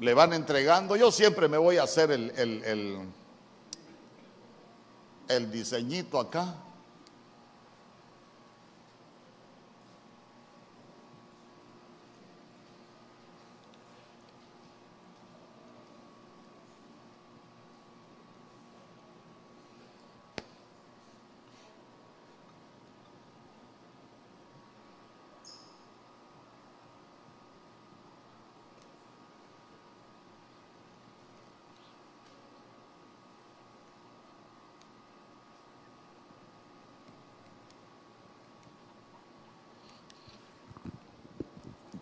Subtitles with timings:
[0.00, 0.96] le van entregando.
[0.96, 3.08] Yo siempre me voy a hacer el, el,
[5.28, 6.54] el, diseñito acá.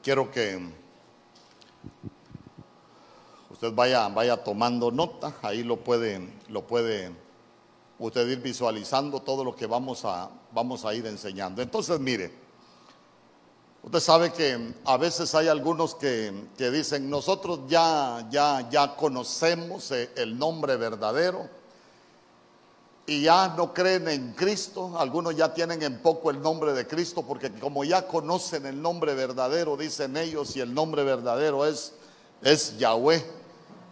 [0.07, 0.57] Quiero que
[3.51, 7.11] usted vaya, vaya tomando nota, ahí lo puede, lo puede
[7.99, 11.61] usted ir visualizando todo lo que vamos a, vamos a ir enseñando.
[11.61, 12.33] Entonces, mire,
[13.83, 19.91] usted sabe que a veces hay algunos que, que dicen, nosotros ya, ya, ya conocemos
[19.91, 21.51] eh, el nombre verdadero,
[23.07, 27.23] y ya no creen en Cristo, algunos ya tienen en poco el nombre de Cristo,
[27.23, 31.93] porque como ya conocen el nombre verdadero, dicen ellos, y el nombre verdadero es,
[32.43, 33.25] es Yahweh.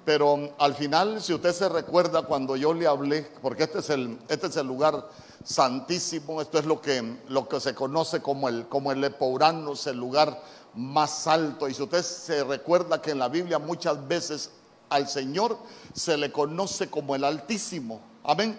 [0.04, 3.90] Pero um, al final, si usted se recuerda cuando yo le hablé, porque este es
[3.90, 5.08] el, este es el lugar
[5.44, 9.96] santísimo, esto es lo que, lo que se conoce como el, como el Epouranos, el
[9.96, 10.42] lugar
[10.74, 11.68] más alto.
[11.68, 14.50] Y si usted se recuerda que en la Biblia muchas veces
[14.90, 15.56] al Señor
[15.94, 18.13] se le conoce como el Altísimo.
[18.26, 18.58] Amén.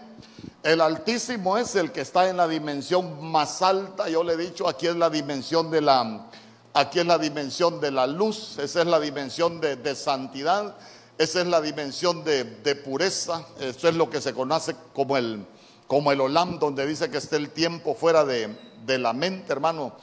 [0.62, 4.08] El Altísimo es el que está en la dimensión más alta.
[4.08, 6.28] Yo le he dicho, aquí es la dimensión de la,
[6.72, 8.60] aquí es la dimensión de la luz.
[8.60, 10.76] Esa es la dimensión de, santidad.
[11.18, 13.44] Esa es la dimensión de, pureza.
[13.60, 15.44] Eso es lo que se conoce como el,
[15.88, 19.96] como el Olam, donde dice que está el tiempo fuera de, la mente, hermano.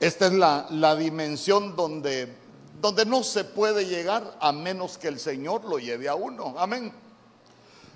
[0.00, 2.36] Esta es la, la dimensión donde,
[2.80, 6.56] donde no se puede llegar a menos que el Señor lo lleve a uno.
[6.58, 7.01] Amén.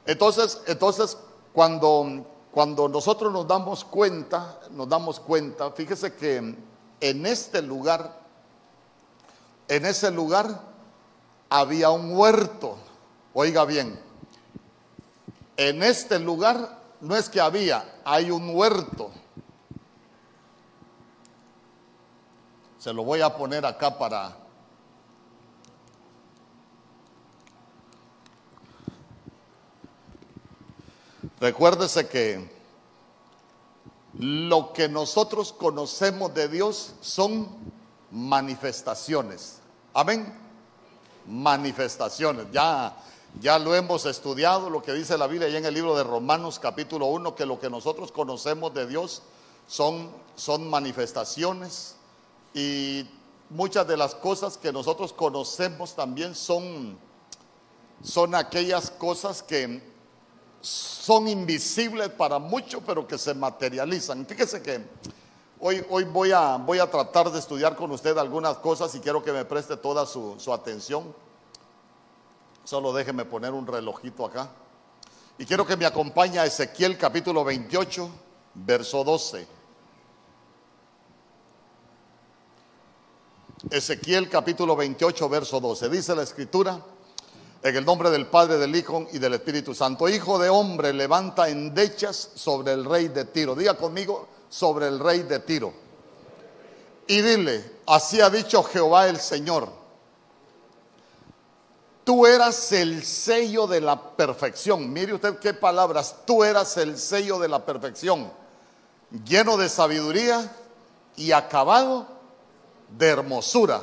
[0.07, 1.19] Entonces, entonces
[1.53, 6.55] cuando, cuando nosotros nos damos cuenta, nos damos cuenta, fíjese que
[7.01, 8.21] en este lugar,
[9.69, 10.61] en ese lugar
[11.51, 12.77] había un huerto.
[13.35, 14.01] Oiga bien,
[15.57, 19.11] en este lugar no es que había, hay un huerto.
[22.79, 24.37] Se lo voy a poner acá para,
[31.41, 32.57] Recuérdese que
[34.19, 37.49] lo que nosotros conocemos de Dios son
[38.11, 39.59] manifestaciones.
[39.93, 40.35] Amén.
[41.27, 42.47] Manifestaciones.
[42.53, 42.97] Ya,
[43.41, 46.59] ya lo hemos estudiado, lo que dice la Biblia ya en el libro de Romanos
[46.59, 49.23] capítulo 1, que lo que nosotros conocemos de Dios
[49.67, 51.97] son, son manifestaciones
[52.55, 53.07] y
[53.51, 56.99] muchas de las cosas que nosotros conocemos también son,
[58.03, 59.83] son aquellas cosas que
[61.07, 64.27] son invisibles para muchos, pero que se materializan.
[64.27, 64.85] Fíjese que
[65.61, 69.23] hoy, hoy voy, a, voy a tratar de estudiar con usted algunas cosas y quiero
[69.23, 71.15] que me preste toda su, atención.
[72.65, 74.51] Solo déjeme poner un relojito acá.
[75.39, 78.11] Y quiero que me acompañe a Ezequiel capítulo 28,
[78.55, 79.47] verso 12.
[83.71, 85.89] Ezequiel capítulo 28, verso 12.
[85.89, 86.83] Dice la escritura.
[87.67, 90.09] En el nombre del Padre, del Hijo y del Espíritu Santo.
[90.09, 93.57] Hijo de hombre, levanta endechas sobre el rey de Tiro.
[93.57, 95.73] Diga conmigo, sobre el rey de Tiro.
[97.09, 99.69] Y dile, así ha dicho Jehová el Señor.
[102.05, 104.93] Tú eras el sello de la perfección.
[104.93, 106.19] Mire usted qué palabras.
[106.25, 108.31] Tú eras el sello de la perfección.
[109.25, 110.53] Lleno de sabiduría
[111.17, 112.07] y acabado
[112.97, 113.81] de hermosura.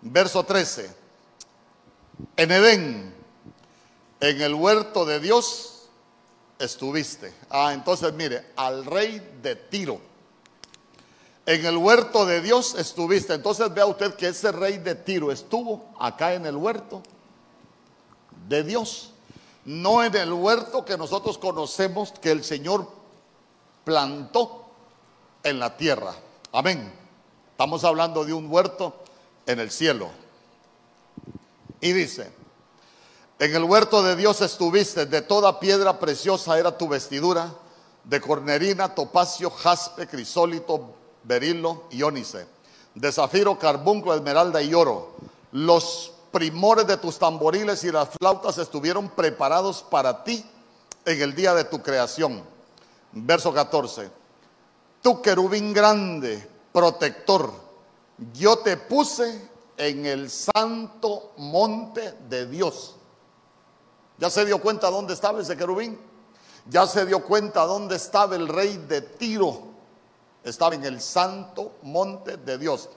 [0.00, 1.03] Verso 13
[2.36, 3.14] en Edén,
[4.20, 5.88] en el huerto de Dios,
[6.58, 7.34] estuviste.
[7.50, 10.00] Ah, entonces mire, al rey de Tiro.
[11.46, 13.34] En el huerto de Dios estuviste.
[13.34, 17.02] Entonces vea usted que ese rey de Tiro estuvo acá en el huerto
[18.48, 19.10] de Dios.
[19.64, 22.88] No en el huerto que nosotros conocemos que el Señor
[23.84, 24.66] plantó
[25.42, 26.14] en la tierra.
[26.52, 26.92] Amén.
[27.50, 28.94] Estamos hablando de un huerto
[29.46, 30.10] en el cielo.
[31.84, 32.32] Y dice,
[33.38, 37.52] en el huerto de Dios estuviste, de toda piedra preciosa era tu vestidura,
[38.04, 40.94] de cornerina, topacio, jaspe, crisólito,
[41.24, 42.46] berilo y ónice,
[42.94, 45.14] de zafiro, carbunco, esmeralda y oro.
[45.52, 50.42] Los primores de tus tamboriles y las flautas estuvieron preparados para ti
[51.04, 52.42] en el día de tu creación.
[53.12, 54.10] Verso 14.
[55.02, 57.52] Tu querubín grande, protector,
[58.32, 62.96] yo te puse en el santo monte de Dios.
[64.18, 65.98] ¿Ya se dio cuenta dónde estaba ese querubín?
[66.66, 69.74] Ya se dio cuenta dónde estaba el rey de Tiro.
[70.42, 72.88] Estaba en el santo monte de Dios.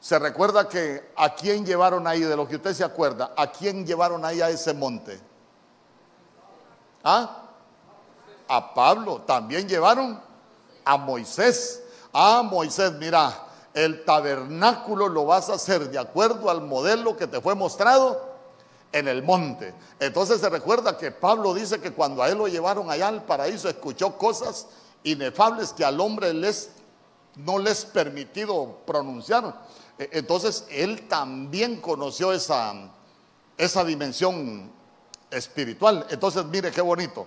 [0.00, 3.86] Se recuerda que a quién llevaron ahí, de lo que usted se acuerda, a quién
[3.86, 5.20] llevaron ahí a ese monte.
[7.04, 7.44] ¿Ah?
[8.48, 9.22] A Pablo.
[9.22, 10.20] También llevaron
[10.84, 11.82] a Moisés.
[12.12, 13.32] Ah, Moisés, mira,
[13.74, 18.32] el tabernáculo lo vas a hacer de acuerdo al modelo que te fue mostrado
[18.92, 19.74] en el monte.
[19.98, 23.68] Entonces se recuerda que Pablo dice que cuando a él lo llevaron allá al paraíso
[23.68, 24.66] escuchó cosas
[25.02, 26.70] inefables que al hombre les,
[27.36, 29.62] no les permitido pronunciar.
[29.98, 32.74] E, entonces él también conoció esa,
[33.56, 34.70] esa dimensión
[35.30, 36.06] espiritual.
[36.10, 37.26] Entonces mire qué bonito.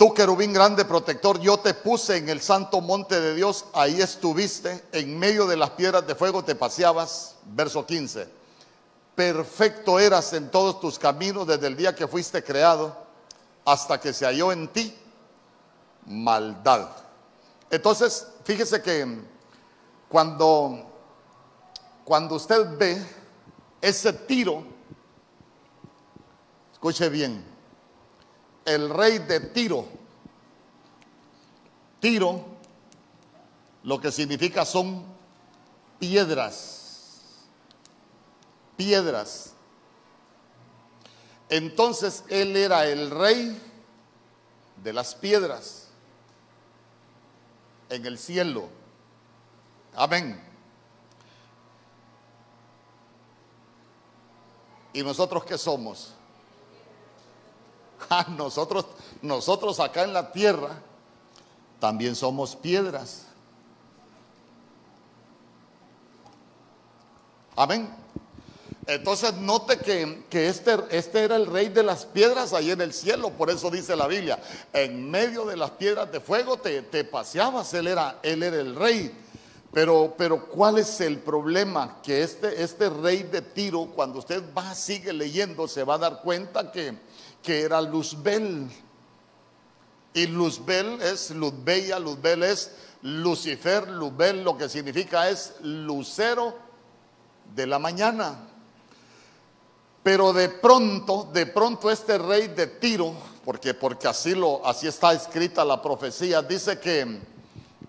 [0.00, 4.82] Tú, querubín grande protector, yo te puse en el santo monte de Dios, ahí estuviste,
[4.92, 7.36] en medio de las piedras de fuego te paseabas.
[7.44, 8.26] Verso 15.
[9.14, 12.96] Perfecto eras en todos tus caminos desde el día que fuiste creado
[13.66, 14.96] hasta que se halló en ti
[16.06, 16.88] maldad.
[17.70, 19.20] Entonces, fíjese que
[20.08, 20.82] cuando,
[22.06, 23.06] cuando usted ve
[23.82, 24.64] ese tiro,
[26.72, 27.44] escuche bien,
[28.64, 29.86] el rey de Tiro.
[32.00, 32.44] Tiro,
[33.82, 35.04] lo que significa son
[35.98, 37.20] piedras,
[38.76, 39.52] piedras.
[41.48, 43.60] Entonces él era el rey
[44.82, 45.88] de las piedras
[47.88, 48.68] en el cielo.
[49.94, 50.40] Amén.
[54.92, 56.14] ¿Y nosotros qué somos?
[58.36, 58.86] nosotros,
[59.22, 60.80] nosotros acá en la tierra
[61.78, 63.26] también somos piedras.
[67.56, 67.94] Amén.
[68.86, 73.30] Entonces note que, este, este, era el rey de las piedras ahí en el cielo,
[73.30, 74.42] por eso dice la Biblia,
[74.72, 78.74] en medio de las piedras de fuego te, te paseabas, él era, él era el
[78.74, 79.14] rey.
[79.72, 82.00] Pero, pero ¿cuál es el problema?
[82.02, 86.22] Que este, este rey de Tiro, cuando usted va, sigue leyendo, se va a dar
[86.22, 86.98] cuenta que,
[87.42, 88.70] que era Luzbel.
[90.12, 92.72] Y Luzbel es Luzbella, Luzbel es
[93.02, 96.56] Lucifer, Luzbel lo que significa es lucero
[97.54, 98.46] de la mañana.
[100.02, 103.12] Pero de pronto, de pronto este rey de Tiro,
[103.44, 107.20] porque, porque así, lo, así está escrita la profecía, dice que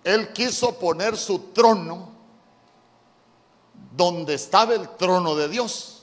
[0.04, 2.10] él quiso poner su trono
[3.96, 6.02] donde estaba el trono de Dios.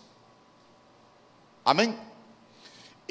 [1.64, 2.09] Amén.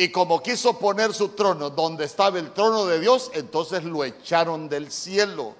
[0.00, 4.68] Y como quiso poner su trono donde estaba el trono de Dios, entonces lo echaron
[4.68, 5.56] del cielo.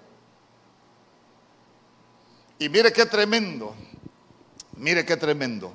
[2.61, 3.75] Y mire qué tremendo,
[4.77, 5.73] mire qué tremendo.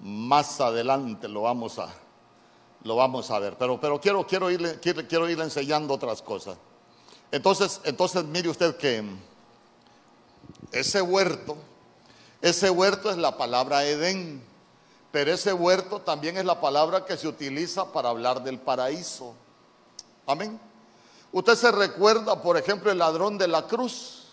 [0.00, 1.88] Más adelante lo vamos a,
[2.84, 6.58] lo vamos a ver, pero, pero quiero, quiero, irle, quiero, quiero irle enseñando otras cosas.
[7.32, 9.29] Entonces, entonces mire usted que
[10.72, 11.56] ese huerto,
[12.40, 14.42] ese huerto es la palabra Edén,
[15.12, 19.34] pero ese huerto también es la palabra que se utiliza para hablar del paraíso.
[20.26, 20.60] Amén.
[21.32, 24.28] Usted se recuerda, por ejemplo, el ladrón de la cruz.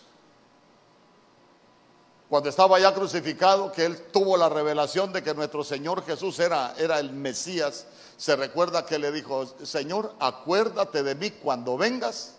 [2.28, 6.74] Cuando estaba ya crucificado, que él tuvo la revelación de que nuestro Señor Jesús era,
[6.76, 12.37] era el Mesías, se recuerda que le dijo, Señor, acuérdate de mí cuando vengas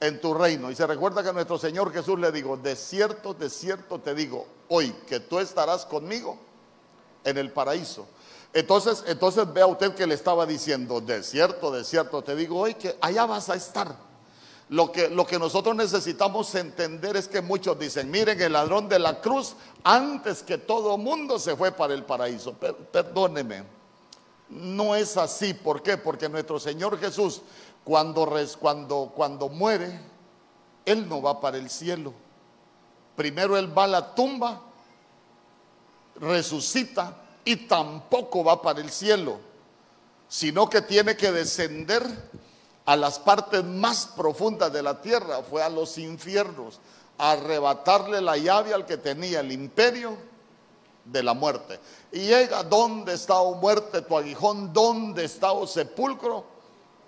[0.00, 0.70] en tu reino.
[0.70, 4.46] Y se recuerda que nuestro Señor Jesús le dijo, de cierto, de cierto te digo,
[4.68, 6.38] hoy que tú estarás conmigo
[7.24, 8.06] en el paraíso.
[8.52, 12.74] Entonces, entonces vea usted que le estaba diciendo, de cierto, de cierto te digo hoy
[12.74, 14.08] que allá vas a estar.
[14.70, 18.98] Lo que, lo que nosotros necesitamos entender es que muchos dicen, miren, el ladrón de
[18.98, 22.52] la cruz, antes que todo mundo se fue para el paraíso.
[22.54, 23.64] perdóneme,
[24.50, 25.54] no es así.
[25.54, 25.96] ¿Por qué?
[25.96, 27.42] Porque nuestro Señor Jesús
[27.88, 28.28] cuando,
[28.60, 29.98] cuando, cuando muere,
[30.84, 32.12] Él no va para el cielo.
[33.16, 34.60] Primero Él va a la tumba,
[36.16, 37.16] resucita
[37.46, 39.38] y tampoco va para el cielo,
[40.28, 42.06] sino que tiene que descender
[42.84, 46.80] a las partes más profundas de la tierra, fue a los infiernos,
[47.16, 50.14] a arrebatarle la llave al que tenía el imperio
[51.06, 51.80] de la muerte.
[52.12, 54.74] Y llega, ¿dónde está, oh muerte, tu aguijón?
[54.74, 56.57] ¿Dónde está, oh sepulcro?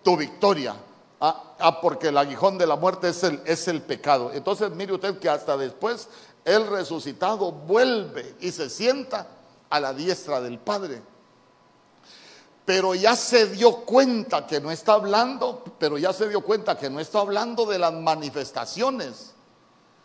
[0.02, 0.74] Tu victoria.
[1.20, 4.32] Ah, ah, porque el aguijón de la muerte es el, es el pecado.
[4.32, 6.08] Entonces mire usted que hasta después
[6.44, 9.26] el resucitado vuelve y se sienta
[9.68, 11.02] a la diestra del Padre.
[12.64, 16.90] Pero ya se dio cuenta que no está hablando pero ya se dio cuenta que
[16.90, 19.32] no está hablando de las manifestaciones,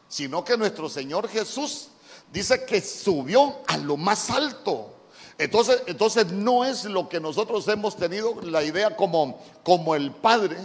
[0.07, 1.89] sino que nuestro Señor Jesús
[2.31, 4.94] dice que subió a lo más alto.
[5.37, 10.57] Entonces, entonces no es lo que nosotros hemos tenido la idea como, como el Padre,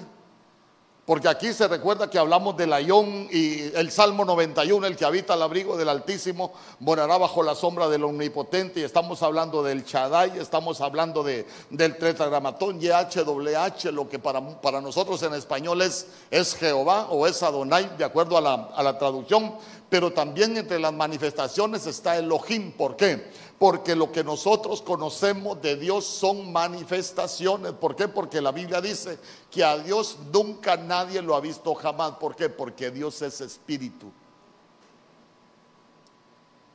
[1.10, 5.32] porque aquí se recuerda que hablamos del ayón y el Salmo 91, el que habita
[5.32, 8.78] al abrigo del Altísimo, morará bajo la sombra del Omnipotente.
[8.78, 14.80] Y estamos hablando del Chadai, estamos hablando de, del tetragramatón YHWH, lo que para, para
[14.80, 18.96] nosotros en español es, es Jehová o es Adonai, de acuerdo a la, a la
[18.96, 19.56] traducción.
[19.88, 22.70] Pero también entre las manifestaciones está Elohim.
[22.70, 23.32] ¿Por qué?
[23.61, 27.73] Porque lo que nosotros conocemos de Dios son manifestaciones.
[27.73, 28.09] ¿Por qué?
[28.09, 29.19] Porque la Biblia dice
[29.50, 32.12] que a Dios nunca nadie lo ha visto jamás.
[32.12, 32.49] ¿Por qué?
[32.49, 34.11] Porque Dios es espíritu.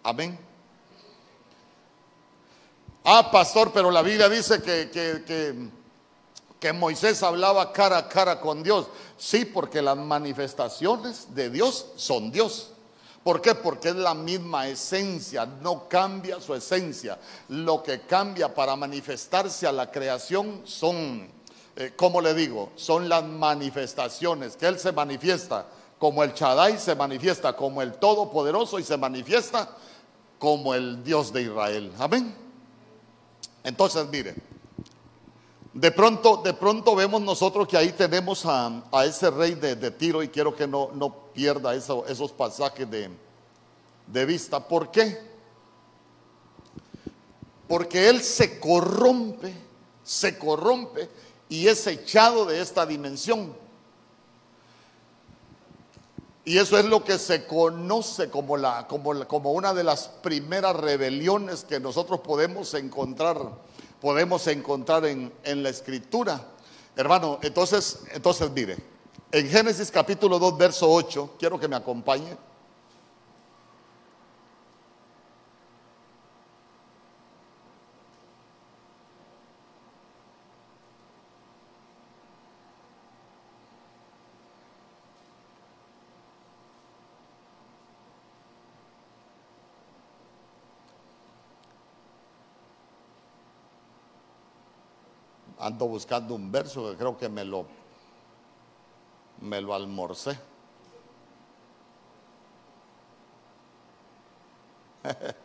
[0.03, 0.37] Amén.
[3.03, 5.71] Ah, pastor, pero la Biblia dice que, que,
[6.59, 8.89] que, Moisés hablaba cara a cara con Dios.
[9.17, 12.74] Sí, porque las manifestaciones de Dios son Dios.
[13.25, 13.55] ¿Por qué?
[13.55, 17.17] Porque es la misma esencia, no cambia su esencia.
[17.49, 21.27] Lo que cambia para manifestarse a la creación son,
[21.75, 22.71] eh, ¿cómo le digo?
[22.75, 25.65] Son las manifestaciones, que Él se manifiesta
[25.97, 29.75] como el Chadai, se manifiesta como el Todopoderoso y se manifiesta
[30.37, 31.91] como el Dios de Israel.
[31.97, 32.31] Amén.
[33.63, 34.35] Entonces, mire,
[35.75, 40.29] de pronto, de pronto vemos nosotros que ahí tenemos a, ese rey de, Tiro y
[40.29, 44.65] quiero que no, no pierda esos pasajes de, vista.
[44.65, 45.19] ¿Por qué?
[47.67, 49.53] Porque él se corrompe,
[50.01, 51.09] se corrompe
[51.49, 53.53] y es echado de esta dimensión.
[56.45, 62.21] Y eso es lo que se conoce como una de las primeras rebeliones que nosotros
[62.21, 63.65] podemos encontrar
[64.05, 65.31] podemos encontrar en,
[65.63, 66.39] la escritura.
[66.95, 68.77] Hermano, entonces, entonces mire,
[69.31, 72.37] en Génesis capítulo 2, verso 8, quiero que me acompañe.
[95.65, 97.65] Ando buscando un verso que creo que me lo,
[99.41, 100.37] me lo almorcé.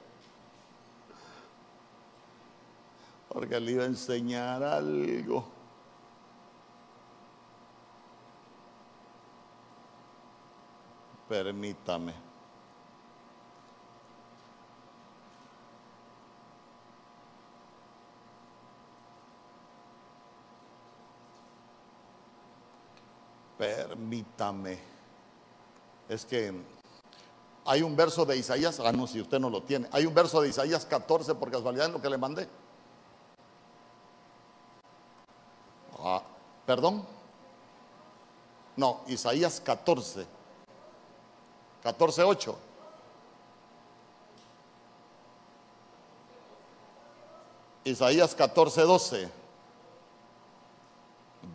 [3.30, 5.48] Porque le iba a enseñar algo.
[11.28, 12.29] Permítame.
[26.08, 26.52] Es que
[27.66, 29.86] hay un verso de Isaías, ah, no, si usted no lo tiene.
[29.92, 32.48] Hay un verso de Isaías 14, por casualidad, en lo que le mandé.
[35.98, 36.22] Ah,
[36.64, 37.04] ¿Perdón?
[38.76, 40.26] No, Isaías 14.
[41.82, 42.58] 14, 8.
[47.84, 49.30] Isaías 14, 12.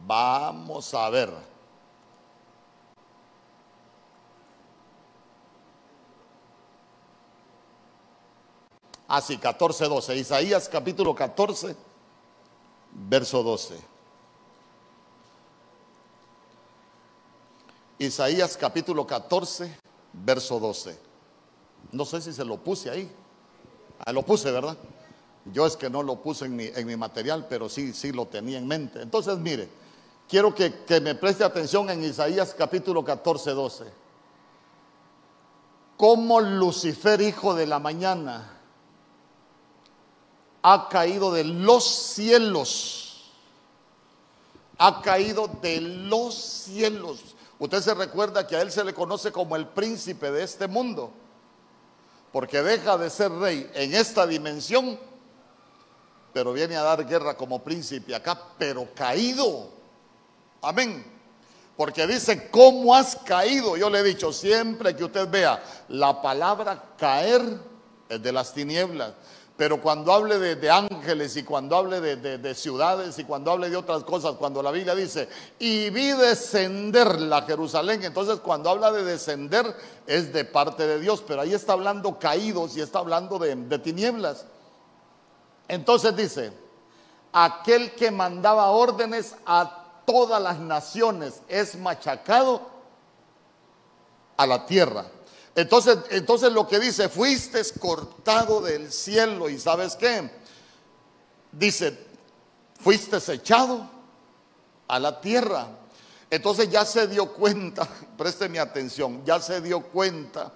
[0.05, 1.54] Vamos a ver.
[9.07, 10.15] Así, 14, 12.
[10.15, 11.75] Isaías capítulo 14,
[12.91, 13.75] verso 12.
[17.99, 19.77] Isaías capítulo 14,
[20.11, 20.99] verso 12.
[21.91, 23.09] No sé si se lo puse ahí.
[24.05, 24.77] Ah, lo puse, ¿verdad?
[25.53, 28.25] Yo es que no lo puse en mi, en mi material, pero sí, sí lo
[28.25, 29.01] tenía en mente.
[29.01, 29.69] Entonces, mire,
[30.27, 33.85] quiero que, que me preste atención en Isaías capítulo 14, 12.
[35.95, 38.54] Como Lucifer, hijo de la mañana,
[40.67, 43.21] ha caído de los cielos.
[44.79, 47.19] Ha caído de los cielos.
[47.59, 51.11] Usted se recuerda que a él se le conoce como el príncipe de este mundo,
[52.31, 54.99] porque deja de ser rey en esta dimensión,
[56.33, 59.69] pero viene a dar guerra como príncipe acá, pero caído.
[60.63, 61.05] Amén.
[61.77, 63.77] Porque dice, ¿cómo has caído?
[63.77, 67.43] Yo le he dicho, siempre que usted vea la palabra caer
[68.09, 69.13] es de las tinieblas.
[69.57, 74.03] Pero cuando hable de, ángeles y cuando hable de, ciudades y cuando hable de otras
[74.03, 79.73] cosas, cuando la Biblia dice, y vi descender la Jerusalén, entonces cuando habla de descender
[80.05, 84.45] es de parte de Dios, pero ahí está hablando caídos y está hablando de, tinieblas.
[85.69, 86.51] Entonces dice,
[87.31, 92.61] aquel que mandaba órdenes a todas las naciones es machacado
[94.35, 95.05] a la tierra.
[95.55, 100.29] Entonces, entonces lo que dice, fuiste cortado del cielo y sabes qué?
[101.51, 101.97] Dice,
[102.81, 103.89] fuiste echado
[104.87, 105.67] a la tierra.
[106.29, 107.87] Entonces ya se dio cuenta,
[108.49, 110.51] mi atención, ya se dio cuenta.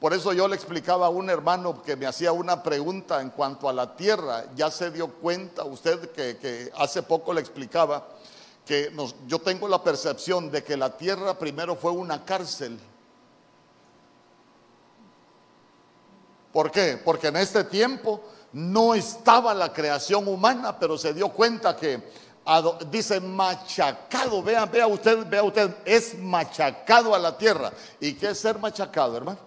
[0.00, 3.68] Por eso yo le explicaba a un hermano que me hacía una pregunta en cuanto
[3.68, 8.06] a la tierra, ya se dio cuenta, usted que, hace poco le explicaba,
[8.64, 8.92] que
[9.26, 12.78] yo tengo la percepción de que la tierra primero fue una cárcel.
[16.56, 16.96] ¿Por qué?
[16.96, 18.22] Porque en este tiempo
[18.54, 22.02] no estaba la creación humana, pero se dio cuenta que
[22.90, 27.70] dice machacado, vea, vea usted, vea usted, es machacado a la tierra.
[28.00, 29.38] ¿Y qué es ser machacado, hermano?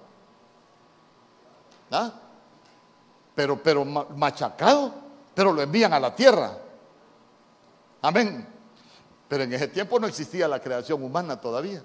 [1.89, 2.11] ¿Ah?
[3.33, 4.93] Pero, pero machacado,
[5.33, 6.59] pero lo envían a la tierra.
[8.03, 8.47] Amén.
[9.27, 11.81] Pero en ese tiempo no existía la creación humana todavía.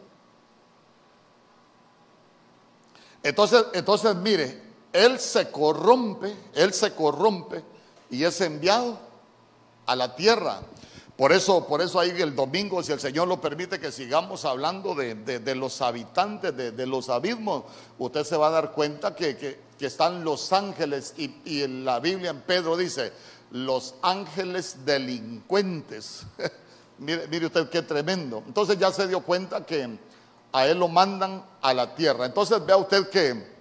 [3.22, 7.62] Entonces, entonces mire, él se corrompe, él se corrompe
[8.10, 8.96] y es enviado
[9.86, 10.60] a la tierra.
[11.16, 14.94] Por eso, por eso ahí el domingo, si el Señor lo permite, que sigamos hablando
[14.94, 17.64] de, los habitantes, de, los abismos,
[17.98, 22.30] usted se va a dar cuenta que, están los ángeles y, y, en la Biblia
[22.30, 23.12] en Pedro dice,
[23.50, 26.22] los ángeles delincuentes.
[26.98, 28.42] mire, mire usted qué tremendo.
[28.46, 29.98] Entonces ya se dio cuenta que
[30.52, 32.24] a él lo mandan a la tierra.
[32.24, 33.53] Entonces vea usted que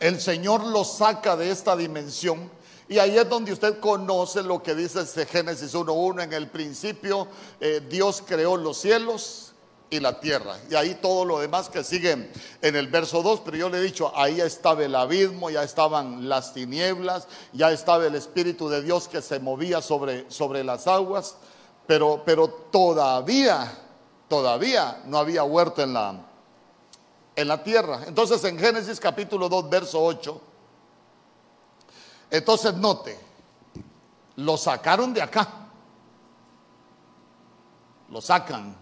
[0.00, 2.50] el Señor lo saca de esta dimensión
[2.90, 6.24] y ahí es donde usted conoce lo que dice este Génesis 1.1.
[6.24, 7.28] En el principio
[7.60, 9.52] eh, Dios creó los cielos
[9.90, 10.56] y la tierra.
[10.68, 13.42] Y ahí todo lo demás que sigue en el verso 2.
[13.44, 18.06] Pero yo le he dicho, ahí estaba el abismo, ya estaban las tinieblas, ya estaba
[18.06, 21.36] el Espíritu de Dios que se movía sobre, sobre las aguas.
[21.86, 23.72] Pero, pero todavía,
[24.26, 26.29] todavía no había huerto en la,
[27.40, 28.02] en la tierra.
[28.06, 30.40] Entonces en Génesis capítulo 2, verso 8
[32.30, 33.18] entonces note,
[34.36, 35.48] lo sacaron de acá.
[38.08, 38.76] Lo sacan.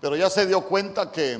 [0.00, 1.38] Pero ya se dio cuenta que,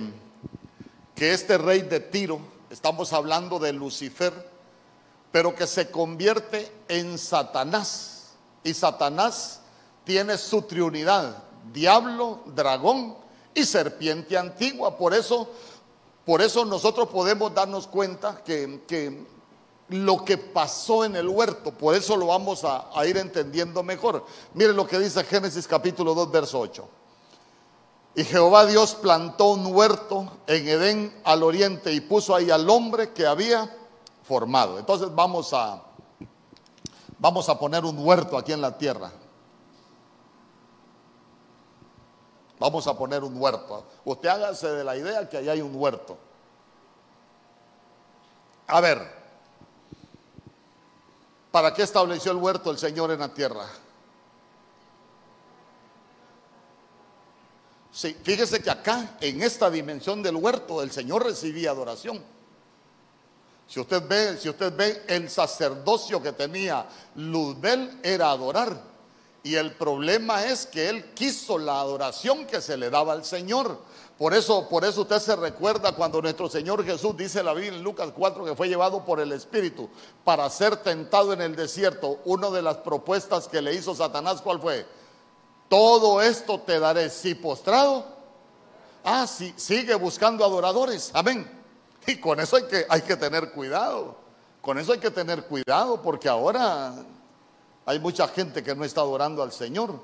[1.14, 4.50] que este rey de Tiro, estamos hablando de Lucifer,
[5.32, 8.34] pero que se convierte en Satanás.
[8.62, 9.60] Y Satanás
[10.04, 11.42] tiene su triunidad,
[11.72, 13.16] diablo, dragón
[13.54, 14.96] y serpiente antigua.
[14.96, 15.48] Por eso
[16.30, 19.26] por eso nosotros podemos darnos cuenta que,
[19.88, 24.24] lo que pasó en el huerto, por eso lo vamos a, ir entendiendo mejor.
[24.54, 26.88] Miren lo que dice Génesis capítulo 2, verso 8.
[28.14, 33.12] Y Jehová Dios plantó un huerto en Edén al oriente y puso ahí al hombre
[33.12, 33.68] que había
[34.22, 34.78] formado.
[34.78, 35.82] Entonces vamos a,
[37.18, 39.10] vamos a poner un huerto aquí en la tierra.
[42.60, 43.86] Vamos a poner un huerto.
[44.04, 46.18] Usted hágase de la idea que ahí hay un huerto.
[48.66, 49.00] A ver,
[51.50, 53.66] ¿para qué estableció el huerto el Señor en la tierra?
[57.90, 62.22] Sí, fíjese que acá, en esta dimensión del huerto, el Señor recibía adoración.
[63.66, 68.90] Si usted ve, si usted ve el sacerdocio que tenía Luzbel era adorar.
[69.42, 73.78] Y el problema es que él quiso la adoración que se le daba al Señor.
[74.18, 77.82] Por eso, por eso usted se recuerda cuando nuestro Señor Jesús dice la Biblia en
[77.82, 79.88] Lucas 4 que fue llevado por el Espíritu
[80.24, 82.18] para ser tentado en el desierto.
[82.26, 84.86] Una de las propuestas que le hizo Satanás, ¿cuál fue?
[85.70, 88.04] Todo esto te daré si postrado.
[89.04, 91.10] Ah, sí, sigue buscando adoradores.
[91.14, 91.50] Amén.
[92.06, 94.16] Y con eso hay que, hay que tener cuidado.
[94.60, 96.94] Con eso hay que tener cuidado porque ahora
[97.90, 99.98] hay mucha gente que no está adorando al Señor,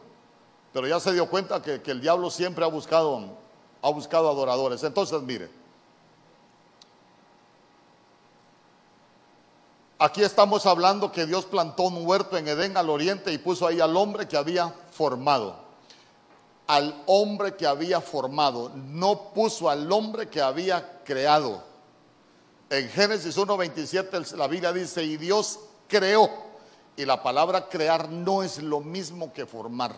[0.72, 3.36] pero ya se dio cuenta que, el diablo siempre ha buscado,
[3.80, 4.82] ha buscado adoradores.
[4.82, 5.48] Entonces, mire,
[10.00, 13.80] aquí estamos hablando que Dios plantó un huerto en Edén al oriente y puso ahí
[13.80, 15.54] al hombre que había formado.
[16.66, 21.62] Al hombre que había formado, no puso al hombre que había creado.
[22.68, 26.45] En Génesis 1.27 la Biblia dice, y Dios creó
[26.96, 29.94] y la palabra crear no es lo mismo que formar.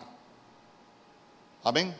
[1.63, 1.95] Amén.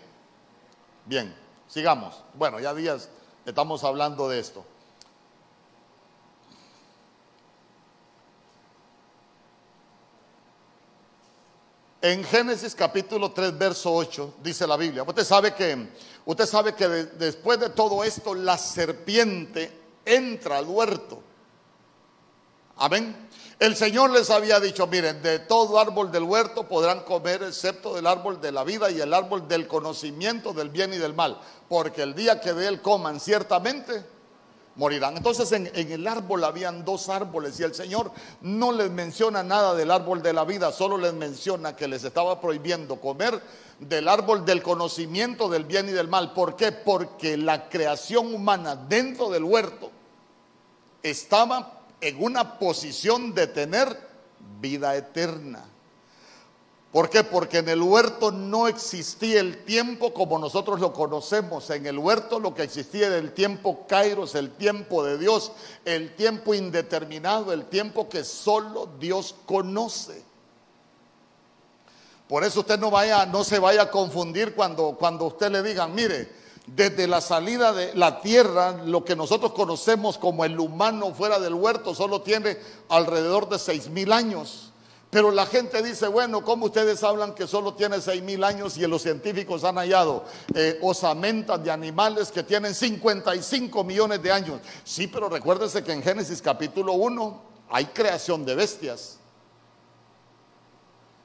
[1.05, 1.33] Bien,
[1.67, 2.21] sigamos.
[2.33, 3.09] Bueno, ya días
[3.45, 4.65] estamos hablando de esto.
[12.01, 15.03] En Génesis capítulo 3, verso 8, dice la Biblia.
[15.03, 15.89] Usted sabe que,
[16.25, 21.23] usted sabe que después de todo esto, la serpiente entra al huerto
[22.79, 23.13] Amén.
[23.59, 28.07] El Señor les había dicho, miren, de todo árbol del huerto podrán comer excepto del
[28.07, 32.03] árbol de la vida y el árbol del conocimiento del bien y del mal, porque
[32.03, 34.05] el día que de él coman ciertamente
[34.75, 35.17] morirán.
[35.17, 39.91] Entonces en, el árbol habían dos árboles y el Señor no les menciona nada del
[39.91, 43.41] árbol de la vida, solo les menciona que les estaba prohibiendo comer
[43.77, 46.31] del árbol del conocimiento del bien y del mal.
[46.31, 46.71] ¿Por qué?
[46.71, 49.91] Porque la creación humana dentro del huerto
[51.03, 53.97] estaba en una posición de tener
[54.59, 55.65] vida eterna.
[56.91, 57.23] ¿Por qué?
[57.23, 61.69] Porque en el huerto no existía el tiempo como nosotros lo conocemos.
[61.69, 65.51] En el huerto lo que existía era el tiempo kairos, el tiempo de Dios,
[65.85, 70.23] el tiempo indeterminado, el tiempo que solo Dios conoce.
[72.27, 75.93] Por eso usted no vaya, no se vaya a confundir cuando, cuando usted le digan,
[75.93, 76.38] mire,
[76.75, 81.53] desde la salida de la tierra, lo que nosotros conocemos como el humano fuera del
[81.53, 82.57] huerto solo tiene
[82.89, 84.71] alrededor de seis mil años.
[85.09, 88.85] Pero la gente dice, bueno, ¿cómo ustedes hablan que solo tiene seis mil años y
[88.85, 94.61] los científicos han hallado eh, osamentas de animales que tienen 55 millones de años?
[94.83, 99.17] Sí, pero recuérdese que en Génesis capítulo 1 hay creación de bestias.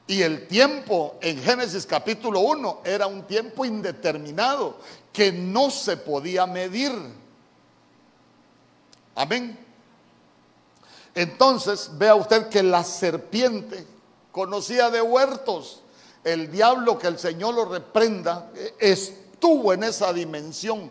[0.07, 4.77] Y el tiempo en Génesis capítulo 1 era un tiempo indeterminado
[5.15, 6.93] que no se podía medir.
[9.15, 9.57] Amén.
[11.15, 13.87] Entonces, vea usted que la serpiente
[14.33, 15.83] conocía de huertos.
[16.25, 18.51] El diablo, que el Señor lo reprenda,
[18.81, 20.91] estuvo en esa dimensión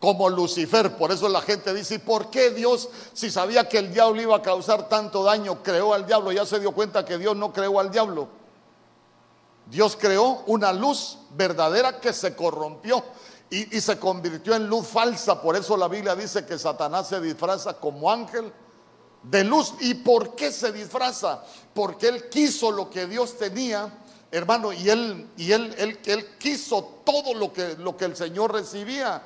[0.00, 0.96] como Lucifer.
[0.96, 4.36] Por eso la gente dice, ¿y por qué Dios, si sabía que el diablo iba
[4.36, 6.32] a causar tanto daño, creó al diablo?
[6.32, 8.26] Ya se dio cuenta que Dios no creó al diablo.
[9.70, 13.04] Dios creó una luz verdadera que se corrompió
[13.50, 15.40] y, se convirtió en luz falsa.
[15.40, 18.52] Por eso la Biblia dice que Satanás se disfraza como ángel
[19.22, 19.74] de luz.
[19.80, 21.44] ¿Y por qué se disfraza?
[21.72, 23.92] Porque él quiso lo que Dios tenía,
[24.30, 28.52] hermano, y él, y él, él, él quiso todo lo que, lo que el Señor
[28.52, 29.22] recibía.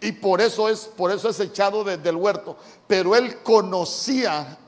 [0.00, 2.56] Y por eso es, por eso es echado desde el huerto.
[2.86, 4.58] Pero él conocía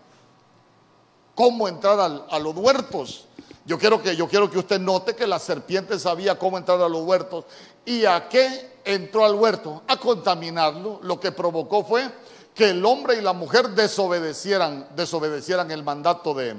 [1.35, 3.26] cómo entrar a los huertos.
[3.66, 6.88] Yo quiero, que, yo quiero que usted note que la serpiente sabía cómo entrar a
[6.88, 7.46] los huertos.
[7.85, 9.83] ¿Y a qué entró al huerto?
[9.88, 11.01] A contaminarlo.
[11.03, 12.11] Lo que provocó fue
[12.55, 16.55] que el hombre y la mujer desobedecieran, desobedecieran el mandato de,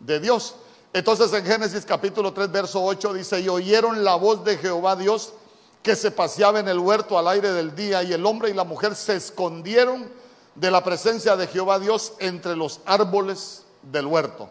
[0.00, 0.56] de Dios.
[0.92, 5.32] Entonces en Génesis capítulo 3, verso 8 dice, y oyeron la voz de Jehová Dios
[5.82, 8.64] que se paseaba en el huerto al aire del día, y el hombre y la
[8.64, 10.10] mujer se escondieron
[10.54, 14.48] de la presencia de Jehová Dios entre los árboles del huerto.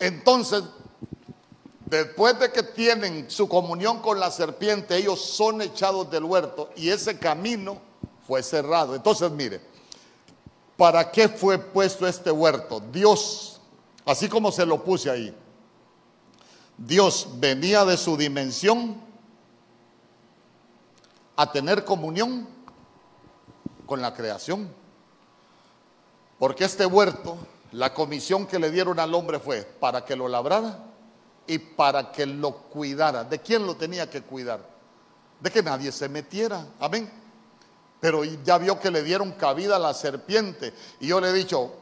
[0.00, 0.64] Entonces,
[1.90, 6.88] después de que tienen su comunión con la serpiente, ellos son echados del huerto y
[6.88, 7.78] ese camino
[8.26, 8.94] fue cerrado.
[8.94, 9.60] Entonces, mire,
[10.76, 12.80] ¿para qué fue puesto este huerto?
[12.92, 13.60] Dios,
[14.06, 15.36] así como se lo puse ahí,
[16.78, 19.02] Dios venía de su dimensión
[21.34, 22.48] a tener comunión
[23.84, 24.72] con la creación.
[26.38, 27.36] Porque este huerto
[27.72, 30.89] la comisión que le dieron al hombre fue para que lo labrara
[31.50, 33.24] y para que lo cuidara.
[33.24, 34.60] ¿De quién lo tenía que cuidar?
[35.40, 36.64] De que nadie se metiera.
[36.78, 37.10] Amén.
[37.98, 40.72] Pero ya vio que le dieron cabida a la serpiente.
[41.00, 41.72] Y yo le he dicho,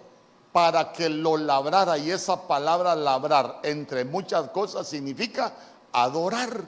[0.53, 1.99] para que lo labrara.
[1.99, 5.53] Y esa palabra labrar, entre muchas cosas, significa
[5.93, 6.65] adorar.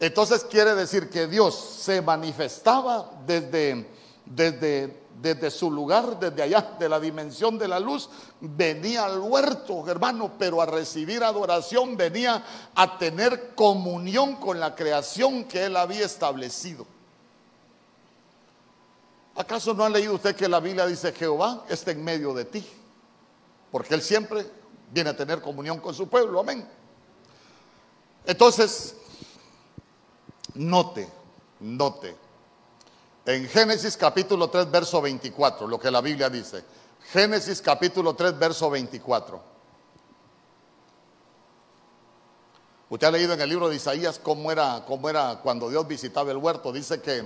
[0.00, 3.90] Entonces quiere decir que Dios se manifestaba desde,
[4.24, 9.88] desde desde su lugar, desde allá, de la dimensión de la luz, venía al huerto,
[9.88, 16.04] hermano, pero a recibir adoración, venía a tener comunión con la creación que él había
[16.04, 16.84] establecido.
[19.36, 22.66] ¿Acaso no ha leído usted que la Biblia dice Jehová está en medio de ti?
[23.70, 24.44] Porque él siempre
[24.90, 26.68] viene a tener comunión con su pueblo, amén.
[28.26, 28.96] Entonces,
[30.54, 31.08] note,
[31.60, 32.16] note,
[33.26, 36.64] en Génesis capítulo 3, verso 24, lo que la Biblia dice.
[37.12, 39.52] Génesis capítulo 3, verso 24.
[42.92, 46.30] Usted ha leído en el libro de Isaías cómo era, cómo era cuando Dios visitaba
[46.30, 46.72] el huerto.
[46.72, 47.24] Dice que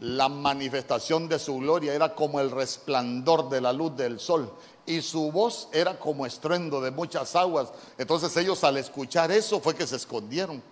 [0.00, 4.50] la manifestación de su gloria era como el resplandor de la luz del sol
[4.86, 7.70] y su voz era como estruendo de muchas aguas.
[7.98, 10.62] Entonces ellos al escuchar eso fue que se escondieron.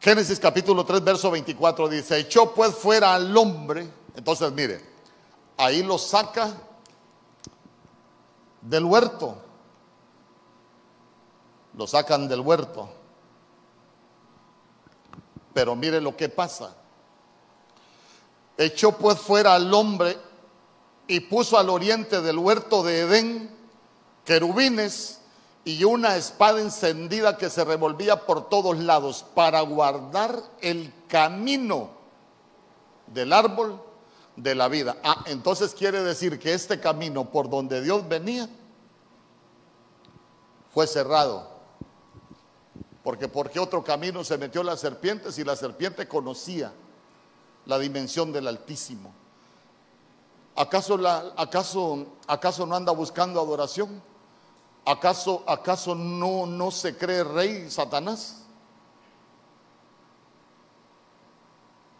[0.00, 3.86] Génesis capítulo 3, verso 24 dice, echó pues fuera al hombre.
[4.16, 4.82] Entonces, mire,
[5.58, 6.56] ahí lo saca
[8.62, 9.36] del huerto.
[11.76, 12.88] Lo sacan del huerto.
[15.52, 16.74] Pero mire lo que pasa.
[18.56, 20.16] Echó pues fuera al hombre
[21.06, 23.50] y puso al oriente del huerto de Edén
[24.24, 25.19] querubines
[25.64, 31.90] y una espada encendida que se revolvía por todos lados para guardar el camino
[33.06, 33.80] del árbol
[34.36, 34.96] de la vida.
[35.02, 38.48] Ah, entonces quiere decir que este camino por donde Dios venía
[40.72, 41.48] fue cerrado.
[43.02, 46.72] Porque por qué otro camino se metió la serpiente si la serpiente conocía
[47.66, 49.12] la dimensión del Altísimo.
[50.56, 54.02] ¿Acaso, la, acaso, acaso no anda buscando adoración?
[54.84, 58.36] ¿Acaso, acaso no, no se cree rey Satanás?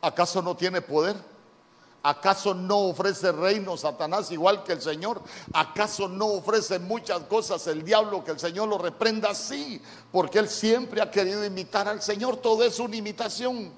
[0.01, 1.17] ¿Acaso no tiene poder?
[2.03, 5.21] ¿Acaso no ofrece reino Satanás igual que el Señor?
[5.53, 9.35] ¿Acaso no ofrece muchas cosas el diablo que el Señor lo reprenda?
[9.35, 12.39] Sí, porque él siempre ha querido imitar al Señor.
[12.39, 13.71] Todo es una imitación.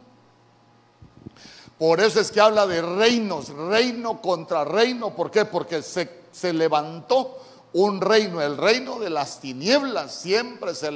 [1.76, 5.16] Por eso es que habla de reinos, reino contra reino.
[5.16, 5.44] ¿Por qué?
[5.44, 7.38] Porque se, se levantó
[7.72, 10.14] un reino, el reino de las tinieblas.
[10.14, 10.90] Siempre se,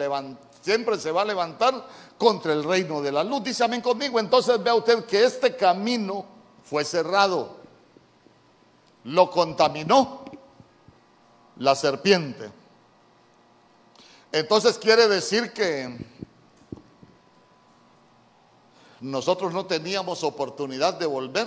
[0.61, 1.87] siempre se va a levantar
[2.19, 3.45] contra el reino de la luz.
[3.45, 4.21] Dice amén conmigo.
[4.21, 6.27] Entonces vea usted que este camino
[6.65, 7.57] fue cerrado.
[9.05, 10.25] Lo contaminó
[11.59, 12.51] la serpiente.
[14.33, 16.05] Entonces quiere decir que
[19.01, 21.47] nosotros no teníamos oportunidad de volver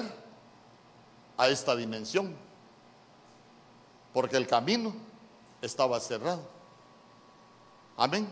[1.38, 2.36] a esta dimensión,
[4.14, 4.94] porque el camino
[5.62, 6.42] estaba cerrado.
[7.98, 8.28] Amén.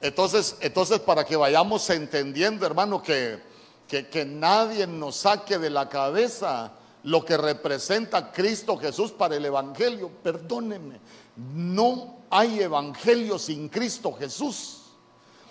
[0.00, 3.42] Entonces, entonces para que vayamos entendiendo, hermano, que,
[3.86, 9.44] que, que nadie nos saque de la cabeza lo que representa Cristo Jesús para el
[9.44, 10.10] Evangelio.
[10.22, 11.00] Perdóneme,
[11.36, 14.79] no hay Evangelio sin Cristo Jesús.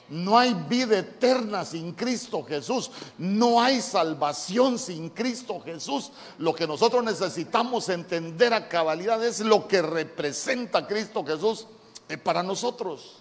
[0.10, 2.90] No hay vida eterna sin Cristo Jesús.
[3.18, 6.12] No hay salvación sin Cristo Jesús.
[6.40, 11.68] Lo que nosotros necesitamos entender a cabalidad es lo que representa Cristo Jesús
[12.08, 13.18] eh, para nosotros.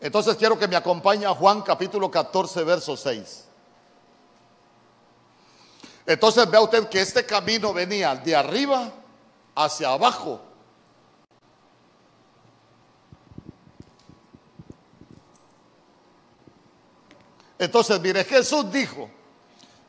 [0.00, 3.46] Entonces quiero que me acompañe a Juan capítulo 14, verso 6.
[6.06, 8.92] Entonces vea usted que este camino venía de arriba
[9.54, 10.40] hacia abajo
[17.60, 19.10] Entonces, mire, Jesús dijo,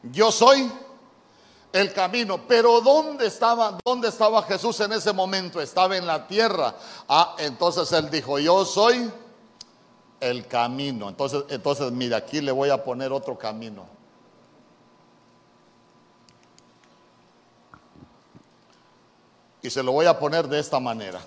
[0.04, 0.70] yo soy
[1.72, 2.46] el camino.
[2.46, 5.62] Pero ¿dónde estaba, dónde estaba Jesús en ese momento?
[5.62, 6.76] Estaba en la tierra.
[7.08, 9.10] Ah, entonces él dijo, yo soy
[10.20, 11.08] el camino.
[11.08, 13.86] Entonces, entonces, mire, aquí le voy a poner otro camino.
[19.62, 21.22] Y se lo voy a poner de esta manera.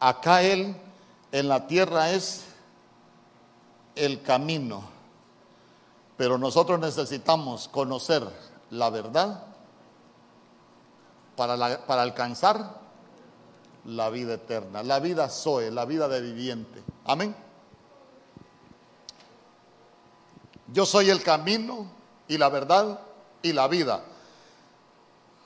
[0.00, 0.74] Acá él
[1.30, 2.46] en la tierra es
[3.94, 4.97] el camino
[6.18, 8.28] pero nosotros necesitamos conocer
[8.70, 9.44] la verdad
[11.36, 12.80] para, para alcanzar
[13.84, 16.82] la vida eterna, la vida Zoe, la vida de viviente.
[17.04, 17.34] Amén.
[20.72, 21.86] Yo soy el camino
[22.26, 22.98] y la verdad
[23.40, 24.02] y la vida.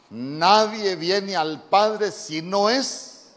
[0.08, 3.35] Nadie viene al Padre si no es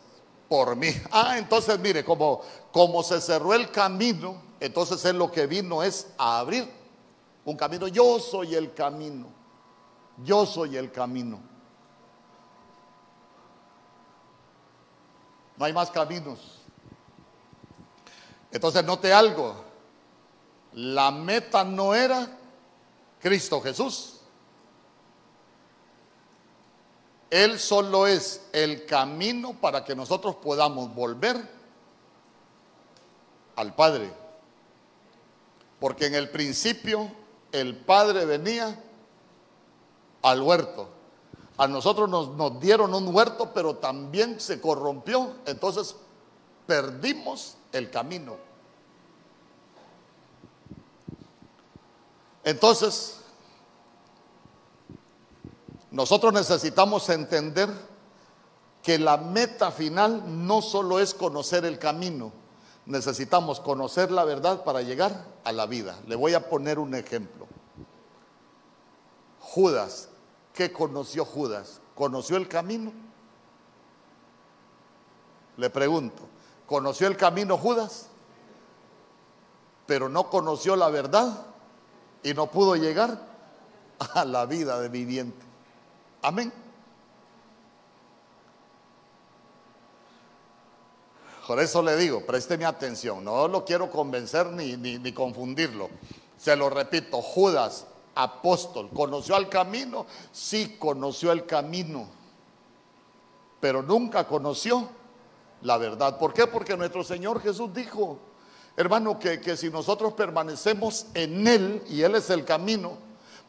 [0.47, 0.87] por mí.
[1.11, 6.07] Ah, entonces mire, como, como se cerró el camino, entonces es lo que vino es
[6.17, 6.84] a abrir
[7.45, 7.87] un camino.
[7.87, 9.27] Yo soy el camino.
[10.23, 11.39] Yo soy el camino.
[15.57, 16.61] No hay más caminos.
[18.51, 19.63] Entonces note algo.
[20.73, 22.27] La meta no era
[23.19, 24.11] Cristo Jesús.
[27.29, 31.37] Él solo es el camino para que nosotros podamos volver
[33.55, 34.11] al Padre.
[35.79, 37.11] Porque en el principio
[37.55, 38.77] el Padre venía
[40.21, 40.89] al huerto.
[41.57, 45.35] A nosotros nos, dieron un huerto, pero también se corrompió.
[45.45, 45.95] Entonces
[46.67, 48.35] perdimos el camino.
[52.43, 53.21] Entonces,
[55.91, 57.69] nosotros necesitamos entender
[58.83, 62.33] que la meta final no solo es conocer el camino,
[62.85, 65.97] necesitamos conocer la verdad para llegar a la vida.
[66.05, 67.44] Le voy a poner un ejemplo.
[69.45, 70.09] Judas,
[70.53, 71.79] ¿qué conoció Judas?
[71.93, 72.91] ¿Conoció el camino?
[75.57, 76.23] Le pregunto,
[76.65, 78.07] ¿conoció el camino Judas?
[79.85, 81.45] Pero no conoció la verdad
[82.23, 83.19] y no pudo llegar
[84.13, 85.45] a la vida de viviente.
[86.21, 86.51] Amén.
[91.47, 95.89] Por eso le digo, présteme atención, no lo quiero convencer ni, ni, confundirlo.
[96.37, 98.89] Se lo repito, Judas apóstol.
[98.93, 100.05] ¿Conoció al camino?
[100.31, 102.07] Sí, conoció el camino,
[103.59, 104.89] pero nunca conoció
[105.61, 106.17] la verdad.
[106.17, 106.47] ¿Por qué?
[106.47, 108.17] Porque nuestro Señor Jesús dijo,
[108.77, 112.97] hermano, que, que si nosotros permanecemos en Él y Él es el camino,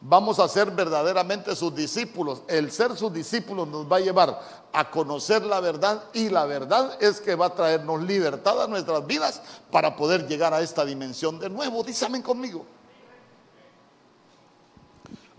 [0.01, 2.43] vamos a ser verdaderamente sus discípulos.
[2.49, 6.97] El ser sus discípulos nos va a llevar a conocer la verdad y la verdad
[7.01, 11.39] es que va a traernos libertad a nuestras vidas para poder llegar a esta dimensión
[11.39, 11.83] de nuevo.
[11.83, 12.65] Dísame conmigo.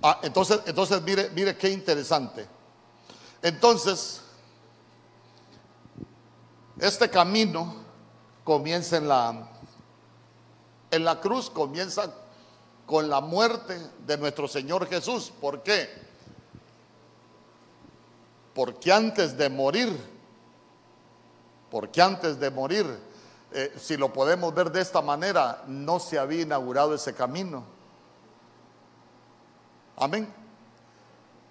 [0.02, 2.48] Ah, entonces, entonces mire, mire qué interesante.
[3.42, 4.22] Entonces,
[6.80, 7.76] este camino
[8.44, 9.50] comienza en la,
[10.92, 12.14] en la cruz, comienza
[12.86, 15.32] con la muerte de nuestro Señor Jesús.
[15.42, 15.90] ¿Por qué?
[18.54, 19.96] Porque antes de morir,
[21.70, 22.86] porque antes de morir,
[23.52, 27.77] eh, si lo podemos ver de esta manera, no se había inaugurado ese camino.
[29.98, 30.32] Amén.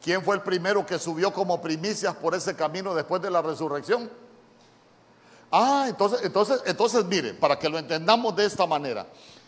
[0.03, 4.09] ¿Quién fue el primero que subió como primicias por ese camino después de la resurrección?
[5.51, 9.07] Ah, entonces, entonces, entonces, mire, para que lo entendamos de esta manera.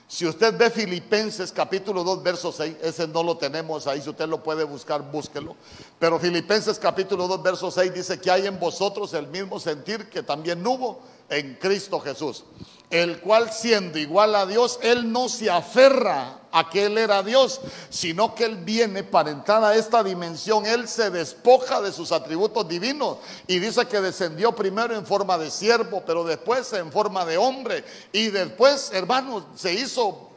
[0.08, 4.26] Si usted ve Filipenses capítulo 2, verso 6, ese no lo tenemos ahí, si usted
[4.26, 5.54] lo puede buscar, búsquelo.
[5.98, 10.22] Pero Filipenses capítulo 2, verso 6 dice que hay en vosotros el mismo sentir que
[10.22, 12.44] también hubo en Cristo Jesús,
[12.90, 17.60] el cual siendo igual a Dios, Él no se aferra a que Él era Dios,
[17.90, 22.66] sino que Él viene para entrar a esta dimensión, Él se despoja de sus atributos
[22.66, 27.36] divinos y dice que descendió primero en forma de siervo, pero después en forma de
[27.36, 30.30] hombre y después, hermanos, se hizo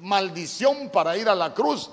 [0.00, 1.90] maldición para ir a la cruz.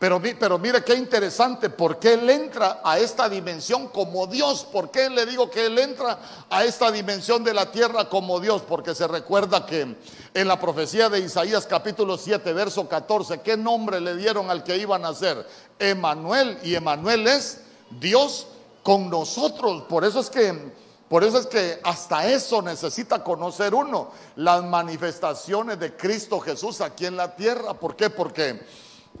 [0.00, 0.18] Pero,
[0.58, 4.64] mire qué interesante, porque Él entra a esta dimensión como Dios.
[4.64, 8.62] ¿Por qué le digo que Él entra a esta dimensión de la tierra como Dios?
[8.66, 9.94] Porque se recuerda que
[10.32, 14.78] en la profecía de Isaías capítulo 7, verso 14, ¿qué nombre le dieron al que
[14.78, 15.46] iba a nacer?
[15.78, 16.58] Emanuel.
[16.62, 17.60] Y Emanuel es
[17.90, 18.46] Dios
[18.82, 19.82] con nosotros.
[19.82, 25.78] Por eso es que por eso es que hasta eso necesita conocer uno, las manifestaciones
[25.78, 27.74] de Cristo Jesús aquí en la tierra.
[27.74, 28.08] ¿Por qué?
[28.08, 28.64] Porque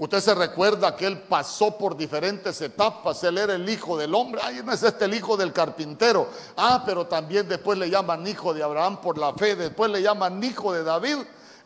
[0.00, 3.22] Usted se recuerda que él pasó por diferentes etapas.
[3.22, 4.40] Él era el hijo del hombre.
[4.42, 6.26] Ay, no es este el hijo del carpintero.
[6.56, 9.56] Ah, pero también después le llaman hijo de Abraham por la fe.
[9.56, 11.16] Después le llaman hijo de David.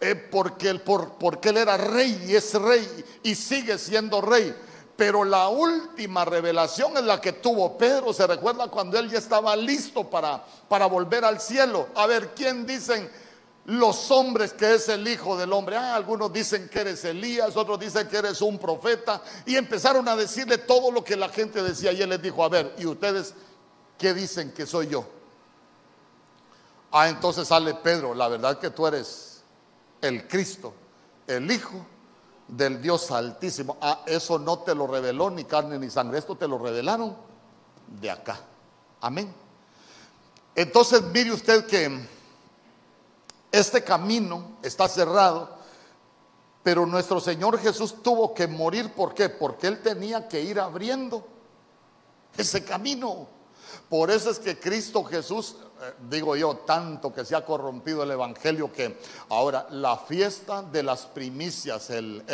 [0.00, 4.52] Eh, porque, él, porque él era rey y es rey y sigue siendo rey.
[4.96, 8.12] Pero la última revelación es la que tuvo Pedro.
[8.12, 11.86] Se recuerda cuando él ya estaba listo para, para volver al cielo.
[11.94, 13.08] A ver, ¿quién dicen?
[13.66, 15.76] Los hombres que es el Hijo del Hombre.
[15.76, 19.22] Ah, algunos dicen que eres Elías, otros dicen que eres un profeta.
[19.46, 21.92] Y empezaron a decirle todo lo que la gente decía.
[21.92, 23.34] Y él les dijo, a ver, ¿y ustedes
[23.98, 25.06] qué dicen que soy yo?
[26.92, 29.42] Ah, entonces sale Pedro, la verdad que tú eres
[30.00, 30.74] el Cristo,
[31.26, 31.84] el Hijo
[32.46, 33.78] del Dios Altísimo.
[33.80, 37.16] Ah, eso no te lo reveló ni carne ni sangre, esto te lo revelaron
[38.00, 38.40] de acá.
[39.00, 39.34] Amén.
[40.54, 42.06] Entonces mire usted que
[43.54, 45.48] este camino está cerrado,
[46.64, 48.92] pero nuestro Señor Jesús tuvo que morir.
[48.92, 49.28] ¿Por qué?
[49.28, 51.24] Porque Él tenía que ir abriendo
[52.36, 53.28] ese camino.
[53.88, 58.10] Por eso es que Cristo Jesús, eh, digo yo, tanto que se ha corrompido el
[58.10, 62.24] Evangelio que ahora la fiesta de las primicias, el,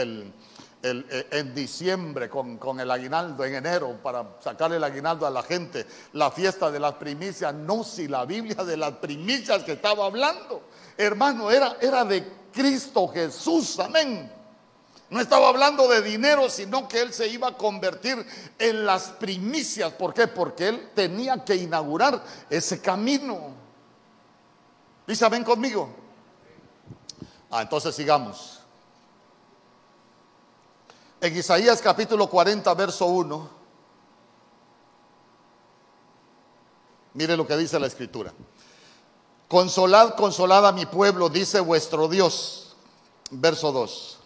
[0.83, 5.43] eh, en diciembre con, con, el aguinaldo, en enero, para sacar el aguinaldo a la
[5.43, 10.07] gente, la fiesta de las primicias, no si la Biblia de las primicias que estaba
[10.07, 10.63] hablando
[11.05, 14.31] hermano, era, era de Cristo Jesús, amén.
[15.09, 18.25] No estaba hablando de dinero, sino que él se iba a convertir
[18.59, 19.93] en las primicias.
[19.95, 20.29] ¿Por qué?
[20.29, 23.51] Porque él tenía que inaugurar ese camino.
[25.07, 25.91] Dice, ven conmigo.
[27.51, 28.61] Ah, entonces sigamos.
[31.21, 33.51] En Isaías capítulo 40, verso 1.
[37.15, 38.33] Mire lo que dice la escritura.
[39.51, 42.77] Consolad, consolad a mi pueblo, dice vuestro Dios.
[43.33, 44.19] Verso 2.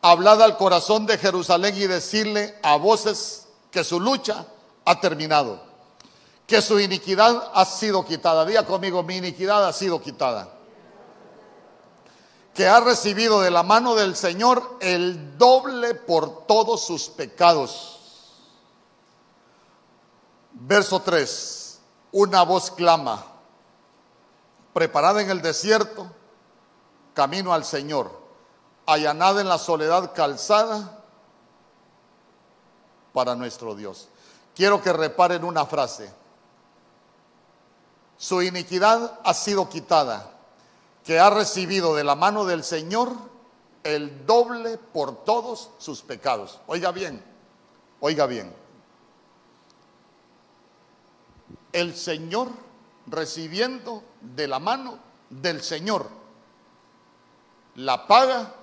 [0.00, 4.46] Hablad al corazón de Jerusalén y decirle a voces que su lucha
[4.86, 5.62] ha terminado,
[6.46, 8.46] que su iniquidad ha sido quitada.
[8.46, 10.48] Día conmigo, mi iniquidad ha sido quitada.
[12.54, 17.98] Que ha recibido de la mano del Señor el doble por todos sus pecados.
[20.52, 21.80] Verso 3.
[22.12, 23.26] Una voz clama
[24.72, 26.10] preparada en el desierto,
[27.14, 28.10] camino al Señor,
[28.86, 31.02] allanada en la soledad calzada
[33.12, 34.08] para nuestro Dios.
[34.54, 36.12] Quiero que reparen una frase.
[38.16, 40.30] Su iniquidad ha sido quitada,
[41.04, 43.10] que ha recibido de la mano del Señor
[43.82, 46.60] el doble por todos sus pecados.
[46.66, 47.22] Oiga bien,
[48.00, 48.54] oiga bien.
[51.72, 52.48] El Señor
[53.12, 54.98] recibiendo de la mano
[55.28, 56.08] del Señor
[57.74, 58.54] la paga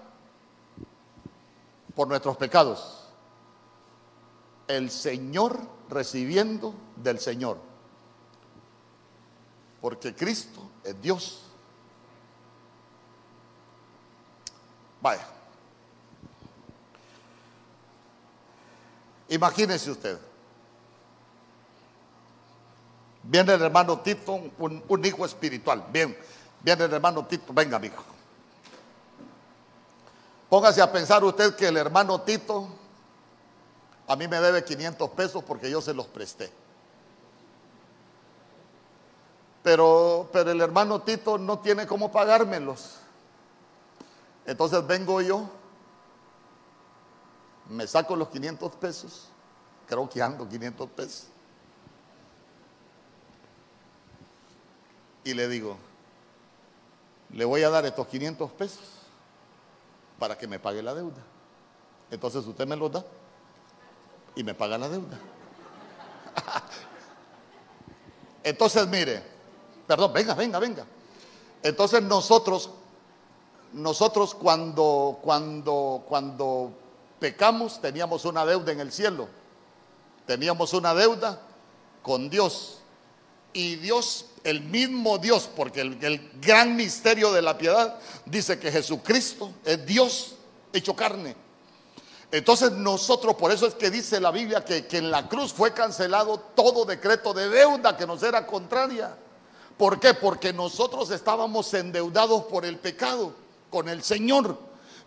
[1.95, 3.07] por nuestros pecados.
[4.67, 7.57] El Señor recibiendo del Señor.
[9.81, 11.41] Porque Cristo es Dios.
[15.01, 15.25] Vaya.
[19.29, 20.28] Imagínese usted.
[23.23, 25.85] Viene el hermano Tito, un, hijo espiritual.
[25.91, 26.17] Bien,
[26.61, 27.53] viene el hermano Tito.
[27.53, 28.03] Venga, amigo.
[30.49, 32.67] Póngase a pensar usted que el hermano Tito
[34.07, 36.51] a mí me debe 500 pesos porque yo se los presté.
[39.61, 42.95] Pero, pero el hermano Tito no tiene cómo pagármelos.
[44.47, 45.47] Entonces vengo yo,
[47.69, 49.29] me saco los 500 pesos,
[49.85, 51.27] creo que ando 500 pesos.
[55.23, 55.77] Y le digo,
[57.33, 58.79] le voy a dar estos 500 pesos
[60.17, 61.21] para que me pague la deuda.
[62.11, 63.05] Entonces usted me los da
[64.35, 65.19] y me paga la deuda.
[68.43, 69.21] Entonces, mire,
[69.85, 70.85] perdón, venga, venga, venga.
[71.61, 72.69] Entonces nosotros
[73.73, 76.71] nosotros cuando, cuando, cuando
[77.19, 79.27] pecamos teníamos una deuda en el cielo.
[80.25, 81.39] Teníamos una deuda
[82.01, 82.78] con Dios.
[83.53, 89.53] Y Dios, el mismo Dios, porque el, gran misterio de la piedad dice que Jesucristo
[89.65, 90.35] es Dios
[90.73, 91.35] hecho carne.
[92.31, 95.73] Entonces nosotros, por eso es que dice la Biblia que, que en la cruz fue
[95.73, 99.17] cancelado todo decreto de deuda que nos era contraria.
[99.77, 100.13] ¿Por qué?
[100.13, 103.33] Porque nosotros estábamos endeudados por el pecado
[103.69, 104.57] con el Señor.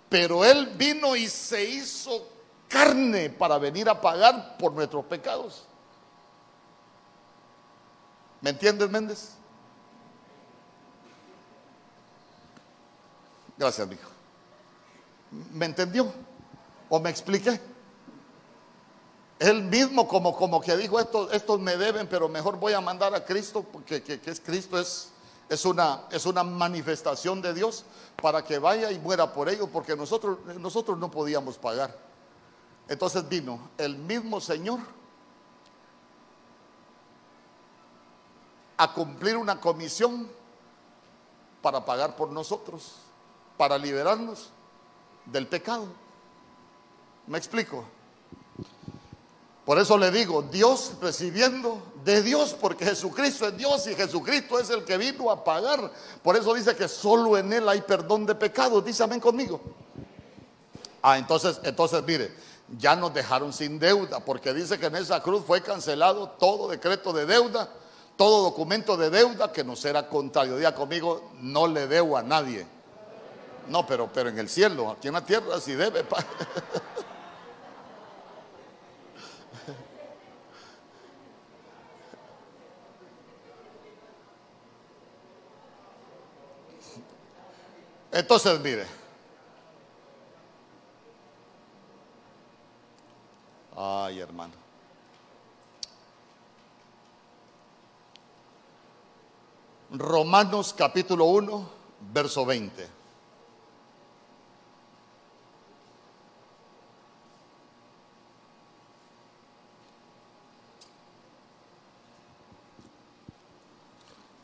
[0.08, 2.28] Pero Él vino y se hizo
[2.68, 5.64] carne para venir a pagar por nuestros pecados.
[8.42, 9.30] ¿Me entiendes, Méndez?
[13.56, 14.10] Gracias, hijo.
[15.52, 16.12] ¿Me entendió?
[16.90, 17.60] ¿O me expliqué?
[19.38, 23.14] Él mismo como, como que dijo, estos, estos me deben, pero mejor voy a mandar
[23.14, 25.12] a Cristo, porque que, que es Cristo es
[25.52, 27.84] es una, es una manifestación de Dios
[28.22, 31.94] para que vaya y muera por ellos, porque nosotros, nosotros no podíamos pagar.
[32.88, 34.80] Entonces vino el mismo Señor
[38.82, 40.28] a cumplir una comisión
[41.62, 42.94] para pagar por nosotros,
[43.56, 44.50] para liberarnos
[45.24, 45.86] del pecado.
[47.28, 47.84] ¿Me explico?
[49.64, 54.68] Por eso le digo, Dios recibiendo de Dios, porque Jesucristo es Dios y Jesucristo es
[54.70, 55.92] el que vino a pagar.
[56.20, 58.84] Por eso dice que solo en Él hay perdón de pecados.
[58.84, 59.60] Dice amén conmigo.
[61.00, 62.34] Ah, entonces, entonces mire,
[62.76, 67.12] ya nos dejaron sin deuda, porque dice que en esa cruz fue cancelado todo decreto
[67.12, 67.72] de deuda,
[68.16, 70.56] todo documento de deuda que nos era contrario.
[70.56, 72.66] Diga conmigo, no le debo a nadie.
[73.68, 76.04] No, pero, pero en el cielo, aquí en la tierra sí debe.
[88.12, 88.86] Entonces, mire.
[93.74, 94.61] Ay, hermano.
[99.92, 101.70] Romanos capítulo 1,
[102.12, 102.88] verso 20.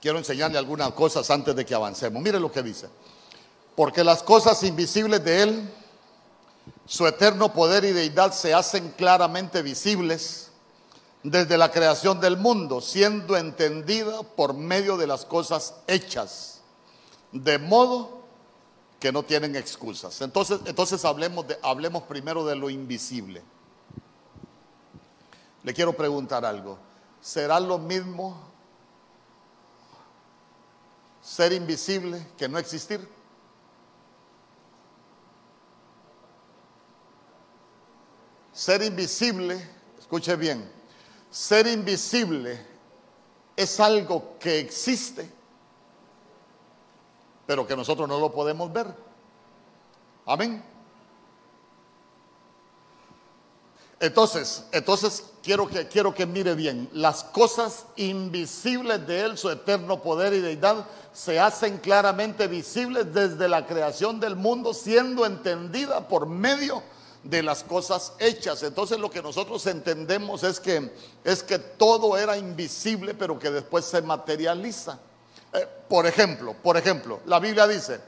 [0.00, 2.22] Quiero enseñarle algunas cosas antes de que avancemos.
[2.22, 2.88] Mire lo que dice
[3.78, 5.70] porque las cosas invisibles de Él,
[6.84, 10.47] su eterno poder y deidad se hacen claramente visibles
[11.22, 16.62] desde la creación del mundo, siendo entendida por medio de las cosas hechas,
[17.32, 18.18] de modo
[19.00, 20.20] que no tienen excusas.
[20.20, 23.42] Entonces, entonces hablemos, de, hablemos primero de lo invisible.
[25.62, 26.78] Le quiero preguntar algo.
[27.20, 28.40] ¿Será lo mismo
[31.20, 33.06] ser invisible que no existir?
[38.52, 39.56] Ser invisible,
[39.98, 40.77] escuche bien,
[41.30, 42.64] ser invisible
[43.56, 45.30] es algo que existe,
[47.46, 48.86] pero que nosotros no lo podemos ver.
[50.26, 50.62] Amén.
[54.00, 60.00] Entonces, entonces quiero que quiero que mire bien, las cosas invisibles de él, su eterno
[60.00, 66.26] poder y deidad se hacen claramente visibles desde la creación del mundo, siendo entendida por
[66.26, 68.62] medio de las cosas hechas.
[68.62, 70.92] Entonces lo que nosotros entendemos es que
[71.24, 74.98] es que todo era invisible, pero que después se materializa.
[75.52, 78.00] Eh, por ejemplo, por ejemplo, la Biblia dice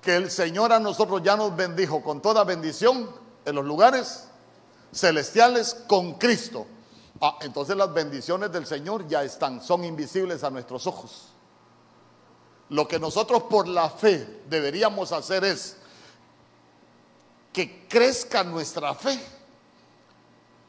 [0.00, 3.10] que el Señor a nosotros ya nos bendijo con toda bendición
[3.44, 4.28] en los lugares
[4.92, 6.66] celestiales con Cristo.
[7.20, 11.28] Ah, entonces las bendiciones del Señor ya están, son invisibles a nuestros ojos.
[12.70, 15.76] Lo que nosotros por la fe deberíamos hacer es
[17.54, 19.18] que crezca nuestra fe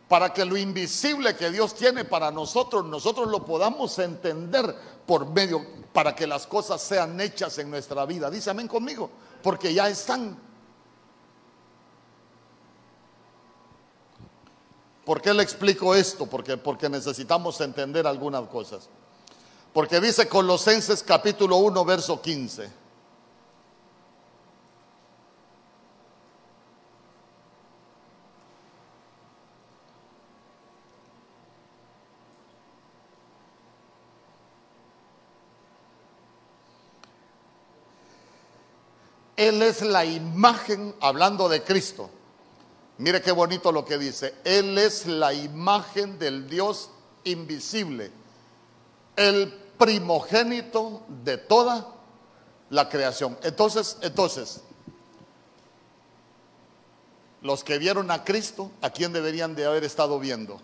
[0.07, 4.73] para que lo invisible que Dios tiene para nosotros, nosotros lo podamos entender
[5.07, 8.29] por medio, para que las cosas sean hechas en nuestra vida.
[8.29, 9.09] Dice amén conmigo,
[9.41, 10.37] porque ya están.
[15.03, 16.27] ¿Por qué le explico esto?
[16.27, 18.89] Porque, porque necesitamos entender algunas cosas.
[19.73, 22.84] Porque dice Colosenses capítulo 1, verso 15.
[39.47, 42.09] Él es la imagen, hablando de Cristo,
[42.97, 44.35] Mire qué bonito lo que dice.
[44.43, 46.89] Él es la imagen del Dios
[47.25, 48.11] invisible,
[49.15, 51.87] el primogénito de toda
[52.69, 53.37] la creación.
[53.43, 54.61] Entonces, entonces,
[57.41, 60.61] los que vieron a Cristo, ¿a quién deberían de haber estado viendo?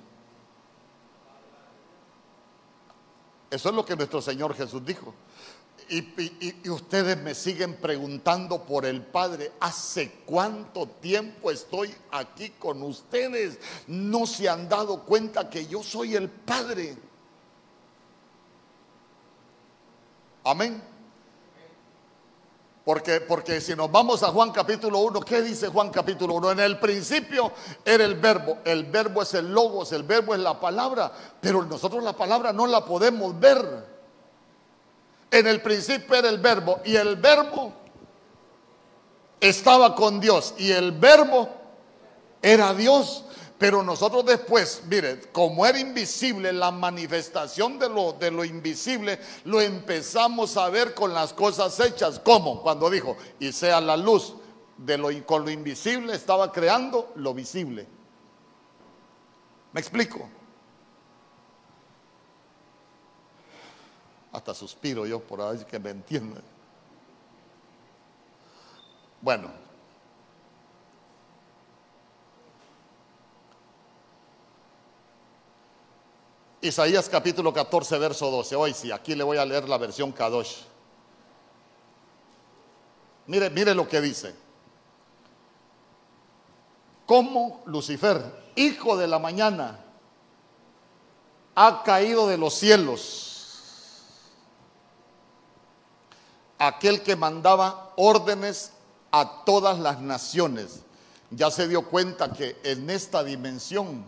[3.49, 5.13] Eso es lo que nuestro Señor Jesús dijo.
[5.93, 13.59] Y, ustedes me siguen preguntando por el Padre, ¿hace cuánto tiempo estoy aquí con ustedes?
[13.87, 16.95] No se han dado cuenta que yo soy el Padre.
[20.45, 20.81] Amén.
[22.85, 26.51] Porque, porque si nos vamos a Juan capítulo 1, ¿qué dice Juan capítulo 1?
[26.53, 27.51] En el principio
[27.83, 31.11] era el verbo, el verbo es el logos, el verbo es la palabra,
[31.41, 33.90] pero nosotros la palabra no la podemos ver.
[35.31, 37.73] En el principio era el verbo y el verbo
[39.39, 41.49] estaba con Dios y el verbo
[42.41, 43.23] era Dios.
[43.57, 49.61] Pero nosotros después, mire, como era invisible, la manifestación de lo, de lo invisible, lo
[49.61, 52.19] empezamos a ver con las cosas hechas.
[52.19, 52.63] ¿Cómo?
[52.63, 54.33] Cuando dijo, y sea la luz,
[54.77, 57.87] de lo, con lo invisible estaba creando lo visible.
[59.73, 60.27] ¿Me explico?
[64.31, 66.43] Hasta suspiro yo por ahí que me entienden.
[69.21, 69.49] Bueno.
[76.61, 78.55] Isaías capítulo 14, verso 12.
[78.55, 80.61] Hoy sí, aquí le voy a leer la versión Kadosh.
[83.27, 84.35] Mire, mire lo que dice.
[87.05, 88.21] Como Lucifer,
[88.55, 89.79] hijo de la mañana,
[91.55, 93.30] ha caído de los cielos
[96.67, 98.71] aquel que mandaba órdenes
[99.11, 100.81] a todas las naciones.
[101.31, 104.05] Ya se dio cuenta que en esta dimensión,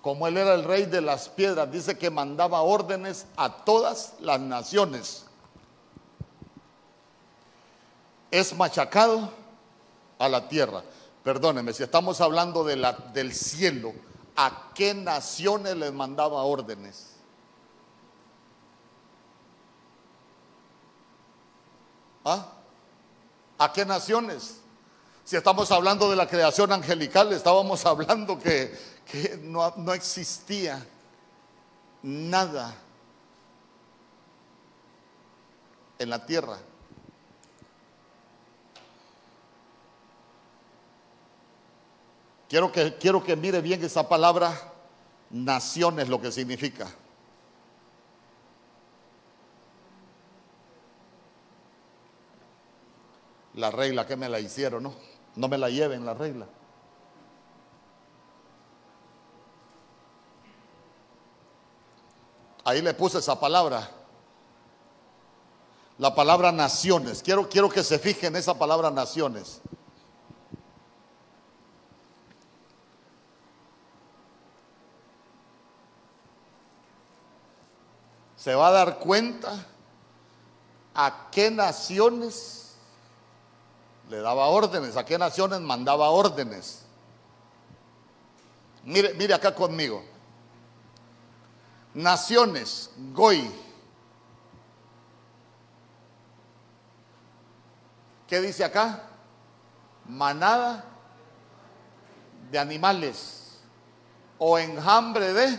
[0.00, 4.40] como él era el rey de las piedras, dice que mandaba órdenes a todas las
[4.40, 5.26] naciones.
[8.30, 9.30] Es machacado
[10.18, 10.82] a la tierra.
[11.22, 13.92] Perdóneme, si estamos hablando de la, del cielo,
[14.36, 17.15] ¿a qué naciones les mandaba órdenes?
[22.28, 22.44] ¿Ah?
[23.56, 24.60] ¿A qué naciones?
[25.22, 28.76] Si estamos hablando de la creación angelical, estábamos hablando que,
[29.42, 30.84] no, no existía
[32.02, 32.74] nada
[36.00, 36.58] en la tierra.
[42.48, 44.72] Quiero que, quiero que mire bien esa palabra,
[45.30, 46.88] naciones, lo que significa.
[53.56, 54.94] La regla que me la hicieron, ¿no?
[55.34, 56.46] No me la lleven la regla.
[62.64, 63.90] Ahí le puse esa palabra.
[65.98, 67.22] La palabra naciones.
[67.22, 69.60] Quiero, quiero que se fijen en esa palabra naciones.
[78.36, 79.66] Se va a dar cuenta
[80.94, 82.65] a qué naciones
[84.08, 84.96] le daba órdenes.
[84.96, 86.84] ¿A qué naciones mandaba órdenes?
[88.84, 90.02] Mire, mire acá conmigo.
[91.94, 93.50] Naciones, Goy.
[98.28, 99.02] ¿Qué dice acá?
[100.04, 100.84] Manada
[102.50, 103.58] de animales
[104.38, 105.58] o enjambre de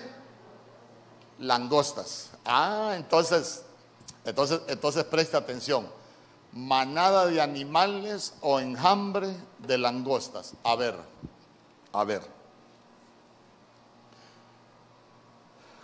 [1.40, 2.32] langostas.
[2.46, 3.64] Ah, entonces,
[4.24, 5.88] entonces, entonces preste atención.
[6.58, 10.56] Manada de animales o enjambre de langostas.
[10.64, 10.96] A ver,
[11.94, 12.24] a ver.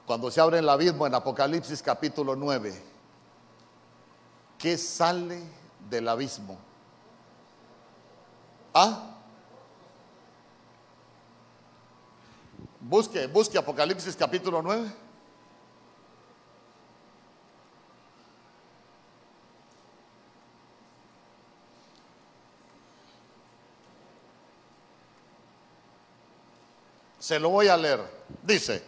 [0.07, 2.73] Cuando se abre el abismo en Apocalipsis capítulo 9,
[4.57, 5.43] ¿qué sale
[5.87, 6.57] del abismo?
[8.73, 9.11] ¿Ah?
[12.79, 15.02] Busque, busque Apocalipsis capítulo 9.
[27.23, 28.01] Se lo voy a leer.
[28.41, 28.83] Dice,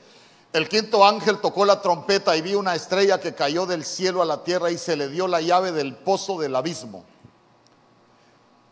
[0.51, 4.25] el quinto ángel tocó la trompeta y vi una estrella que cayó del cielo a
[4.25, 7.05] la tierra y se le dio la llave del pozo del abismo.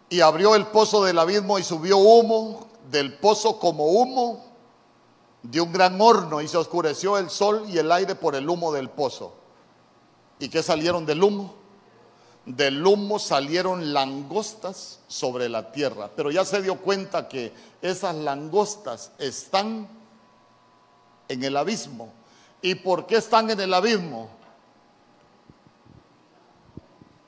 [0.09, 4.43] Y abrió el pozo del abismo y subió humo del pozo como humo
[5.43, 8.74] de un gran horno y se oscureció el sol y el aire por el humo
[8.74, 9.34] del pozo.
[10.39, 11.55] ¿Y qué salieron del humo?
[12.46, 16.10] Del humo salieron langostas sobre la tierra.
[16.16, 19.88] Pero ya se dio cuenta que esas langostas están
[21.28, 22.12] en el abismo.
[22.62, 24.30] ¿Y por qué están en el abismo?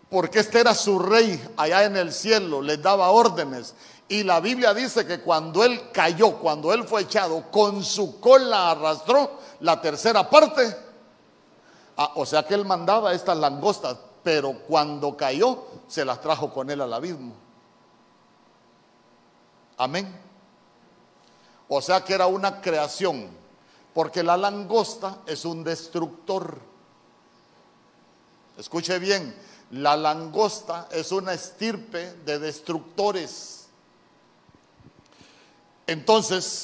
[0.09, 3.76] Porque este era su rey allá en el cielo, les daba órdenes.
[4.07, 8.72] Y la Biblia dice que cuando él cayó, cuando él fue echado, con su cola
[8.72, 10.76] arrastró la tercera parte.
[11.97, 16.71] Ah, o sea que él mandaba estas langostas, pero cuando cayó, se las trajo con
[16.71, 17.36] él al abismo.
[19.78, 20.19] Amén.
[21.67, 23.30] O sea que era una creación
[23.93, 26.57] porque la langosta es un destructor.
[28.57, 29.36] Escuche bien,
[29.69, 33.67] la langosta es una estirpe de destructores.
[35.86, 36.63] Entonces,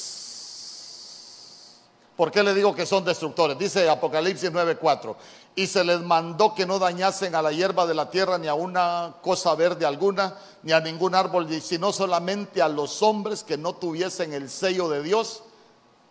[2.16, 3.56] ¿por qué le digo que son destructores?
[3.56, 5.14] Dice Apocalipsis 9:4,
[5.54, 8.54] y se les mandó que no dañasen a la hierba de la tierra, ni a
[8.54, 13.74] una cosa verde alguna, ni a ningún árbol, sino solamente a los hombres que no
[13.74, 15.42] tuviesen el sello de Dios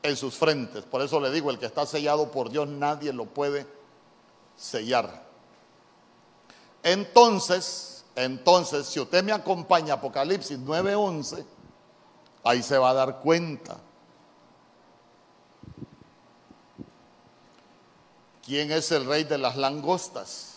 [0.03, 0.83] en sus frentes.
[0.83, 3.65] Por eso le digo, el que está sellado por Dios, nadie lo puede
[4.55, 5.23] sellar.
[6.83, 11.45] Entonces, entonces, si usted me acompaña a Apocalipsis 9:11,
[12.43, 13.77] ahí se va a dar cuenta.
[18.45, 20.51] ¿Quién es el rey de las langostas?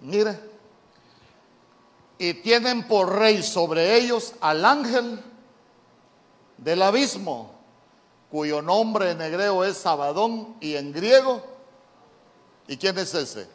[0.00, 0.38] Mire,
[2.18, 5.22] y tienen por rey sobre ellos al ángel
[6.58, 7.59] del abismo,
[8.30, 11.42] cuyo nombre en hebreo es Sabadón y en griego.
[12.66, 13.48] ¿Y quién es ese?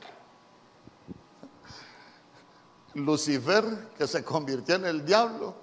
[2.94, 5.56] Lucifer, que se convirtió en el diablo,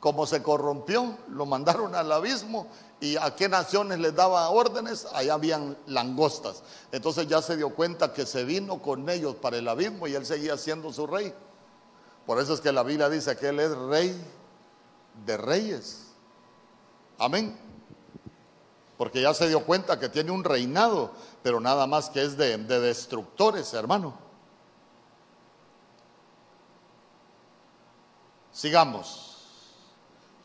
[0.00, 2.68] como se corrompió, lo mandaron al abismo
[3.00, 5.06] ¿Y a qué naciones les daba órdenes?
[5.12, 6.62] Allá habían langostas.
[6.92, 10.24] Entonces ya se dio cuenta que se vino con ellos para el abismo y él
[10.24, 11.34] seguía siendo su rey.
[12.24, 14.18] Por eso es que la Biblia dice que él es rey
[15.26, 16.06] de reyes.
[17.18, 17.65] Amén.
[18.96, 22.56] Porque ya se dio cuenta que tiene un reinado, pero nada más que es de,
[22.56, 24.14] de destructores, hermano.
[28.52, 29.26] Sigamos.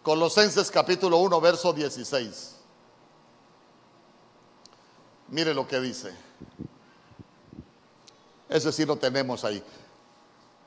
[0.04, 2.56] Colosenses capítulo 1, verso 16.
[5.30, 6.14] Mire lo que dice.
[8.50, 9.64] Ese sí lo tenemos ahí.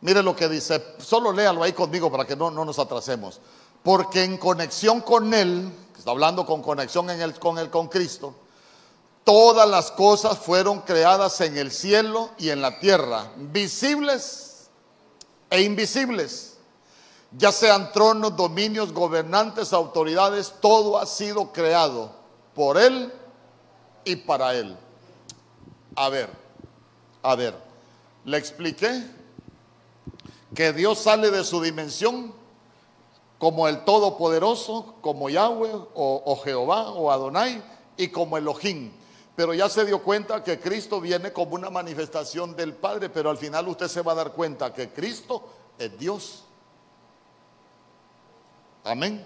[0.00, 0.82] Mire lo que dice.
[0.98, 3.40] Solo léalo ahí conmigo para que no, no nos atrasemos.
[3.84, 8.34] Porque en conexión con Él, está hablando con conexión en el, con Él, con Cristo,
[9.22, 14.68] todas las cosas fueron creadas en el cielo y en la tierra, visibles
[15.50, 16.54] e invisibles
[17.36, 22.12] ya sean tronos, dominios, gobernantes, autoridades, todo ha sido creado
[22.54, 23.12] por Él
[24.04, 24.76] y para Él.
[25.96, 26.30] A ver,
[27.22, 27.54] a ver,
[28.24, 29.04] le expliqué
[30.54, 32.32] que Dios sale de su dimensión
[33.44, 37.62] como el Todopoderoso, como Yahweh o, Jehová o Adonai
[37.94, 38.90] y como Elohim.
[39.36, 43.36] Pero ya se dio cuenta que Cristo viene como una manifestación del Padre, pero al
[43.36, 45.46] final usted se va a dar cuenta que Cristo
[45.78, 46.44] es Dios.
[48.82, 49.22] Amén.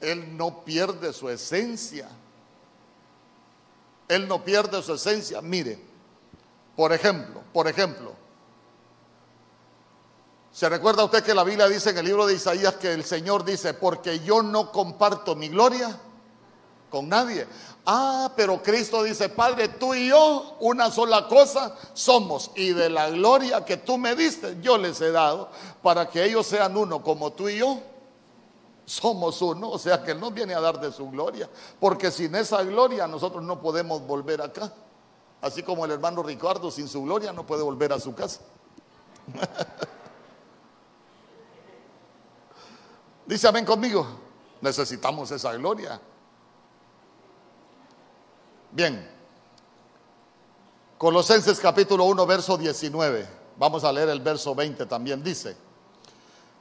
[0.00, 2.08] él no pierde su esencia.
[4.08, 5.40] Él no pierde su esencia.
[5.40, 5.78] Mire,
[6.74, 8.14] por ejemplo, por ejemplo,
[10.52, 13.44] ¿se recuerda usted que la Biblia dice en el libro de Isaías que el Señor
[13.44, 15.98] dice, porque yo no comparto mi gloria
[16.90, 17.46] con nadie?
[17.86, 23.10] Ah, pero Cristo dice, Padre, tú y yo una sola cosa somos y de la
[23.10, 25.50] gloria que tú me diste, yo les he dado
[25.82, 27.80] para que ellos sean uno como tú y yo.
[28.84, 31.48] Somos uno, o sea que Él nos viene a dar de su gloria,
[31.78, 34.72] porque sin esa gloria nosotros no podemos volver acá.
[35.40, 38.40] Así como el hermano Ricardo sin su gloria no puede volver a su casa.
[43.26, 44.06] Dice amén conmigo,
[44.60, 46.00] necesitamos esa gloria.
[48.72, 49.08] Bien.
[50.98, 53.26] Colosenses capítulo 1, verso 19.
[53.56, 55.22] Vamos a leer el verso 20 también.
[55.22, 55.56] Dice,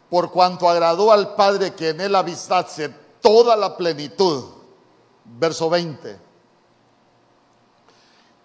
[0.10, 2.90] por cuanto agradó al Padre que en él avistase
[3.22, 4.46] toda la plenitud.
[5.26, 6.20] Verso 20.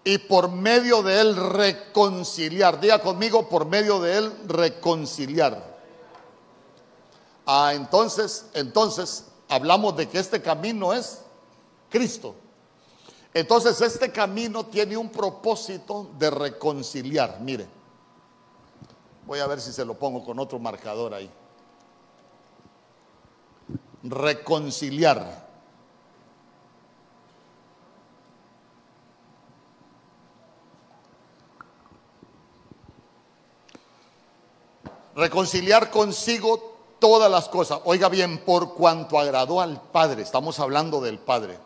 [0.03, 2.79] Y por medio de él reconciliar.
[2.79, 5.74] Diga conmigo, por medio de él reconciliar.
[7.45, 11.21] Ah, entonces, entonces hablamos de que este camino es
[11.89, 12.35] Cristo.
[13.33, 17.39] Entonces este camino tiene un propósito de reconciliar.
[17.41, 17.67] Mire,
[19.27, 21.29] voy a ver si se lo pongo con otro marcador ahí.
[24.03, 25.45] Reconciliar.
[35.15, 36.74] Reconciliar consigo
[37.05, 37.81] todas las cosas.
[37.83, 41.59] Oiga bien, por cuanto agradó al Padre, estamos hablando del Padre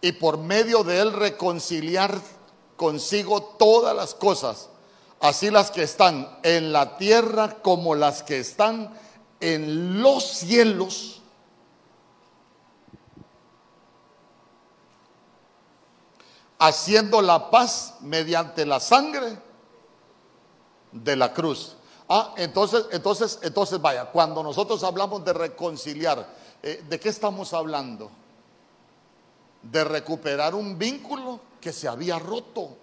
[0.00, 2.20] y por medio de él reconciliar
[2.74, 4.68] consigo todas las cosas,
[5.20, 8.92] así las que están en la tierra como las que están
[9.38, 11.22] en los cielos.
[16.58, 19.38] haciendo la paz mediante la sangre
[20.90, 21.76] de la cruz.
[22.08, 26.26] Ah, entonces, entonces, entonces vaya, cuando nosotros hablamos de reconciliar,
[26.62, 28.10] eh, ¿de qué estamos hablando?
[29.70, 32.76] de recuperar un vínculo que se había roto.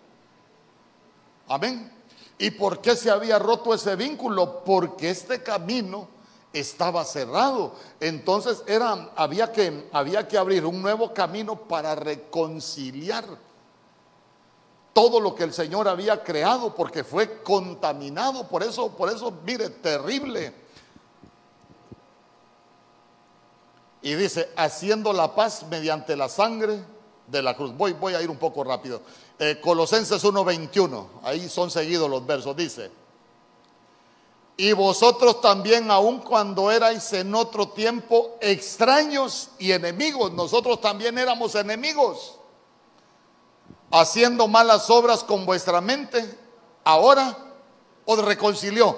[1.48, 1.92] Amén.
[2.38, 4.64] ¿Y por qué se había roto ese vínculo?
[4.64, 6.08] Porque este camino
[6.52, 7.76] estaba cerrado.
[8.00, 13.26] Entonces era, había, que, había que abrir un nuevo camino para reconciliar
[14.94, 18.48] todo lo que el Señor había creado, porque fue contaminado.
[18.48, 20.64] Por eso, por eso, mire, terrible
[24.04, 26.84] Y dice, haciendo la paz mediante la sangre
[27.26, 27.76] de la cruz.
[27.76, 29.02] Voy, voy a ir un poco rápido.
[29.40, 32.92] Eh, Colosenses 1:21, ahí son seguidos los versos, dice.
[34.58, 41.56] Y vosotros también, aun cuando erais en otro tiempo extraños y enemigos, nosotros también éramos
[41.56, 42.38] enemigos,
[43.94, 46.38] haciendo malas obras con vuestra mente,
[46.84, 47.38] ahora
[48.06, 48.98] os reconcilió.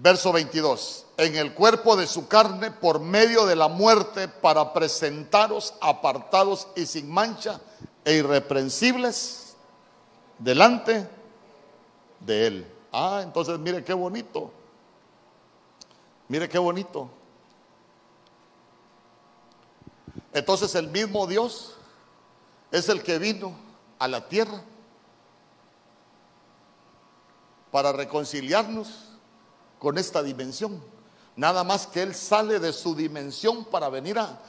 [0.00, 5.74] Verso 22 en el cuerpo de su carne por medio de la muerte para presentaros
[5.80, 7.60] apartados y sin mancha
[8.04, 9.56] e irreprensibles
[10.38, 11.08] delante
[12.20, 12.72] de Él.
[12.92, 14.52] Ah, entonces mire qué bonito.
[16.28, 17.10] Mire qué bonito.
[20.38, 21.74] Entonces el mismo Dios
[22.70, 23.56] es el que vino
[23.98, 24.62] a la tierra
[27.72, 28.88] para reconciliarnos
[29.78, 30.80] con esta dimensión.
[31.34, 34.40] Nada más que Él sale de su dimensión para venir a,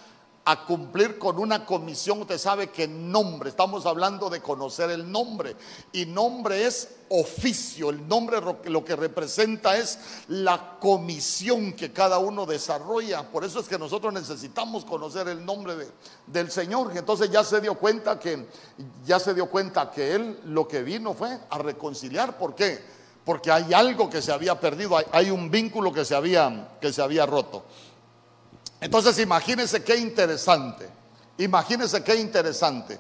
[0.66, 2.22] cumplir con una comisión.
[2.22, 5.56] Usted sabe que nombre, estamos hablando de conocer el nombre.
[5.92, 7.90] Y nombre es oficio.
[7.90, 13.30] El nombre lo que representa es la comisión que cada uno desarrolla.
[13.30, 15.76] Por eso es que nosotros necesitamos conocer el nombre
[16.28, 16.92] del Señor.
[16.96, 18.48] Entonces ya se dio cuenta que,
[19.06, 22.38] ya se dio cuenta que Él lo que vino fue a reconciliar.
[22.38, 23.00] ¿Por qué?
[23.30, 27.00] porque hay algo que se había perdido, hay, un vínculo que se, había, que se
[27.00, 27.64] había roto.
[28.82, 30.88] Entonces imagínense qué interesante,
[31.38, 32.98] imagínense qué interesante.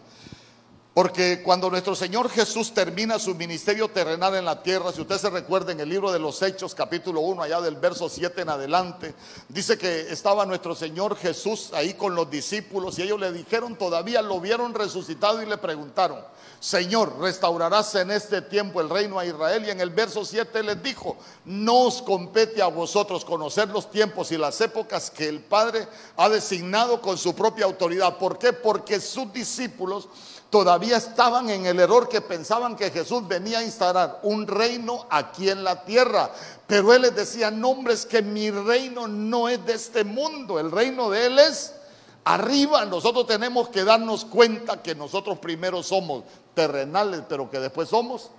[0.93, 5.29] Porque cuando nuestro Señor Jesús termina su ministerio terrenal en la tierra, si usted se
[5.29, 9.13] recuerda en el libro de los Hechos, capítulo 1, allá del verso 7 en adelante,
[9.47, 14.23] dice que estaba nuestro Señor Jesús ahí con los discípulos y ellos le dijeron, todavía
[14.23, 16.19] lo vieron resucitado y le preguntaron,
[16.59, 19.65] Señor, restaurarás en este tiempo el reino a Israel.
[19.65, 21.15] Y en el verso 7 les dijo,
[21.45, 25.87] no os compete a vosotros conocer los tiempos y las épocas que el Padre
[26.17, 28.17] ha designado con su propia autoridad.
[28.17, 28.51] ¿Por qué?
[28.51, 30.09] Porque sus discípulos
[30.49, 35.49] todavía estaban en el error que pensaban que Jesús venía a instalar un reino aquí
[35.49, 36.31] en la tierra.
[36.67, 40.71] Pero Él les decía, no hombres, que mi reino no es de este mundo, el
[40.71, 41.75] reino de Él es
[42.23, 42.85] arriba.
[42.85, 46.23] Nosotros tenemos que darnos cuenta que nosotros primero somos
[46.53, 48.31] terrenales, pero que después somos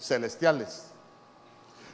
[0.00, 0.84] celestiales.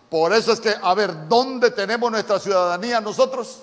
[0.08, 3.58] Por eso es que, a ver, ¿dónde tenemos nuestra ciudadanía nosotros?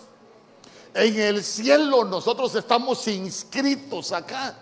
[0.94, 4.56] En el cielo nosotros estamos inscritos acá.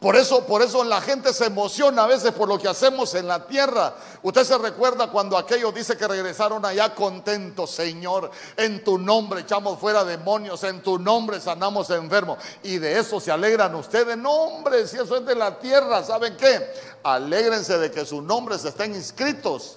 [0.00, 3.28] Por eso, por eso la gente se emociona a veces por lo que hacemos en
[3.28, 3.94] la tierra.
[4.22, 9.78] Usted se recuerda cuando aquellos dice que regresaron allá contentos, Señor, en tu nombre echamos
[9.78, 12.38] fuera demonios, en tu nombre sanamos enfermos.
[12.62, 14.16] Y de eso se alegran ustedes.
[14.16, 16.72] No, hombre, si eso es de la tierra, ¿saben qué?
[17.02, 19.76] Alégrense de que sus nombres estén inscritos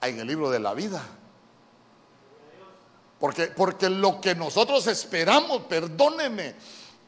[0.00, 1.02] en el libro de la vida.
[3.20, 6.54] Porque, porque lo que nosotros esperamos, perdóneme,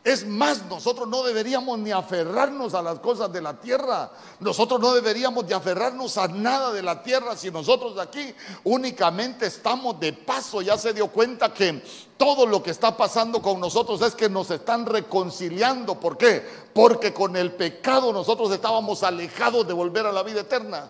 [0.06, 4.08] es más, nosotros no deberíamos ni aferrarnos a las cosas de la tierra.
[4.38, 8.32] Nosotros no deberíamos de aferrarnos a nada de la tierra si nosotros aquí
[8.62, 10.62] únicamente estamos de paso.
[10.62, 11.82] Ya se dio cuenta que
[12.16, 15.98] todo lo que está pasando con nosotros es que nos están reconciliando.
[15.98, 16.40] ¿Por qué?
[16.72, 20.88] Porque con el pecado nosotros estábamos alejados de volver a la vida eterna.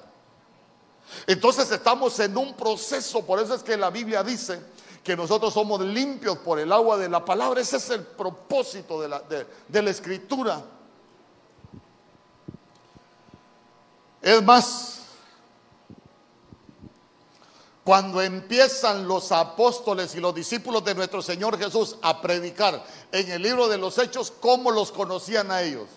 [1.27, 4.61] Entonces estamos en un proceso, por eso es que la Biblia dice
[5.07, 7.61] que nosotros somos limpios por el agua de la palabra.
[7.61, 10.61] Ese es el propósito de la, de, la escritura.
[14.21, 15.03] Es más,
[17.85, 23.43] cuando empiezan los apóstoles y los discípulos de nuestro Señor Jesús a predicar en el
[23.43, 25.89] libro de los Hechos, ¿cómo los conocían a ellos?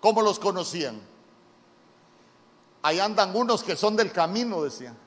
[0.00, 1.00] ¿Cómo los conocían?
[2.82, 5.05] Ahí andan unos que son del camino, decían.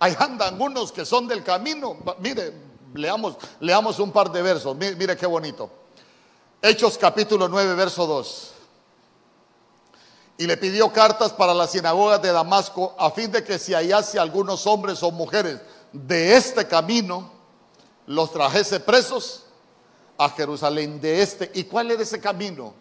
[0.00, 1.98] Ahí andan unos que son del camino.
[2.20, 2.54] Mire,
[2.94, 4.74] leamos, leamos un par de versos.
[4.74, 5.70] Mire, qué bonito.
[6.62, 8.52] Hechos capítulo 9, verso 2.
[10.38, 14.18] Y le pidió cartas para las sinagogas de Damasco a fin de que si hallase
[14.18, 15.60] algunos hombres o mujeres
[15.92, 17.30] de este camino,
[18.06, 19.44] los trajese presos
[20.16, 21.50] a Jerusalén de este.
[21.54, 22.72] ¿Y cuál era ese camino?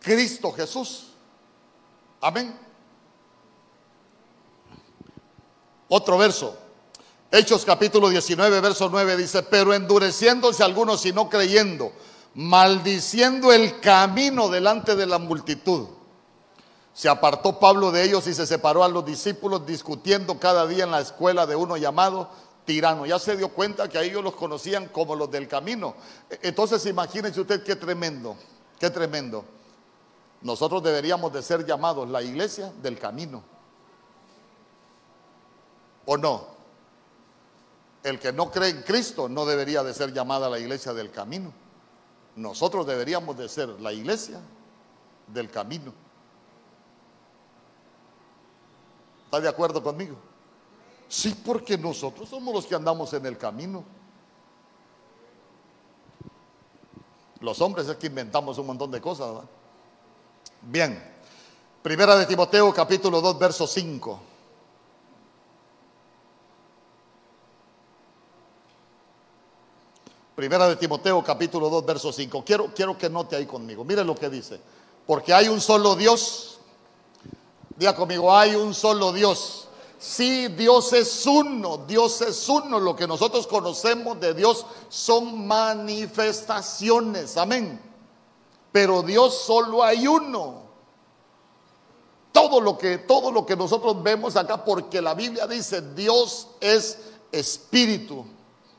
[0.00, 1.12] Cristo Jesús.
[2.20, 2.58] Amén.
[5.96, 6.56] Otro verso.
[7.30, 11.92] Hechos capítulo 19, verso 9 dice, pero endureciéndose algunos y no creyendo,
[12.34, 15.86] maldiciendo el camino delante de la multitud.
[16.92, 20.90] Se apartó Pablo de ellos y se separó a los discípulos discutiendo cada día en
[20.90, 22.28] la escuela de uno llamado
[22.64, 23.06] tirano.
[23.06, 25.94] Ya se dio cuenta que a ellos los conocían como los del camino.
[26.42, 28.34] Entonces imagínense usted qué tremendo,
[28.80, 29.44] qué tremendo.
[30.42, 33.53] Nosotros deberíamos de ser llamados la iglesia del camino.
[36.06, 36.46] ¿O no?
[38.02, 41.52] El que no cree en Cristo no debería de ser llamada la iglesia del camino.
[42.36, 44.40] Nosotros deberíamos de ser la iglesia
[45.28, 45.92] del camino.
[49.24, 50.16] ¿Está de acuerdo conmigo?
[51.08, 53.84] Sí, porque nosotros somos los que andamos en el camino.
[57.40, 59.44] Los hombres es que inventamos un montón de cosas.
[60.62, 61.02] Bien,
[61.82, 64.33] primera de Timoteo capítulo 2, verso 5.
[70.34, 72.42] Primera de Timoteo capítulo 2 verso 5.
[72.44, 73.84] Quiero, quiero que note ahí conmigo.
[73.84, 74.60] Mire lo que dice.
[75.06, 76.58] Porque hay un solo Dios.
[77.76, 79.68] Diga conmigo, hay un solo Dios.
[79.98, 82.80] Sí, Dios es uno, Dios es uno.
[82.80, 87.36] Lo que nosotros conocemos de Dios son manifestaciones.
[87.36, 87.80] Amén.
[88.72, 90.64] Pero Dios solo hay uno.
[92.32, 96.98] Todo lo que todo lo que nosotros vemos acá porque la Biblia dice, Dios es
[97.30, 98.26] espíritu.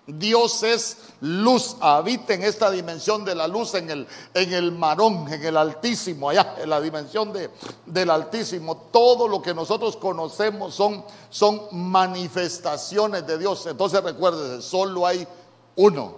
[0.08, 5.32] Dios es luz, habita en esta dimensión de la luz, en el, en el marón,
[5.32, 7.50] en el altísimo, allá, en la dimensión de,
[7.88, 8.78] del altísimo.
[8.92, 13.66] Todo lo que nosotros conocemos son, son manifestaciones de Dios.
[13.66, 15.28] Entonces recuérdese, solo hay
[15.76, 16.18] uno.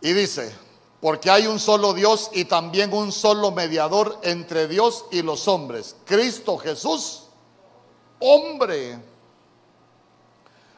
[0.00, 0.50] Y dice,
[0.98, 5.94] porque hay un solo Dios y también un solo mediador entre Dios y los hombres,
[6.06, 7.24] Cristo Jesús,
[8.18, 9.12] hombre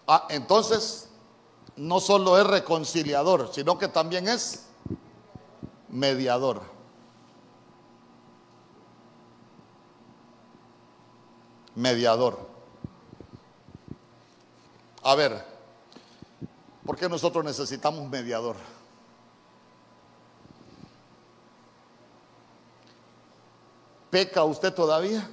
[0.06, 1.03] Ah, entonces,
[1.76, 4.66] no solo es reconciliador, sino que también es
[5.88, 6.62] mediador.
[11.74, 12.38] Mediador.
[15.02, 15.44] A ver,
[16.86, 18.56] ¿por qué nosotros necesitamos mediador?
[24.10, 25.28] ¿Peca usted todavía?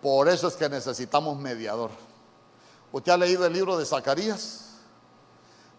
[0.00, 2.07] Por eso es que necesitamos mediador.
[2.90, 4.64] ¿Usted ha leído el libro de Zacarías?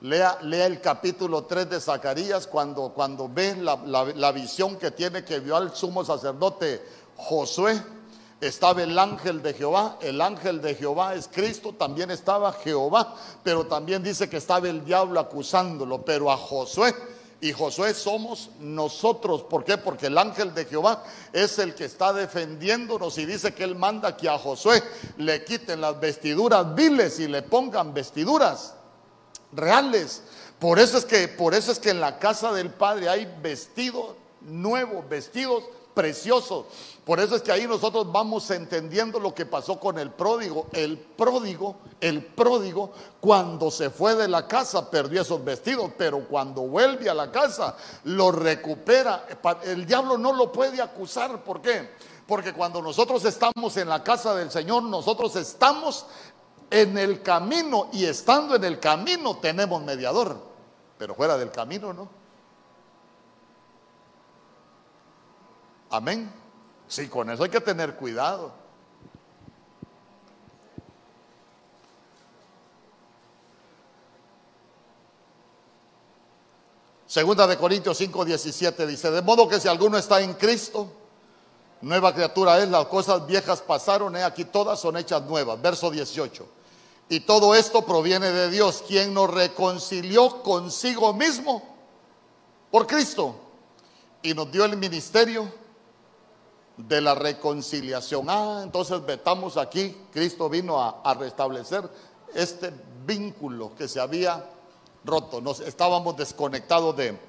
[0.01, 3.75] Lea, el capítulo 3 de Zacarías cuando, cuando ve la,
[4.15, 6.85] la, visión que tiene que vio al sumo sacerdote
[7.17, 7.81] Josué.
[8.39, 13.65] Estaba el ángel de Jehová, el ángel de Jehová es Cristo, también estaba Jehová, pero
[13.65, 16.95] también dice que estaba el diablo acusándolo, pero a Josué
[17.41, 19.43] y Josué somos nosotros.
[19.43, 19.77] ¿Por qué?
[19.77, 24.17] Porque el ángel de Jehová es el que está defendiéndonos y dice que él manda
[24.17, 24.83] que a Josué
[25.17, 28.75] le quiten las vestiduras viles y le pongan vestiduras
[29.53, 30.23] reales.
[30.59, 34.15] Por eso es que por eso es que en la casa del Padre hay vestidos
[34.41, 35.63] nuevos, vestidos
[35.93, 36.65] preciosos.
[37.05, 40.67] Por eso es que ahí nosotros vamos entendiendo lo que pasó con el pródigo.
[40.71, 46.61] El pródigo, el pródigo, cuando se fue de la casa perdió esos vestidos, pero cuando
[46.61, 49.25] vuelve a la casa lo recupera.
[49.63, 51.43] El diablo no lo puede acusar.
[51.43, 51.89] ¿Por qué?
[52.27, 56.05] Porque cuando nosotros estamos en la casa del Señor, nosotros estamos
[56.69, 60.37] en el camino y estando en el camino tenemos mediador,
[60.97, 62.18] pero fuera del camino no.
[65.89, 66.31] Amén.
[66.87, 68.51] Sí, con eso hay que tener cuidado.
[77.05, 80.91] Segunda de Corintios 5, 17 dice, de modo que si alguno está en Cristo,
[81.81, 85.59] nueva criatura es, las cosas viejas pasaron, he aquí todas son hechas nuevas.
[85.59, 86.45] Verso 18.
[87.09, 91.63] Y todo esto proviene de Dios, quien nos reconcilió consigo mismo
[92.69, 93.35] por Cristo
[94.21, 95.51] y nos dio el ministerio
[96.87, 98.29] de la reconciliación.
[98.29, 101.89] Ah, entonces vetamos aquí, Cristo vino a, restablecer
[102.33, 102.71] este
[103.05, 104.49] vínculo que se había
[105.03, 105.41] roto.
[105.41, 107.19] Nos estábamos desconectados de,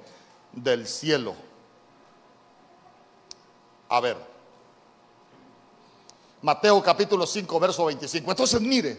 [0.52, 1.34] del cielo.
[3.88, 4.16] A ver,
[6.42, 8.30] Mateo capítulo 5, verso 25.
[8.30, 8.98] Entonces mire,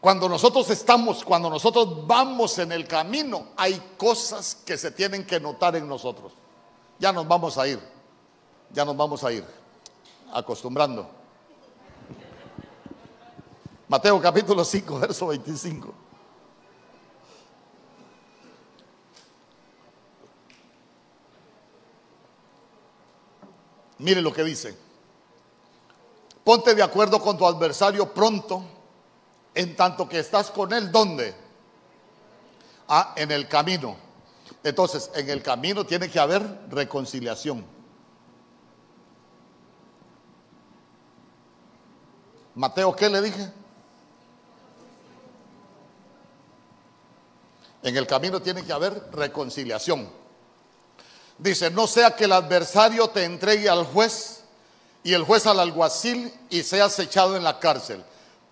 [0.00, 5.40] cuando nosotros estamos, cuando nosotros vamos en el camino, hay cosas que se tienen que
[5.40, 6.32] notar en nosotros.
[7.00, 7.93] Ya nos vamos a ir
[8.74, 9.44] ya nos vamos a ir
[10.32, 11.08] acostumbrando.
[13.86, 15.94] Mateo capítulo 5, verso 25.
[23.98, 24.76] Mire lo que dice.
[26.42, 28.62] Ponte de acuerdo con tu adversario pronto,
[29.54, 31.32] en tanto que estás con él, ¿dónde?
[32.88, 33.96] Ah, en el camino.
[34.64, 37.73] Entonces, en el camino tiene que haber reconciliación.
[42.54, 43.52] Mateo, ¿qué le dije?
[47.82, 50.08] En el camino tiene que haber reconciliación.
[51.36, 54.44] Dice, no sea que el adversario te entregue al juez
[55.02, 58.02] y el juez al alguacil y seas echado en la cárcel.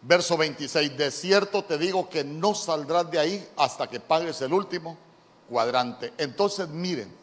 [0.02, 4.52] Verso 26, de cierto te digo que no saldrás de ahí hasta que pagues el
[4.52, 4.98] último
[5.48, 6.12] cuadrante.
[6.18, 7.14] Entonces miren,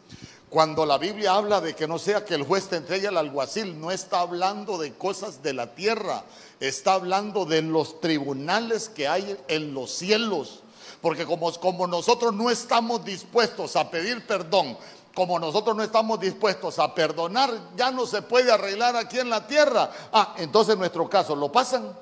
[0.50, 3.80] cuando la Biblia habla de que no sea que el juez te entregue al alguacil,
[3.80, 6.24] no está hablando de cosas de la tierra,
[6.58, 10.64] está hablando de los tribunales que hay en los cielos.
[11.00, 14.76] Porque como, como nosotros no estamos dispuestos a pedir perdón,
[15.14, 19.46] como nosotros no estamos dispuestos a perdonar, ya no se puede arreglar aquí en la
[19.46, 19.88] tierra.
[20.12, 21.96] Ah, entonces en nuestro caso lo pasan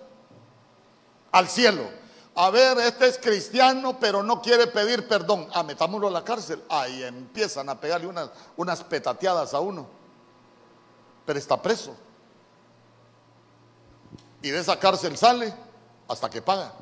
[1.32, 1.98] al cielo
[2.40, 5.48] a ver, este es cristiano, pero no quiere pedir perdón.
[5.52, 6.62] Ah, metámoslo a la cárcel.
[6.68, 9.88] Ahí empiezan a pegarle unas, unas petateadas a uno.
[11.26, 11.96] Pero está preso.
[14.40, 15.52] Y de esa cárcel sale
[16.06, 16.74] hasta que paga.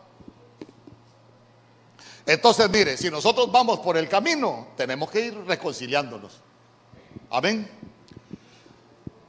[2.26, 6.34] Entonces, mire, si nosotros vamos por el camino, tenemos que ir reconciliándonos.
[7.30, 7.66] Amén.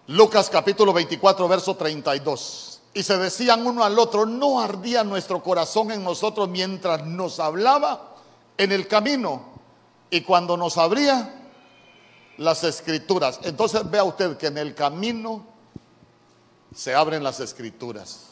[0.08, 5.92] Lucas capítulo 24, verso 32 y se decían uno al otro, no ardía nuestro corazón
[5.92, 8.16] en nosotros mientras nos hablaba
[8.58, 9.44] en el camino
[10.10, 11.50] y cuando nos abría
[12.38, 13.40] las escrituras.
[13.44, 15.46] Entonces vea usted que en el camino
[16.74, 18.28] se abren las escrituras.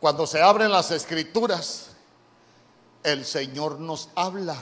[0.00, 1.89] Cuando se abren las escrituras,
[3.02, 4.56] el Señor nos habla.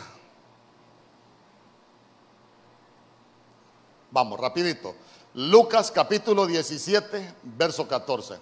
[4.10, 4.94] Vamos, rapidito.
[5.34, 8.38] Lucas capítulo 17, verso 14.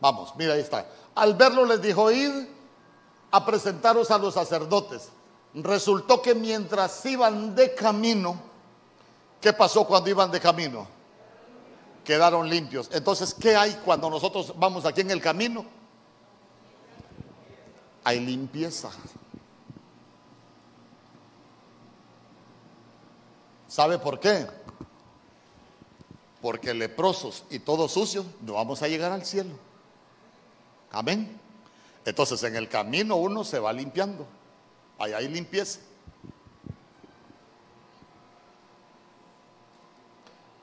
[0.00, 0.88] Vamos, mira, ahí está.
[1.14, 2.48] Al verlo les dijo, id
[3.30, 5.10] a presentaros a los sacerdotes.
[5.54, 8.51] Resultó que mientras iban de camino,
[9.42, 10.86] ¿Qué pasó cuando iban de camino?
[12.02, 12.88] Quedaron limpios.
[12.92, 15.66] Entonces, ¿qué hay cuando nosotros vamos aquí en el camino?
[18.04, 18.90] hay limpieza.
[23.68, 24.46] ¿Sabe por qué?
[26.40, 29.54] Porque leprosos y todos sucios no vamos a llegar al cielo.
[30.90, 31.40] Amén.
[32.04, 34.26] Entonces en el camino uno se va limpiando.
[34.98, 35.80] Ahí hay limpieza.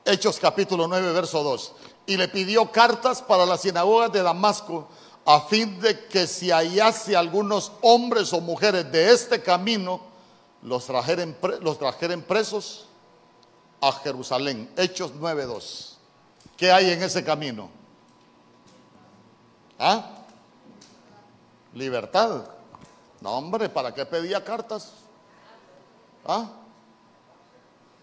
[0.10, 1.72] Hechos capítulo 9, verso 2.
[2.08, 4.88] Y le pidió cartas para las sinagogas de Damasco
[5.24, 10.02] a fin de que si hallase algunos hombres o mujeres de este camino,
[10.64, 11.78] los trajeren, los
[12.24, 12.88] presos
[13.82, 14.72] a Jerusalén.
[14.76, 15.98] Hechos 9, 2.
[16.58, 17.70] ¿Qué hay en ese camino?
[19.78, 20.10] ¿Ah?
[21.76, 22.46] Libertad.
[23.22, 24.92] No, hombre, ¿para qué pedía cartas?
[26.26, 26.50] ¿Ah?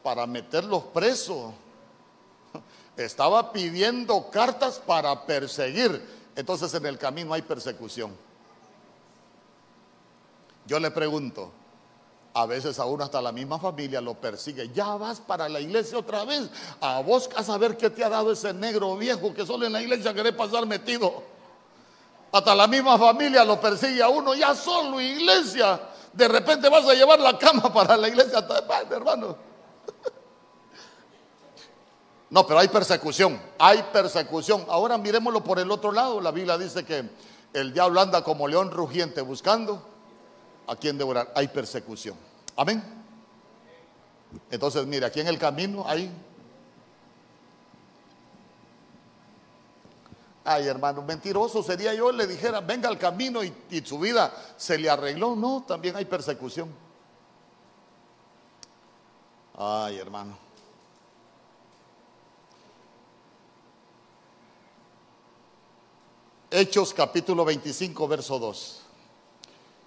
[0.04, 1.52] Para meterlos presos.
[2.96, 6.02] Estaba pidiendo cartas para perseguir.
[6.34, 8.16] Entonces en el camino hay persecución.
[10.66, 11.52] Yo le pregunto,
[12.34, 14.70] a veces a uno hasta la misma familia lo persigue.
[14.74, 16.50] Ya vas para la iglesia otra vez.
[16.80, 19.80] A vos a saber qué te ha dado ese negro viejo que solo en la
[19.80, 21.22] iglesia quiere pasar metido.
[22.32, 24.34] Hasta la misma familia lo persigue a uno.
[24.34, 25.80] Ya solo iglesia.
[26.12, 28.46] De repente vas a llevar la cama para la iglesia,
[28.90, 29.36] hermano.
[32.28, 34.64] No, pero hay persecución, hay persecución.
[34.68, 36.20] Ahora miremoslo por el otro lado.
[36.20, 37.08] La Biblia dice que
[37.52, 39.82] el diablo anda como león rugiente buscando
[40.66, 41.32] a quien devorar.
[41.36, 42.16] Hay persecución.
[42.56, 42.82] Amén.
[44.50, 46.10] Entonces, mire, aquí en el camino hay...
[50.48, 54.78] Ay, hermano, mentiroso sería yo le dijera, venga al camino y, y su vida se
[54.78, 55.34] le arregló.
[55.34, 56.72] No, también hay persecución.
[59.56, 60.45] Ay, hermano.
[66.58, 68.80] Hechos capítulo 25, verso 2.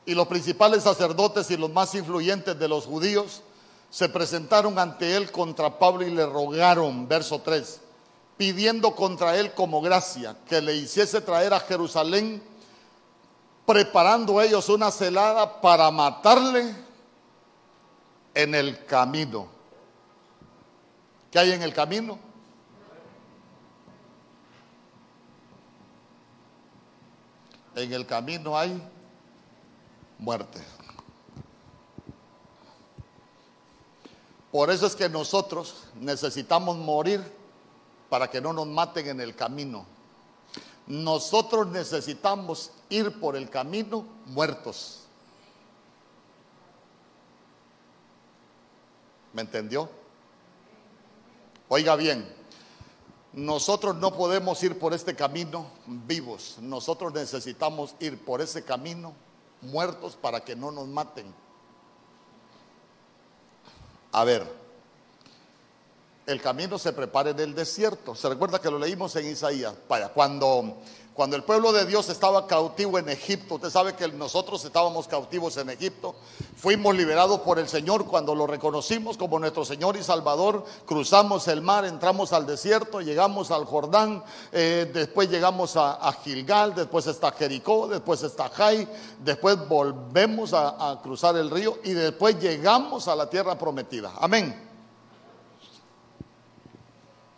[0.05, 3.41] Y los principales sacerdotes y los más influyentes de los judíos
[3.89, 7.82] se presentaron ante él contra Pablo y le rogaron, verso 3,
[8.38, 12.39] pidiendo contra él como gracia que le hiciese traer a Jerusalén,
[13.65, 16.76] preparando ellos una celada para matarle
[18.36, 19.47] en el camino.
[21.32, 22.29] ¿Qué hay en el camino?
[27.84, 28.82] En el camino hay
[30.18, 30.60] muerte.
[34.52, 37.22] Por eso es que nosotros necesitamos morir
[38.10, 39.86] para que no nos maten en el camino.
[40.88, 45.02] Nosotros necesitamos ir por el camino muertos.
[49.34, 49.88] ¿Me entendió?
[51.68, 52.28] Oiga bien,
[53.40, 56.58] nosotros no podemos ir por este camino vivos.
[56.62, 59.14] Nosotros necesitamos ir por ese camino
[59.62, 61.34] muertos para que no nos maten.
[64.12, 64.46] A ver,
[66.26, 68.14] el camino se prepara en el desierto.
[68.14, 69.74] Se recuerda que lo leímos en Isaías.
[69.88, 70.78] Vaya, cuando
[71.20, 75.57] cuando el pueblo de Dios estaba cautivo en Egipto, usted sabe que nosotros estábamos cautivos
[75.57, 76.15] en Egipto,
[76.55, 81.61] fuimos liberados por el Señor cuando lo reconocimos como nuestro Señor y Salvador, cruzamos el
[81.61, 87.89] mar, entramos al desierto, llegamos al Jordán, eh, después llegamos a, Gilgal, después está Jericó,
[87.89, 88.88] después está Jai,
[89.20, 94.13] después volvemos a, a cruzar el río y después llegamos a la tierra prometida.
[94.22, 94.68] Amén.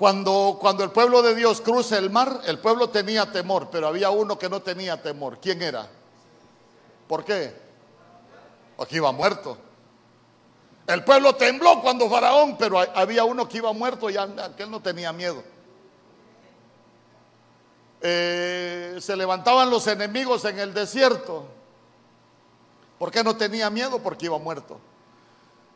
[0.01, 4.09] Cuando, cuando el pueblo de Dios cruza el mar, el pueblo tenía temor, pero había
[4.09, 5.37] uno que no tenía temor.
[5.39, 5.87] ¿Quién era?
[7.07, 7.53] ¿Por qué?
[8.75, 9.59] Porque iba muerto.
[10.87, 15.13] El pueblo tembló cuando Faraón, pero había uno que iba muerto y aquel no tenía
[15.13, 15.43] miedo.
[18.01, 21.45] Eh, se levantaban los enemigos en el desierto.
[22.97, 23.99] ¿Por qué no tenía miedo?
[23.99, 24.79] Porque iba muerto.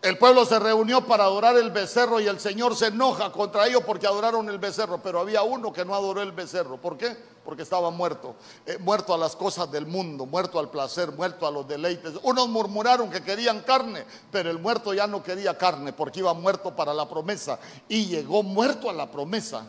[0.01, 3.81] El pueblo se reunió para adorar el becerro y el Señor se enoja contra ellos
[3.83, 6.77] porque adoraron el becerro, pero había uno que no adoró el becerro.
[6.77, 7.17] ¿Por qué?
[7.43, 8.35] Porque estaba muerto,
[8.67, 12.13] eh, muerto a las cosas del mundo, muerto al placer, muerto a los deleites.
[12.21, 16.75] Unos murmuraron que querían carne, pero el muerto ya no quería carne porque iba muerto
[16.75, 17.57] para la promesa
[17.87, 19.65] y llegó muerto a la promesa.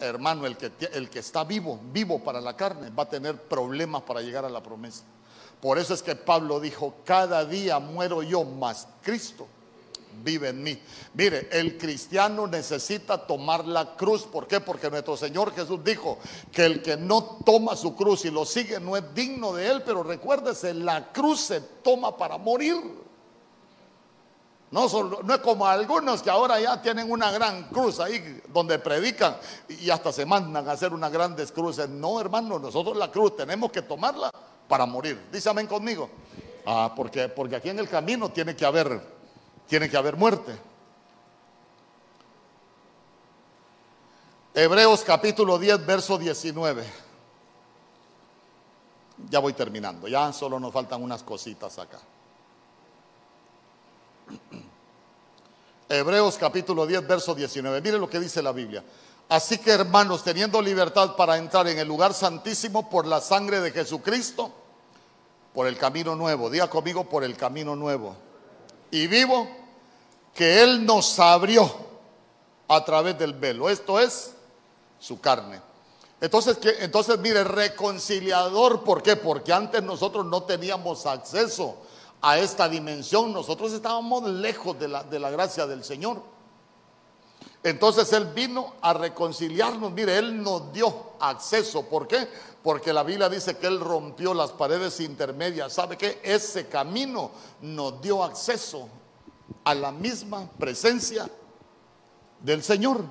[0.00, 4.02] Hermano, el que, el que está vivo, vivo para la carne, va a tener problemas
[4.02, 5.04] para llegar a la promesa.
[5.62, 9.46] Por eso es que Pablo dijo, cada día muero yo, más Cristo
[10.24, 10.76] vive en mí.
[11.14, 14.24] Mire, el cristiano necesita tomar la cruz.
[14.24, 14.58] ¿Por qué?
[14.58, 16.18] Porque nuestro Señor Jesús dijo
[16.50, 19.82] que el que no toma su cruz y lo sigue no es digno de él,
[19.84, 22.74] pero recuérdese, la cruz se toma para morir.
[24.72, 24.88] No,
[25.22, 29.36] no es como algunos que ahora ya tienen una gran cruz ahí donde predican
[29.68, 31.88] y hasta se mandan a hacer unas grandes cruces.
[31.88, 34.28] No, hermano, nosotros la cruz tenemos que tomarla
[34.72, 35.28] para morir.
[35.30, 36.08] Dice amén conmigo.
[36.64, 39.02] Ah, porque, porque aquí en el camino tiene que haber,
[39.68, 40.58] tiene que haber muerte.
[44.54, 46.86] Hebreos capítulo 10, verso 19.
[49.28, 51.98] Ya voy terminando, ya solo nos faltan unas cositas acá.
[55.86, 57.82] Hebreos capítulo 10, verso 19.
[57.82, 58.82] Mire lo que dice la Biblia.
[59.28, 63.70] Así que hermanos, teniendo libertad para entrar en el lugar santísimo por la sangre de
[63.70, 64.61] Jesucristo,
[65.52, 68.16] por el camino nuevo, diga conmigo por el camino nuevo.
[68.90, 69.48] Y vivo
[70.34, 71.70] que Él nos abrió
[72.68, 73.68] a través del velo.
[73.68, 74.34] Esto es
[74.98, 75.60] su carne.
[76.20, 79.16] Entonces, entonces mire, reconciliador, ¿por qué?
[79.16, 81.76] Porque antes nosotros no teníamos acceso
[82.20, 86.22] a esta dimensión, nosotros estábamos lejos de la, de la gracia del Señor.
[87.64, 92.28] Entonces Él vino a reconciliarnos, mire, Él nos dio acceso, ¿por qué?
[92.62, 96.20] Porque la Biblia dice que Él rompió las paredes intermedias, ¿sabe qué?
[96.22, 97.30] Ese camino
[97.60, 98.88] nos dio acceso
[99.64, 101.28] a la misma presencia
[102.40, 103.04] del Señor.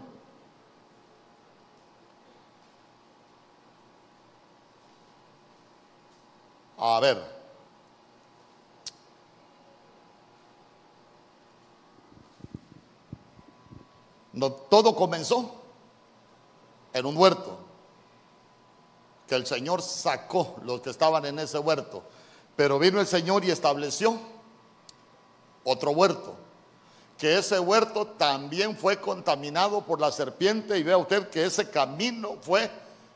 [6.78, 7.42] A ver.
[14.70, 15.62] Todo comenzó
[16.94, 17.60] en un huerto,
[19.32, 22.04] que el Señor sacó los que estaban en ese huerto,
[22.58, 24.20] pero vino el Señor y estableció
[25.64, 26.36] otro huerto,
[27.18, 32.40] que ese huerto también fue contaminado por la serpiente y vea usted que ese camino
[32.42, 32.70] fue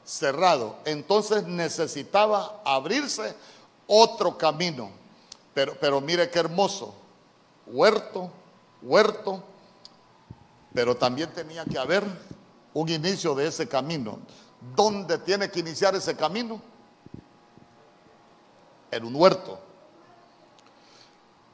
[0.06, 3.36] cerrado, entonces necesitaba abrirse
[3.86, 4.92] otro camino.
[5.54, 6.96] Pero, pero mire qué hermoso.
[7.68, 8.32] Huerto,
[8.82, 9.44] huerto.
[10.74, 12.06] Pero también tenía que haber
[12.74, 14.18] un inicio de ese camino.
[14.76, 16.62] ¿Dónde tiene que iniciar ese camino?
[18.92, 19.60] En un huerto.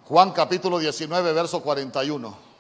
[0.06, 2.51] Juan capítulo 19, verso 41.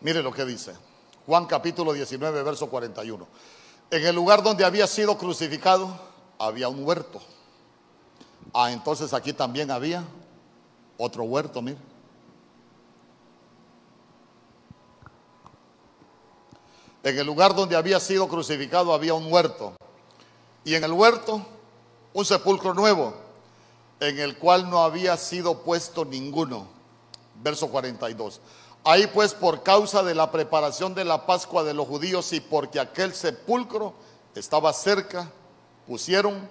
[0.00, 0.74] Mire lo que dice.
[1.26, 3.26] Juan capítulo 19, verso 41.
[3.90, 5.98] En el lugar donde había sido crucificado
[6.38, 7.20] había un huerto.
[8.54, 10.04] Ah, entonces aquí también había
[10.96, 11.78] otro huerto, mire.
[17.02, 19.74] En el lugar donde había sido crucificado había un huerto.
[20.64, 21.46] Y en el huerto
[22.12, 23.14] un sepulcro nuevo,
[24.00, 26.66] en el cual no había sido puesto ninguno.
[27.42, 28.40] Verso 42.
[28.84, 32.80] Ahí pues por causa de la preparación de la Pascua de los judíos y porque
[32.80, 33.92] aquel sepulcro
[34.34, 35.30] estaba cerca,
[35.86, 36.48] pusieron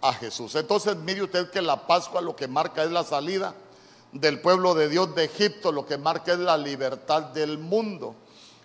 [0.00, 0.54] a Jesús.
[0.54, 3.54] Entonces mire usted que la Pascua lo que marca es la salida
[4.12, 8.14] del pueblo de Dios de Egipto, lo que marca es la libertad del mundo.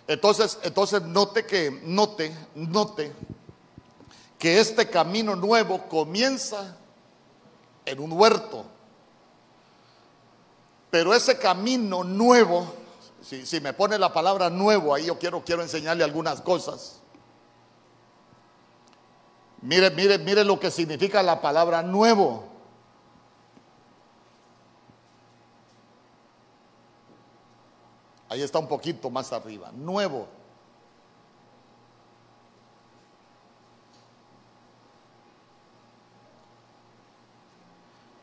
[0.06, 3.12] Entonces, entonces note que, note, note
[4.38, 6.76] que este camino nuevo comienza
[7.84, 8.64] en un huerto.
[10.92, 12.66] Pero ese camino nuevo,
[13.22, 17.00] si, me pone la palabra nuevo, ahí yo quiero, quiero enseñarle algunas cosas.
[19.62, 22.44] Mire, mire, mire lo que significa la palabra nuevo.
[28.28, 29.72] Ahí está un poquito más arriba.
[29.72, 30.28] Nuevo.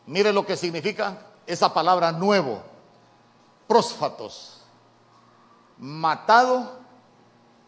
[0.05, 2.61] Mire lo que significa esa palabra nuevo,
[3.67, 4.61] prósfatos,
[5.79, 6.77] matado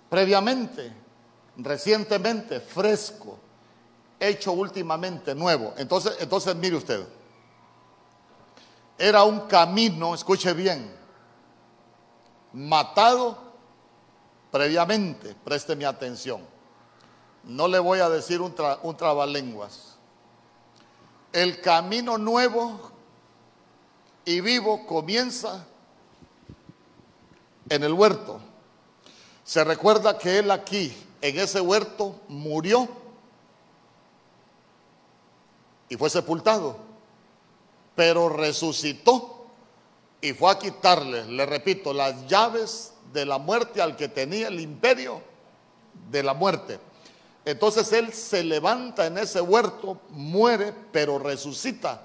[0.07, 0.95] previamente,
[1.57, 3.39] recientemente, fresco,
[4.19, 5.73] hecho últimamente nuevo.
[5.77, 7.07] Entonces, entonces mire usted,
[8.99, 10.95] era un camino, escuche bien,
[12.53, 13.35] matado
[14.51, 16.41] previamente, présteme atención.
[17.45, 18.53] No le voy a decir un,
[18.83, 19.97] un trabalenguas.
[21.33, 22.91] El camino nuevo
[24.25, 25.65] y vivo comienza
[27.69, 28.39] en el huerto.
[29.43, 32.87] Se recuerda que él aquí, en ese huerto, murió
[35.89, 36.77] y fue sepultado,
[37.95, 39.45] pero resucitó
[40.21, 44.59] y fue a quitarle, le repito, las llaves de la muerte al que tenía el
[44.59, 45.21] imperio
[46.09, 46.79] de la muerte.
[47.43, 52.03] Entonces él se levanta en ese huerto, muere, pero resucita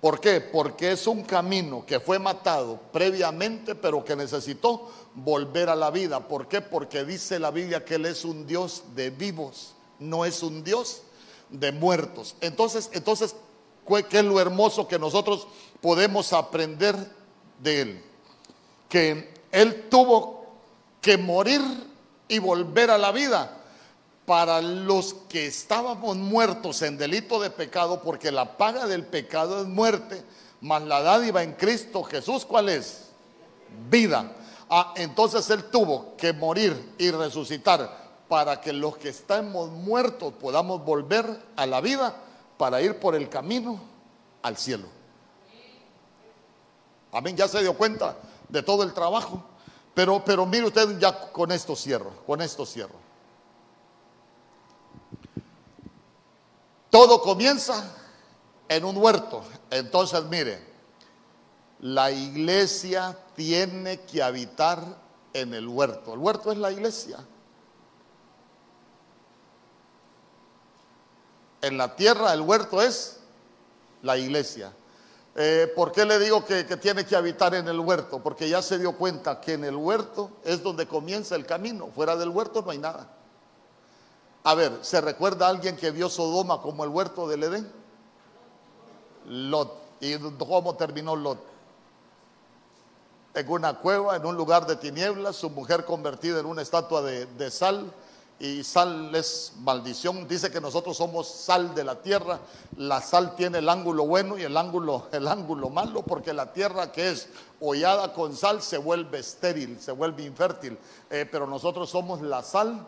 [0.00, 0.40] ¿Por qué?
[0.40, 6.26] Porque es un camino que fue matado previamente, pero que necesitó volver a la vida.
[6.26, 6.62] ¿Por qué?
[6.62, 11.02] Porque dice la Biblia que Él es un Dios de vivos, no es un Dios
[11.50, 12.34] de muertos.
[12.40, 13.36] Entonces, entonces,
[14.08, 15.46] ¿qué es lo hermoso que nosotros
[15.82, 16.96] podemos aprender
[17.62, 18.04] de Él?
[18.88, 20.46] Que Él tuvo
[21.02, 21.60] que morir
[22.26, 23.59] y volver a la vida
[24.30, 29.66] para los que estábamos muertos en delito de pecado, porque la paga del pecado es
[29.66, 30.22] muerte,
[30.60, 33.08] mas la dádiva en Cristo Jesús, ¿cuál es?
[33.90, 34.30] Vida.
[34.68, 37.92] Ah, entonces Él tuvo que morir y resucitar
[38.28, 41.26] para que los que estamos muertos podamos volver
[41.56, 42.14] a la vida
[42.56, 43.80] para ir por el camino
[44.42, 44.86] al cielo.
[47.10, 48.16] Amén, ya se dio cuenta
[48.48, 49.42] de todo el trabajo.
[49.92, 53.09] Pero, pero mire usted, ya con esto cierro, con esto cierro.
[56.90, 57.96] Todo comienza
[58.68, 59.42] en un huerto.
[59.70, 60.60] Entonces, mire,
[61.80, 64.80] la iglesia tiene que habitar
[65.32, 66.14] en el huerto.
[66.14, 67.18] El huerto es la iglesia.
[71.62, 73.20] En la tierra el huerto es
[74.02, 74.72] la iglesia.
[75.36, 78.20] Eh, ¿Por qué le digo que, que, tiene que habitar en el huerto?
[78.20, 81.88] Porque ya se dio cuenta que en el huerto es donde comienza el camino.
[81.94, 83.19] Fuera del huerto no hay nada.
[84.42, 87.70] A ver, ¿se recuerda alguien que vio Sodoma como el huerto del Edén?
[89.26, 89.70] Lot.
[90.00, 91.38] ¿Y cómo terminó Lot?
[93.34, 97.26] En una cueva, en un lugar de tinieblas, su mujer convertida en una estatua de,
[97.26, 97.92] de sal.
[98.38, 100.26] Y sal es maldición.
[100.26, 102.40] Dice que nosotros somos sal de la tierra.
[102.78, 106.90] La sal tiene el ángulo bueno y el ángulo, el ángulo malo, porque la tierra
[106.90, 107.28] que es
[107.60, 110.78] hollada con sal se vuelve estéril, se vuelve infértil.
[111.10, 112.86] Eh, pero nosotros somos la sal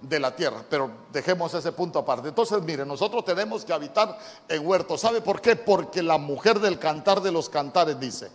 [0.00, 0.64] de la tierra.
[0.68, 2.28] Pero dejemos ese punto aparte.
[2.28, 4.18] Entonces, mire, nosotros tenemos que habitar
[4.48, 5.00] en huertos.
[5.00, 5.56] ¿Sabe por qué?
[5.56, 8.30] Porque la mujer del cantar de los cantares dice,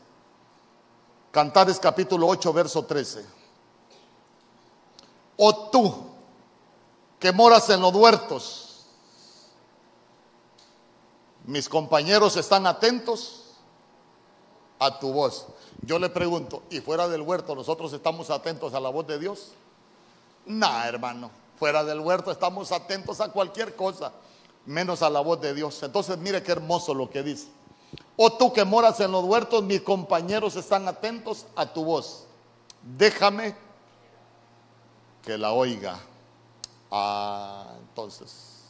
[1.32, 3.26] Cantares capítulo 8, verso 13.
[5.38, 6.10] O tú
[7.20, 8.86] que moras en los huertos,
[11.46, 13.54] mis compañeros están atentos
[14.80, 15.48] a tu voz.
[15.82, 19.52] Yo le pregunto, ¿y fuera del huerto nosotros estamos atentos a la voz de Dios?
[20.46, 21.30] No, hermano.
[21.60, 24.14] Fuera del huerto estamos atentos a cualquier cosa,
[24.66, 25.84] menos a la voz de Dios.
[25.84, 27.48] Entonces mire qué hermoso lo que dice.
[28.16, 32.26] O oh, tú que moras en los huertos, mis compañeros están atentos a tu voz.
[32.82, 33.56] Déjame
[35.22, 36.00] que la oiga.
[36.90, 38.64] Ah, entonces.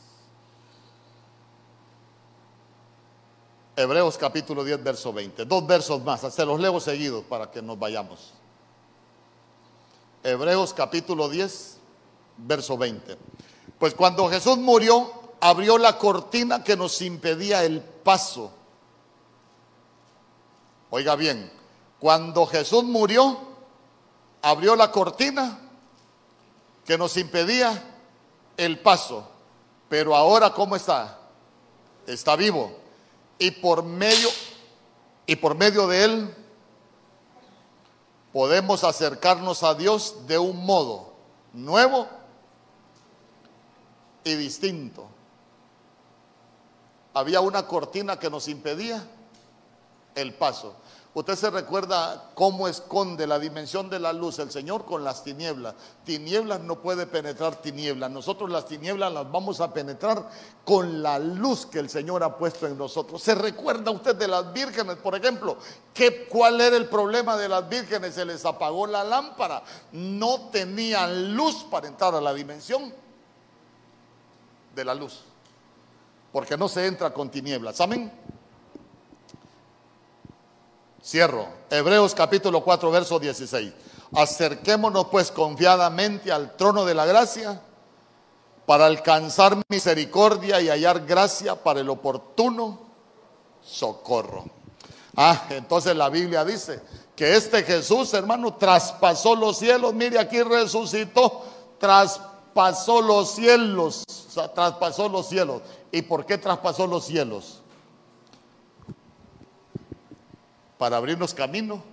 [3.75, 5.45] Hebreos capítulo 10, verso 20.
[5.45, 8.33] Dos versos más, se los leo seguidos para que nos vayamos.
[10.23, 11.78] Hebreos capítulo 10,
[12.45, 13.17] verso 20.
[13.77, 18.51] Pues cuando Jesús murió, abrió la cortina que nos impedía el paso.
[20.89, 21.51] Oiga bien,
[21.99, 23.37] cuando Jesús murió,
[24.41, 25.59] abrió la cortina
[26.85, 27.95] que nos impedía
[28.57, 29.27] el paso.
[29.87, 31.19] Pero ahora, ¿cómo está?
[32.07, 32.71] Está vivo.
[33.37, 34.29] Y por medio,
[35.25, 36.35] y por medio de él,
[38.33, 41.13] podemos acercarnos a Dios de un modo
[41.53, 42.07] nuevo
[44.23, 45.07] y distinto.
[47.13, 49.03] Había una cortina que nos impedía
[50.15, 50.75] el paso.
[51.11, 55.73] Usted se recuerda cómo esconde la dimensión de la luz el Señor con las tinieblas.
[56.05, 58.11] Tinieblas no puede penetrar tinieblas.
[58.11, 60.29] Nosotros las tinieblas las vamos a penetrar
[60.63, 63.23] con la luz que el Señor ha puesto en nosotros.
[63.23, 65.57] ¿Se recuerda usted de las vírgenes, por ejemplo?
[65.95, 68.13] ¿Qué, ¿Cuál era el problema de las vírgenes?
[68.13, 69.63] Se les apagó la lámpara.
[69.91, 72.93] No tenían luz para entrar a la dimensión
[74.75, 75.21] de la luz.
[76.31, 77.81] Porque no se entra con tinieblas.
[77.81, 78.11] Amén.
[81.03, 81.47] Cierro.
[81.69, 83.73] Hebreos capítulo 4, verso 16.
[84.15, 87.61] Acerquémonos pues confiadamente al trono de la gracia
[88.65, 92.79] para alcanzar misericordia y hallar gracia para el oportuno
[93.61, 94.45] socorro.
[95.15, 96.81] Ah, entonces la Biblia dice
[97.15, 99.93] que este Jesús, hermano, traspasó los cielos.
[99.93, 101.43] Mire, aquí resucitó,
[101.79, 102.38] traspasó
[103.01, 104.03] los cielos,
[104.53, 105.61] traspasó los cielos.
[105.91, 107.61] ¿Y por qué traspasó los cielos?
[110.79, 111.83] para abrirnos camino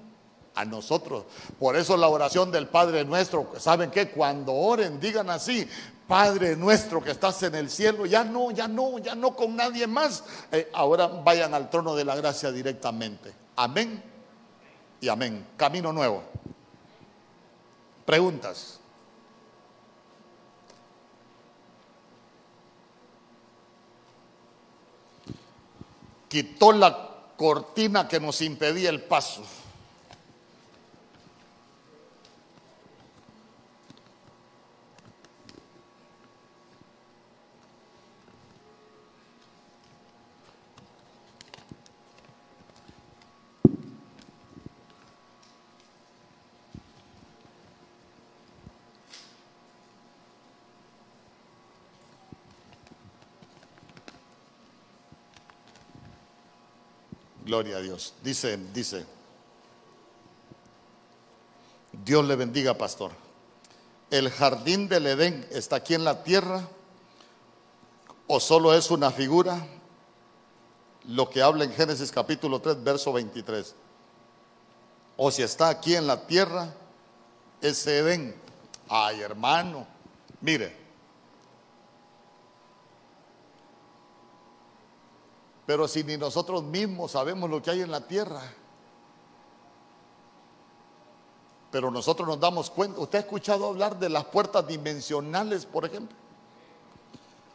[0.54, 1.24] a nosotros.
[1.58, 4.10] Por eso la oración del Padre nuestro, ¿saben qué?
[4.10, 5.68] Cuando oren, digan así,
[6.06, 9.88] Padre nuestro que estás en el cielo, ya no, ya no, ya no con nadie
[9.88, 10.22] más.
[10.52, 13.34] Eh, ahora vayan al trono de la gracia directamente.
[13.56, 14.02] Amén
[15.00, 15.44] y amén.
[15.56, 16.22] Camino nuevo.
[18.06, 18.78] Preguntas.
[26.36, 26.94] Quitó la
[27.34, 29.42] cortina que nos impedía el paso.
[57.46, 58.12] Gloria a Dios.
[58.24, 59.06] Dice, dice,
[61.92, 63.12] Dios le bendiga, pastor.
[64.10, 66.68] ¿El jardín del Edén está aquí en la tierra
[68.26, 69.64] o solo es una figura?
[71.04, 73.76] Lo que habla en Génesis capítulo 3, verso 23.
[75.16, 76.74] O si está aquí en la tierra,
[77.60, 78.34] ese Edén.
[78.88, 79.86] Ay, hermano,
[80.40, 80.85] mire,
[85.66, 88.40] Pero si ni nosotros mismos sabemos lo que hay en la tierra.
[91.72, 93.00] Pero nosotros nos damos cuenta.
[93.00, 96.16] ¿Usted ha escuchado hablar de las puertas dimensionales, por ejemplo?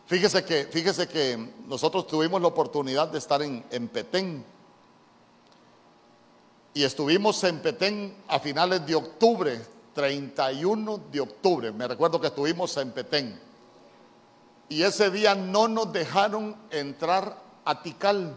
[0.05, 4.43] Fíjese que, fíjese que nosotros tuvimos la oportunidad de estar en, en Petén.
[6.73, 9.61] Y estuvimos en Petén a finales de octubre,
[9.93, 11.71] 31 de octubre.
[11.71, 13.39] Me recuerdo que estuvimos en Petén.
[14.67, 18.35] Y ese día no nos dejaron entrar a Tikal,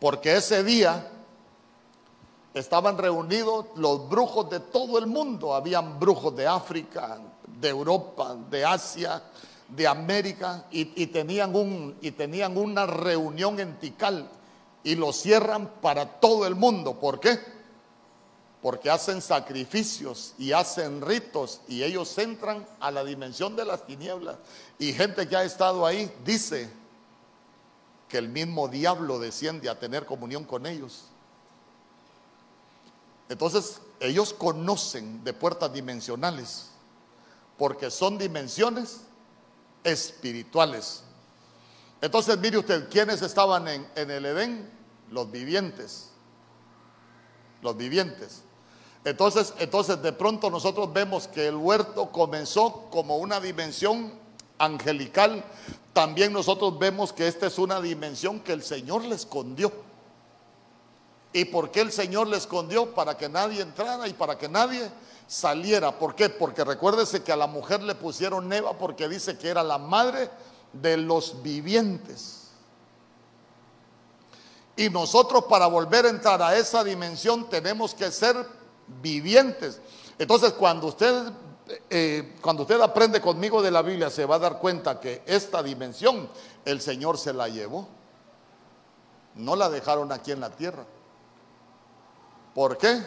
[0.00, 1.10] porque ese día
[2.54, 8.64] estaban reunidos los brujos de todo el mundo, habían brujos de África, de Europa, de
[8.64, 9.22] Asia,
[9.68, 11.52] de América, y, tenían,
[12.00, 14.28] y tenían una reunión en Tikal
[14.82, 16.98] y lo cierran para todo el mundo.
[16.98, 17.38] ¿Por qué?
[18.62, 24.36] Porque hacen sacrificios y hacen ritos y ellos entran a la dimensión de las tinieblas.
[24.78, 26.79] Y gente que ha estado ahí dice
[28.10, 31.04] que el mismo diablo desciende a tener comunión con ellos.
[33.28, 36.70] Entonces, ellos conocen de puertas dimensionales,
[37.56, 39.02] porque son dimensiones
[39.84, 41.04] espirituales.
[42.00, 44.68] Entonces, mire usted, ¿quiénes estaban en, el Edén?
[45.10, 46.10] Los vivientes.
[47.62, 48.42] Los vivientes.
[49.04, 54.18] Entonces, entonces, de pronto nosotros vemos que el huerto comenzó como una dimensión
[54.60, 55.44] angelical
[55.92, 59.72] también nosotros vemos que esta es una dimensión que el Señor le escondió.
[61.32, 62.94] ¿Y por qué el Señor le escondió?
[62.94, 64.88] Para que nadie entrara y para que nadie
[65.26, 65.98] saliera.
[65.98, 66.28] ¿Por qué?
[66.28, 70.30] Porque recuérdese que a la mujer le pusieron Eva porque dice que era la madre
[70.72, 72.50] de los vivientes.
[74.76, 78.36] Y nosotros para volver a entrar a esa dimensión tenemos que ser
[79.02, 79.80] vivientes.
[80.18, 81.32] Entonces cuando usted
[81.88, 85.62] eh, cuando usted aprende conmigo de la Biblia, se va a dar cuenta que esta
[85.62, 86.28] dimensión
[86.64, 87.88] el Señor se la llevó.
[89.34, 90.84] No la dejaron aquí en la tierra.
[92.54, 93.00] ¿Por qué?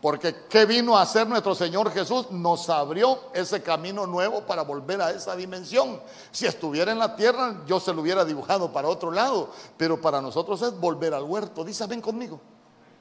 [0.00, 2.30] Porque ¿qué vino a hacer nuestro Señor Jesús?
[2.30, 6.00] Nos abrió ese camino nuevo para volver a esa dimensión.
[6.32, 10.20] Si estuviera en la tierra, yo se lo hubiera dibujado para otro lado, pero para
[10.20, 11.64] nosotros es volver al huerto.
[11.64, 12.40] Dice, ven conmigo.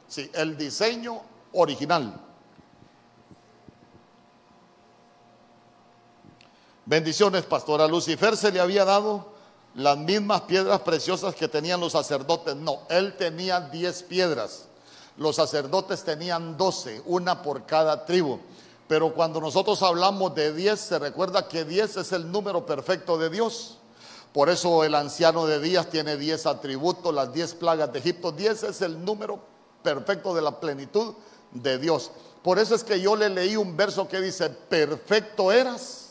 [0.08, 1.22] Sí, el diseño
[1.54, 2.31] original.
[6.86, 7.88] Bendiciones, pastora.
[7.88, 9.28] Lucifer se le había dado
[9.76, 12.56] las mismas piedras preciosas que tenían los sacerdotes.
[12.56, 14.66] No, él tenía diez piedras.
[15.16, 18.40] Los sacerdotes tenían doce, una por cada tribu.
[18.88, 23.30] Pero cuando nosotros hablamos de diez, se recuerda que diez es el número perfecto de
[23.30, 23.78] Dios.
[24.34, 28.32] Por eso el anciano de Días tiene diez atributos, las diez plagas de Egipto.
[28.32, 29.40] Diez es el número
[29.84, 31.14] perfecto de la plenitud
[31.52, 32.12] de Dios.
[32.42, 36.11] Por eso es que yo le leí un verso que dice, perfecto eras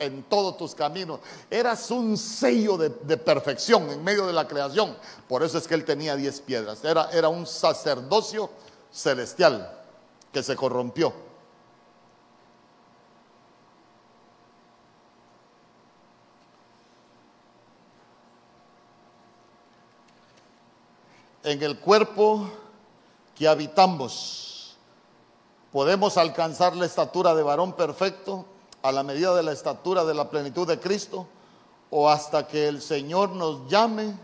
[0.00, 1.20] en todos tus caminos.
[1.48, 4.96] Eras un sello de, perfección en medio de la creación.
[5.28, 6.82] Por eso es que él tenía diez piedras.
[6.84, 8.50] Era, era un sacerdocio
[8.90, 9.78] celestial
[10.32, 11.12] que se corrompió.
[21.42, 22.50] En el cuerpo
[23.34, 24.76] que habitamos
[25.72, 28.44] podemos alcanzar la estatura de varón perfecto
[28.82, 31.26] a la medida de la estatura de la plenitud de Cristo,
[31.90, 34.14] o hasta que el Señor nos llame,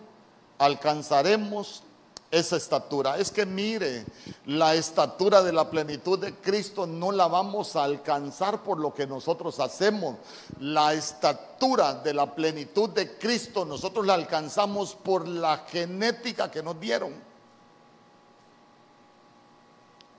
[0.58, 1.82] alcanzaremos
[2.30, 3.18] esa estatura.
[3.18, 4.04] Es que mire,
[4.46, 9.06] la estatura de la plenitud de Cristo no la vamos a alcanzar por lo que
[9.06, 10.16] nosotros hacemos.
[10.60, 16.78] La estatura de la plenitud de Cristo nosotros la alcanzamos por la genética que nos
[16.80, 17.12] dieron.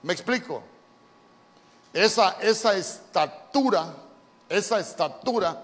[0.02, 0.62] ¿Me explico?
[1.92, 3.94] Esa, esa estatura
[4.48, 5.62] esa estatura,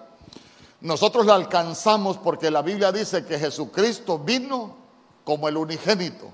[0.81, 4.77] nosotros la alcanzamos porque la Biblia dice que Jesucristo vino
[5.25, 6.31] como el unigénito.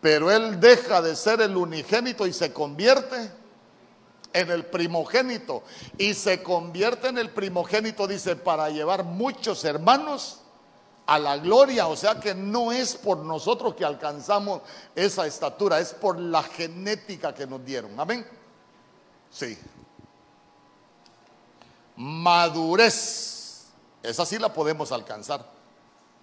[0.00, 3.30] Pero él deja de ser el unigénito y se convierte
[4.32, 5.64] en el primogénito.
[5.98, 10.42] Y se convierte en el primogénito, dice, para llevar muchos hermanos
[11.06, 11.88] a la gloria.
[11.88, 14.60] O sea que no es por nosotros que alcanzamos
[14.94, 17.98] esa estatura, es por la genética que nos dieron.
[17.98, 18.24] Amén.
[19.30, 19.58] Sí.
[21.96, 23.66] Madurez.
[24.02, 25.56] Esa sí la podemos alcanzar.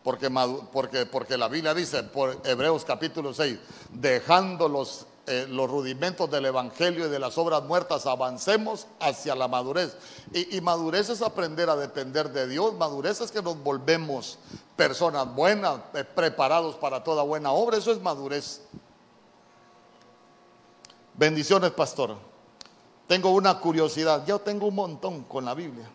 [0.04, 0.30] Porque,
[0.72, 3.58] porque, porque la Biblia dice, por Hebreos capítulo 6,
[3.90, 9.48] dejando los, eh, los rudimentos del Evangelio y de las obras muertas, avancemos hacia la
[9.48, 9.96] madurez.
[10.34, 14.38] Y, madurez es aprender a depender de Dios, madurez es que nos volvemos
[14.76, 18.62] personas buenas, eh, preparados para toda buena obra, eso es madurez.
[21.14, 22.33] Bendiciones, pastor.
[23.08, 25.90] Tengo una curiosidad, yo tengo un montón con la Biblia.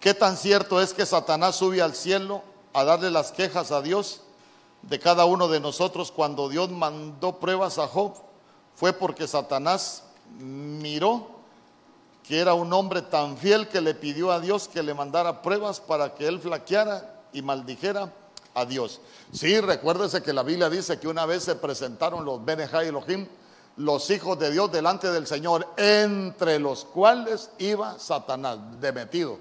[0.00, 4.22] ¿Qué tan cierto es que Satanás sube al cielo a darle las quejas a Dios
[4.82, 8.14] de cada uno de nosotros cuando Dios mandó pruebas a Job?
[8.74, 10.04] Fue porque Satanás
[10.38, 11.28] miró
[12.22, 15.80] que era un hombre tan fiel que le pidió a Dios que le mandara pruebas
[15.80, 18.12] para que él flaqueara y maldijera
[18.54, 19.00] a Dios.
[19.32, 23.28] Sí, recuérdese que la Biblia dice que una vez se presentaron los Benejai Elohim,
[23.76, 29.38] los hijos de Dios delante del Señor, entre los cuales iba Satanás, demetido.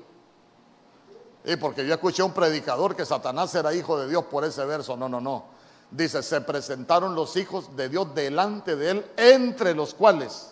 [1.45, 4.66] Y porque yo escuché a un predicador que Satanás era hijo de Dios por ese
[4.66, 4.98] verso.
[4.98, 5.45] No, no, no.
[5.91, 10.52] Dice, se presentaron los hijos de Dios delante de él, entre los cuales,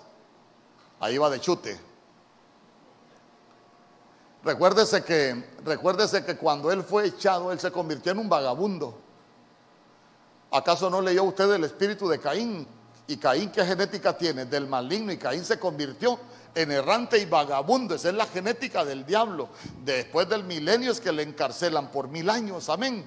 [0.99, 1.79] ahí va de chute.
[4.43, 8.95] Recuérdese que, recuérdese que cuando él fue echado, él se convirtió en un vagabundo.
[10.51, 12.67] ¿Acaso no leyó usted el espíritu de Caín?
[13.07, 14.45] ¿Y Caín qué genética tiene?
[14.45, 15.11] Del maligno.
[15.11, 16.19] Y Caín se convirtió
[16.55, 17.95] en errante y vagabundo.
[17.95, 19.49] Esa es la genética del diablo.
[19.83, 22.69] Después del milenio es que le encarcelan por mil años.
[22.69, 23.05] Amén.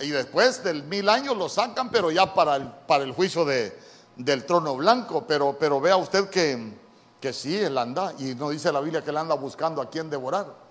[0.00, 3.78] Y después del mil años lo sacan, pero ya para el, para el juicio de,
[4.16, 5.24] del trono blanco.
[5.26, 6.76] Pero, pero vea usted que,
[7.20, 8.12] que sí, él anda.
[8.18, 10.64] Y no dice la Biblia que él anda buscando a quien devorar.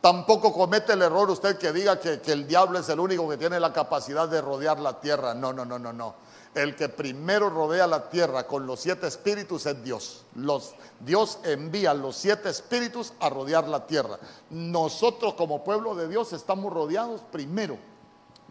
[0.00, 3.38] Tampoco comete el error usted que diga que, que el diablo es el único que
[3.38, 5.34] tiene la capacidad de rodear la tierra.
[5.34, 6.14] No, no, no, no, no.
[6.54, 10.24] El que primero rodea la tierra con los siete espíritus es Dios.
[10.36, 14.20] Los, Dios envía los siete espíritus a rodear la tierra.
[14.50, 17.76] Nosotros como pueblo de Dios estamos rodeados primero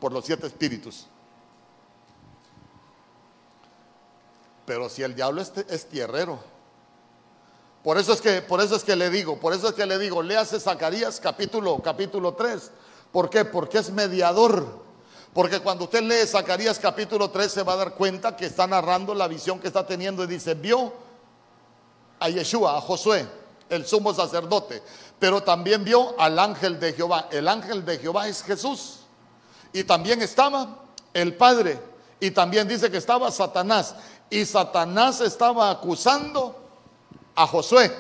[0.02, 1.08] por los siete espíritus.
[4.66, 6.40] Pero si el diablo es, tierrero,
[7.84, 9.98] por eso es que, por eso es que le digo, por eso es que le
[9.98, 12.72] digo, léase Zacarías capítulo, capítulo 3.
[13.14, 13.46] ¿Por qué?
[13.46, 14.84] Porque es mediador
[15.34, 19.16] porque cuando usted lee Zacarías capítulo 3 se va a dar cuenta que está narrando
[19.16, 20.94] la visión que está teniendo y dice, vio
[22.20, 23.28] a Yeshua, a Josué,
[23.70, 24.84] el sumo sacerdote,
[25.18, 27.30] pero también vio al ángel de Jehová.
[27.32, 29.00] El ángel de Jehová es Jesús.
[29.72, 30.84] Y también estaba
[31.14, 31.80] el Padre.
[32.20, 33.96] Y también dice que estaba Satanás.
[34.30, 36.56] Y Satanás estaba acusando
[37.36, 37.92] a Josué.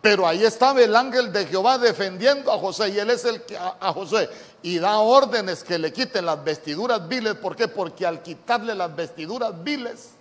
[0.00, 3.56] Pero ahí estaba el ángel de Jehová defendiendo a José y él es el que
[3.56, 4.28] a, a Josué
[4.64, 7.34] y da órdenes que le quiten las vestiduras viles.
[7.34, 7.68] ¿Por qué?
[7.68, 10.12] Porque al quitarle las vestiduras viles,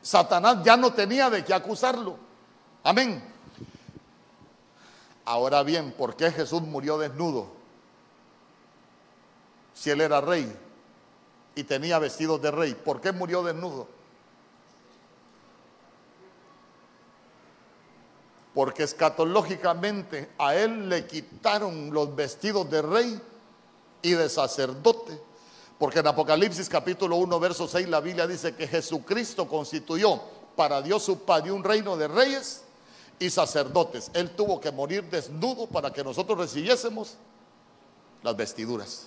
[0.00, 2.16] Satanás ya no tenía de qué acusarlo.
[2.82, 3.22] Amén.
[5.26, 7.48] Ahora bien, ¿por qué Jesús murió desnudo?
[9.74, 10.50] Si él era rey
[11.54, 13.86] y tenía vestidos de rey, ¿por qué murió desnudo?
[18.58, 23.22] Porque escatológicamente a él le quitaron los vestidos de rey
[24.02, 25.16] y de sacerdote.
[25.78, 30.20] Porque en Apocalipsis capítulo 1, verso 6, la Biblia dice que Jesucristo constituyó
[30.56, 32.64] para Dios su Padre un reino de reyes
[33.20, 34.10] y sacerdotes.
[34.12, 37.14] Él tuvo que morir desnudo para que nosotros recibiésemos
[38.24, 39.06] las vestiduras.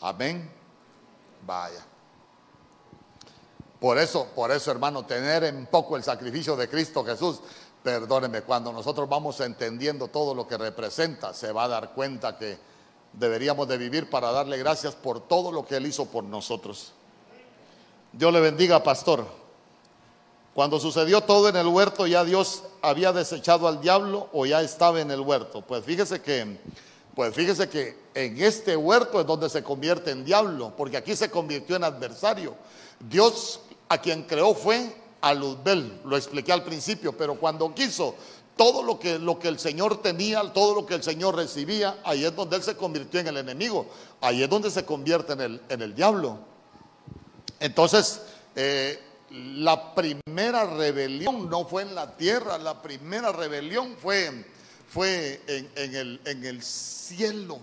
[0.00, 0.50] Amén.
[1.46, 1.84] Vaya.
[3.84, 7.40] Por eso, por eso, hermano, tener en poco el sacrificio de Cristo Jesús
[7.84, 12.56] Perdóneme, cuando nosotros vamos entendiendo todo lo que representa, se va a dar cuenta que
[13.12, 16.92] deberíamos de vivir para darle gracias por todo lo que Él hizo por nosotros.
[18.10, 19.26] Dios le bendiga, pastor.
[20.54, 25.02] Cuando sucedió todo en el huerto, ya Dios había desechado al diablo o ya estaba
[25.02, 25.60] en el huerto.
[25.60, 26.58] Pues fíjese que,
[27.14, 31.30] pues fíjese que en este huerto es donde se convierte en diablo, porque aquí se
[31.30, 32.54] convirtió en adversario.
[32.98, 38.14] Dios a quien creó fue a Luzbel, lo expliqué al principio, pero cuando quiso
[38.58, 42.26] todo lo que, lo que el Señor tenía, todo lo que el Señor recibía, ahí
[42.26, 43.86] es donde Él se convirtió en el enemigo,
[44.20, 46.38] ahí es donde se convierte en el, en el diablo.
[47.58, 48.20] Entonces,
[48.54, 54.44] eh, la primera rebelión no fue en la tierra, la primera rebelión fue,
[54.90, 57.60] fue en, el, en el cielo.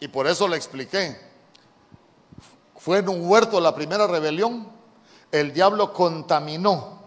[0.00, 1.18] Y por eso le expliqué.
[2.76, 4.68] Fue en un huerto la primera rebelión.
[5.32, 6.98] El diablo contaminó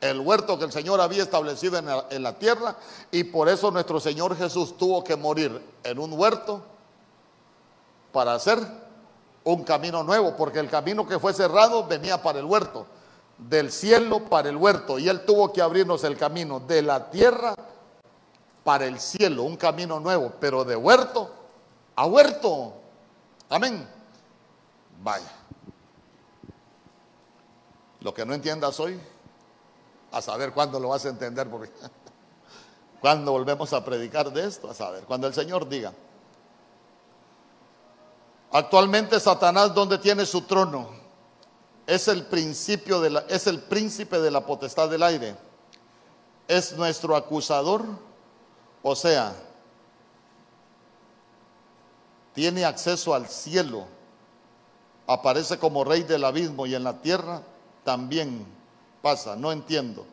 [0.00, 2.76] el huerto que el Señor había establecido en la, en la, tierra
[3.10, 6.62] y por eso nuestro Señor Jesús tuvo que morir en un huerto
[8.10, 8.58] para hacer
[9.44, 12.86] un camino nuevo, porque el camino que fue cerrado venía para el huerto,
[13.38, 17.54] del cielo para el huerto, y Él tuvo que abrirnos el camino de la tierra
[18.64, 21.39] para el cielo, un camino nuevo, pero de huerto
[22.00, 22.72] a huerto.
[23.50, 23.86] Amén.
[25.02, 25.30] Vaya.
[28.00, 28.98] Lo que no entiendas hoy,
[30.10, 31.70] a saber cuándo lo vas a entender, porque
[33.02, 35.92] cuando volvemos a predicar de esto, a saber, cuando el Señor diga.
[38.50, 40.88] Actualmente Satanás, ¿dónde tiene su trono?
[41.86, 45.36] Es el principio de la, es el príncipe de la potestad del aire.
[46.48, 47.84] Es nuestro acusador,
[48.82, 49.34] o sea,
[52.34, 53.86] tiene acceso al cielo,
[55.06, 57.42] aparece como rey del abismo y en la tierra
[57.84, 58.46] también
[59.02, 60.06] pasa, no entiendo.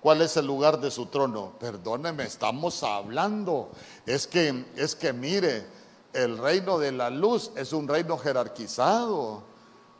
[0.00, 1.54] ¿Cuál es el lugar de su trono?
[1.58, 3.70] Perdóneme, estamos hablando.
[4.04, 5.66] Es que, es que mire,
[6.12, 9.53] el reino de la luz es un reino jerarquizado.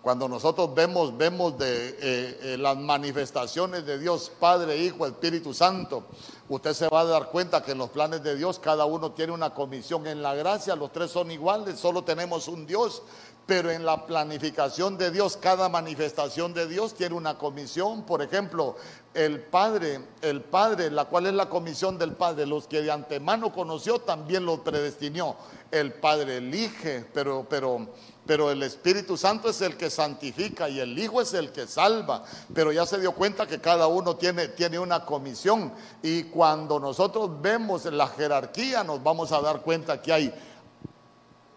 [0.05, 6.05] Cuando nosotros vemos, vemos de eh, eh, las manifestaciones de Dios, Padre, Hijo, Espíritu Santo,
[6.51, 9.32] usted se va a dar cuenta que en los planes de Dios cada uno tiene
[9.32, 10.06] una comisión.
[10.06, 13.02] En la gracia los tres son iguales, solo tenemos un Dios,
[13.47, 18.02] pero en la planificación de Dios, cada manifestación de Dios tiene una comisión.
[18.02, 18.76] Por ejemplo,
[19.14, 23.55] el Padre, el Padre, la cual es la comisión del Padre, los que de antemano
[23.55, 25.36] conoció también los predestinó.
[25.70, 27.89] El Padre elige, pero, pero,
[28.27, 32.25] pero el Espíritu Santo es el que santifica y el Hijo es el que salva.
[32.55, 35.73] Pero ya se dio cuenta que cada uno tiene, tiene una comisión.
[36.03, 40.35] Y cuando nosotros vemos la jerarquía, nos vamos a dar cuenta que hay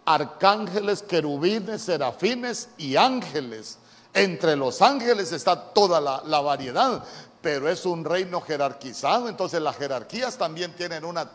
[0.08, 3.78] arcángeles, querubines, serafines y ángeles.
[4.14, 7.04] Entre los ángeles está toda la, variedad,
[7.42, 9.28] pero es un reino jerarquizado.
[9.28, 11.30] Entonces las jerarquías también tienen una,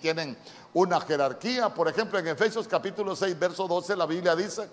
[0.00, 0.36] tienen
[0.74, 1.72] una jerarquía.
[1.74, 4.68] Por ejemplo, en Efesios capítulo 6, verso 12, la Biblia dice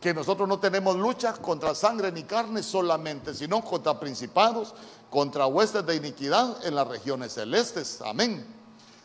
[0.00, 4.74] que nosotros no tenemos lucha contra sangre ni carne solamente, sino contra principados,
[5.10, 8.00] contra huestes de iniquidad en las regiones celestes.
[8.02, 8.46] Amén.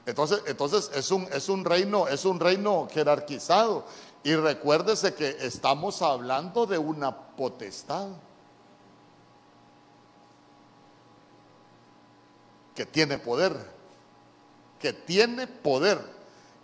[0.05, 3.85] Entonces, entonces es, un, es, un reino, es un reino jerarquizado.
[4.23, 8.07] Y recuérdese que estamos hablando de una potestad
[12.73, 13.53] que tiene poder,
[14.79, 16.16] que tiene poder.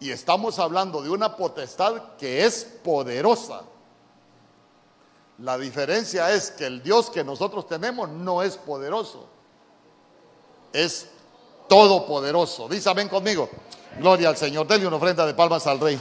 [0.04, 3.62] Y estamos hablando de una potestad que es poderosa.
[5.38, 9.30] La diferencia es que el Dios que nosotros tenemos no es poderoso,
[10.74, 11.08] es
[11.70, 12.68] todopoderoso.
[12.68, 13.50] Dice amén conmigo.
[13.98, 14.68] Gloria al Señor.
[14.68, 15.98] Denle una ofrenda de palmas al Rey.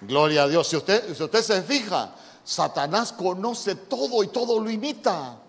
[0.00, 0.66] Gloria a Dios.
[0.66, 5.42] Si usted, si usted se fija, Satanás conoce todo y todo lo imita.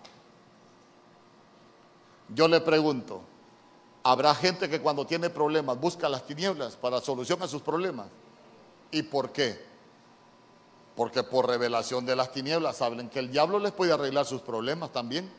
[2.34, 3.22] Yo le pregunto,
[4.02, 8.06] ¿habrá gente que cuando tiene problemas busca las tinieblas para solución a sus problemas?
[8.90, 9.60] ¿Y por qué?
[10.94, 14.92] Porque por revelación de las tinieblas saben que el diablo les puede arreglar sus problemas
[14.92, 15.30] también.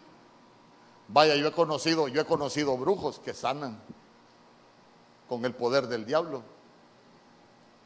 [1.08, 3.80] Vaya, yo he conocido, yo he conocido brujos que sanan
[5.28, 6.44] con el poder del diablo.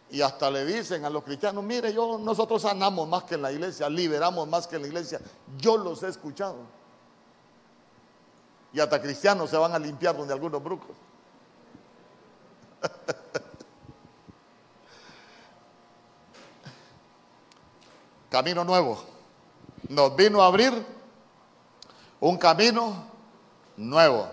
[0.10, 3.52] Y hasta le dicen a los cristianos, mire, yo, nosotros sanamos más que en la
[3.52, 5.20] iglesia, liberamos más que en la iglesia.
[5.58, 6.58] Yo los he escuchado.
[8.76, 10.92] Y hasta cristianos se van a limpiar donde algunos brujos.
[18.30, 19.02] camino nuevo.
[19.88, 20.86] Nos vino a abrir
[22.20, 23.06] un camino
[23.78, 24.28] nuevo.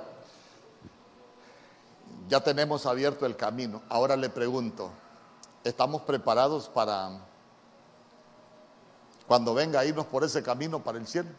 [2.29, 3.81] Ya tenemos abierto el camino.
[3.89, 4.91] Ahora le pregunto,
[5.63, 7.21] ¿estamos preparados para
[9.29, 11.31] cuando venga a irnos por ese camino para el cielo?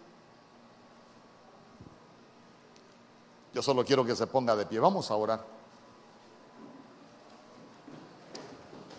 [3.54, 4.80] Yo solo quiero que se ponga de pie.
[4.80, 5.46] Vamos a orar.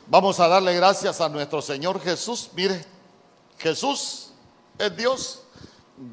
[0.07, 2.51] Vamos a darle gracias a nuestro Señor Jesús.
[2.55, 2.85] Mire,
[3.59, 4.33] Jesús
[4.79, 5.41] es Dios.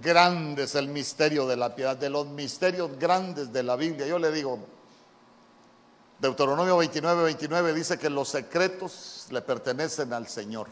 [0.01, 4.05] Grande es el misterio de la piedad, de los misterios grandes de la Biblia.
[4.07, 4.59] Yo le digo,
[6.19, 10.67] Deuteronomio 29, 29 dice que los secretos le pertenecen al Señor.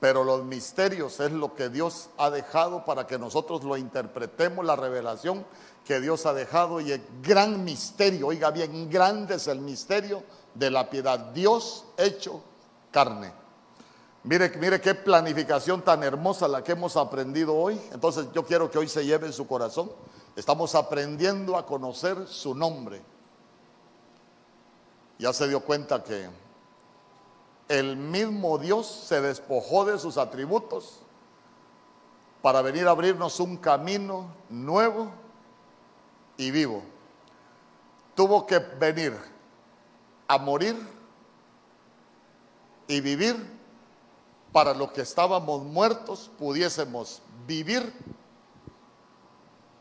[0.00, 4.76] Pero los misterios es lo que Dios ha dejado para que nosotros lo interpretemos, la
[4.76, 5.46] revelación
[5.86, 6.80] que Dios ha dejado.
[6.80, 10.22] Y el gran misterio, oiga bien, grande es el misterio
[10.52, 11.18] de la piedad.
[11.32, 12.42] Dios hecho
[12.90, 13.32] carne.
[14.24, 17.80] Mire, mire qué planificación tan hermosa la que hemos aprendido hoy.
[17.92, 19.90] Entonces yo quiero que hoy se lleve en su corazón.
[20.34, 23.00] Estamos aprendiendo a conocer su nombre.
[25.18, 26.28] Ya se dio cuenta que
[27.68, 31.00] el mismo Dios se despojó de sus atributos
[32.42, 35.10] para venir a abrirnos un camino nuevo
[36.36, 36.82] y vivo.
[38.14, 39.16] Tuvo que venir
[40.28, 40.76] a morir
[42.88, 43.56] y vivir
[44.52, 47.92] para los que estábamos muertos pudiésemos vivir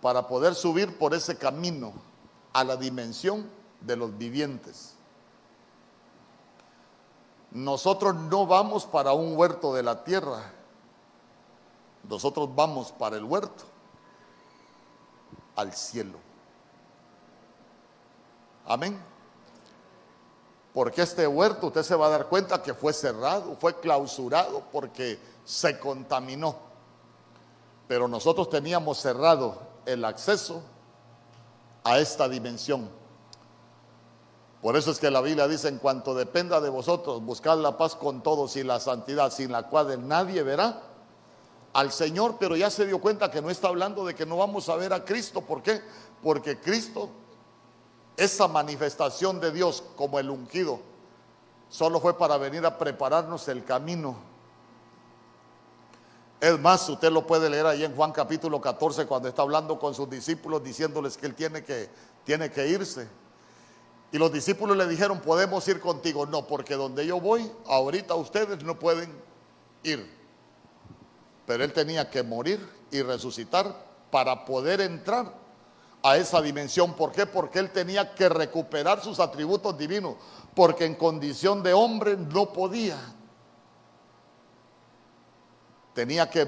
[0.01, 1.93] para poder subir por ese camino
[2.51, 3.49] a la dimensión
[3.79, 4.95] de los vivientes.
[7.51, 10.51] Nosotros no vamos para un huerto de la tierra,
[12.07, 13.63] nosotros vamos para el huerto,
[15.55, 16.24] al cielo.
[18.65, 18.99] Amén.
[20.73, 25.19] Porque este huerto usted se va a dar cuenta que fue cerrado, fue clausurado porque
[25.45, 26.55] se contaminó.
[27.87, 30.61] Pero nosotros teníamos cerrado el acceso
[31.83, 32.89] a esta dimensión.
[34.61, 37.95] Por eso es que la Biblia dice, en cuanto dependa de vosotros, buscad la paz
[37.95, 40.81] con todos y la santidad, sin la cual nadie verá
[41.71, 44.67] al Señor, pero ya se dio cuenta que no está hablando de que no vamos
[44.69, 45.41] a ver a Cristo.
[45.41, 45.81] ¿Por qué?
[46.23, 47.09] Porque Cristo
[48.17, 50.79] esa manifestación de Dios como el ungido
[51.69, 54.15] solo fue para venir a prepararnos el camino.
[56.39, 59.93] Es más, usted lo puede leer ahí en Juan capítulo 14 cuando está hablando con
[59.95, 61.89] sus discípulos diciéndoles que él tiene que,
[62.23, 63.07] tiene que irse.
[64.11, 66.25] Y los discípulos le dijeron, podemos ir contigo.
[66.25, 69.11] No, porque donde yo voy, ahorita ustedes no pueden
[69.83, 70.09] ir.
[71.45, 73.75] Pero él tenía que morir y resucitar
[74.11, 75.33] para poder entrar
[76.05, 76.93] a esa dimensión.
[76.93, 77.25] ¿Por qué?
[77.25, 80.17] Porque él tenía que recuperar sus atributos divinos,
[80.53, 82.95] porque en condición de hombre no podía.
[85.95, 86.47] Tenía que,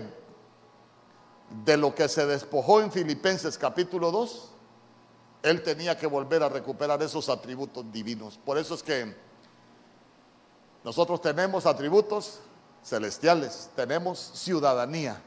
[1.66, 4.52] de lo que se despojó en Filipenses capítulo 2,
[5.42, 8.38] él tenía que volver a recuperar esos atributos divinos.
[8.38, 9.16] Por eso es que
[10.84, 12.42] nosotros tenemos atributos
[12.84, 15.20] celestiales, tenemos ciudadanía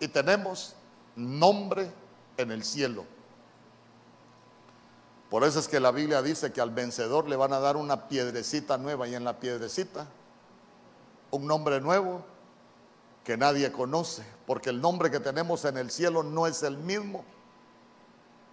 [0.00, 0.74] y tenemos
[1.14, 1.90] nombre
[2.36, 3.04] en el cielo.
[5.30, 8.08] Por eso es que la Biblia dice que al vencedor le van a dar una
[8.08, 10.06] piedrecita nueva y en la piedrecita
[11.30, 12.24] un nombre nuevo
[13.24, 17.24] que nadie conoce, porque el nombre que tenemos en el cielo no es el mismo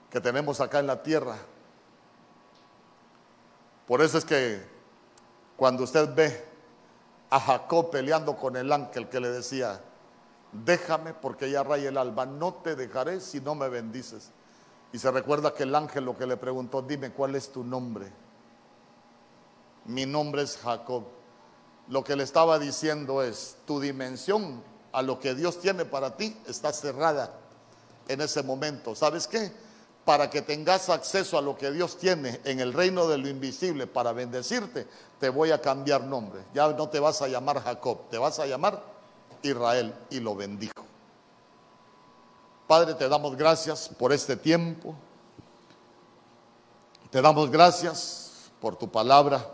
[0.10, 1.38] que tenemos acá en la tierra.
[3.88, 4.66] Por eso es que
[5.56, 6.46] cuando usted ve
[7.30, 9.80] a Jacob peleando con el ángel que le decía,
[10.66, 14.32] déjame porque ya raya el alba, no te dejaré si no me bendices.
[14.92, 18.12] Y se recuerda que el ángel lo que le preguntó, dime cuál es tu nombre.
[19.86, 21.04] Mi nombre es Jacob.
[21.90, 26.38] Lo que le estaba diciendo es, tu dimensión a lo que Dios tiene para ti
[26.48, 27.34] está cerrada
[28.08, 28.96] en ese momento.
[28.96, 29.52] ¿Sabes qué?
[30.06, 33.88] Para que tengas acceso a lo que Dios tiene en el reino de lo invisible
[33.88, 34.88] para bendecirte,
[35.20, 36.44] te voy a cambiar nombre.
[36.54, 38.93] Ya no te vas a llamar Jacob, te vas a llamar
[39.44, 40.86] Israel y lo bendijo.
[42.68, 44.96] Padre, te damos gracias por este tiempo.
[47.12, 49.48] Te damos gracias por tu palabra.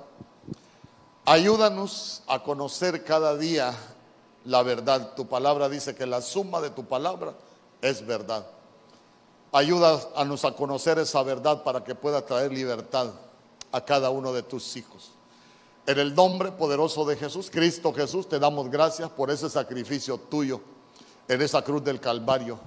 [1.26, 3.74] Ayúdanos a conocer cada día
[4.46, 5.14] la verdad.
[5.16, 7.34] Tu palabra dice que la suma de tu palabra
[7.82, 8.46] es verdad.
[9.52, 13.10] Ayúdanos a conocer esa verdad para que pueda traer libertad
[13.72, 15.12] a cada uno de tus hijos.
[15.90, 20.62] En el nombre poderoso de Jesús, Cristo Jesús, te damos gracias por ese sacrificio tuyo
[21.28, 22.60] en esa cruz del Calvario.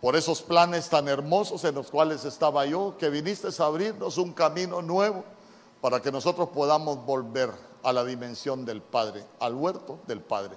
[0.00, 4.32] Por esos planes tan hermosos en los cuales estaba yo, que viniste a abrirnos un
[4.32, 5.24] camino nuevo
[5.82, 7.50] para que nosotros podamos volver
[7.82, 10.56] a la dimensión del Padre, al huerto del Padre.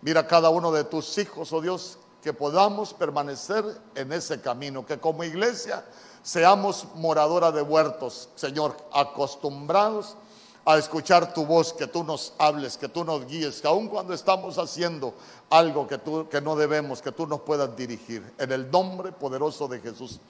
[0.00, 4.98] Mira cada uno de tus hijos, oh Dios, que podamos permanecer en ese camino, que
[4.98, 5.84] como iglesia
[6.24, 10.16] seamos moradora de huertos, Señor, acostumbrados
[10.64, 14.14] a escuchar tu voz, que tú nos hables, que tú nos guíes, que aun cuando
[14.14, 15.14] estamos haciendo
[15.50, 18.32] algo que, tú, que no debemos, que tú nos puedas dirigir.
[18.38, 20.20] En el nombre poderoso de Jesús,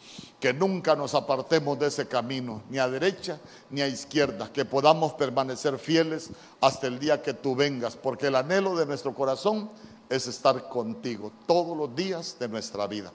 [0.40, 3.40] que nunca nos apartemos de ese camino, ni a derecha
[3.70, 6.30] ni a izquierda, que podamos permanecer fieles
[6.60, 9.70] hasta el día que tú vengas, porque el anhelo de nuestro corazón
[10.08, 13.12] es estar contigo todos los días de nuestra vida.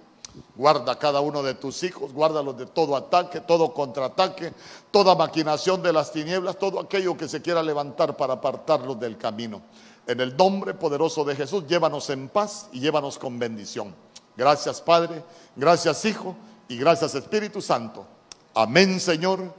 [0.55, 4.53] Guarda cada uno de tus hijos, guárdalos de todo ataque, todo contraataque,
[4.91, 9.61] toda maquinación de las tinieblas, todo aquello que se quiera levantar para apartarlos del camino.
[10.07, 13.93] En el nombre poderoso de Jesús, llévanos en paz y llévanos con bendición.
[14.35, 15.23] Gracias Padre,
[15.55, 16.35] gracias Hijo
[16.67, 18.05] y gracias Espíritu Santo.
[18.53, 19.53] Amén Señor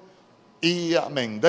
[0.60, 1.40] y amén.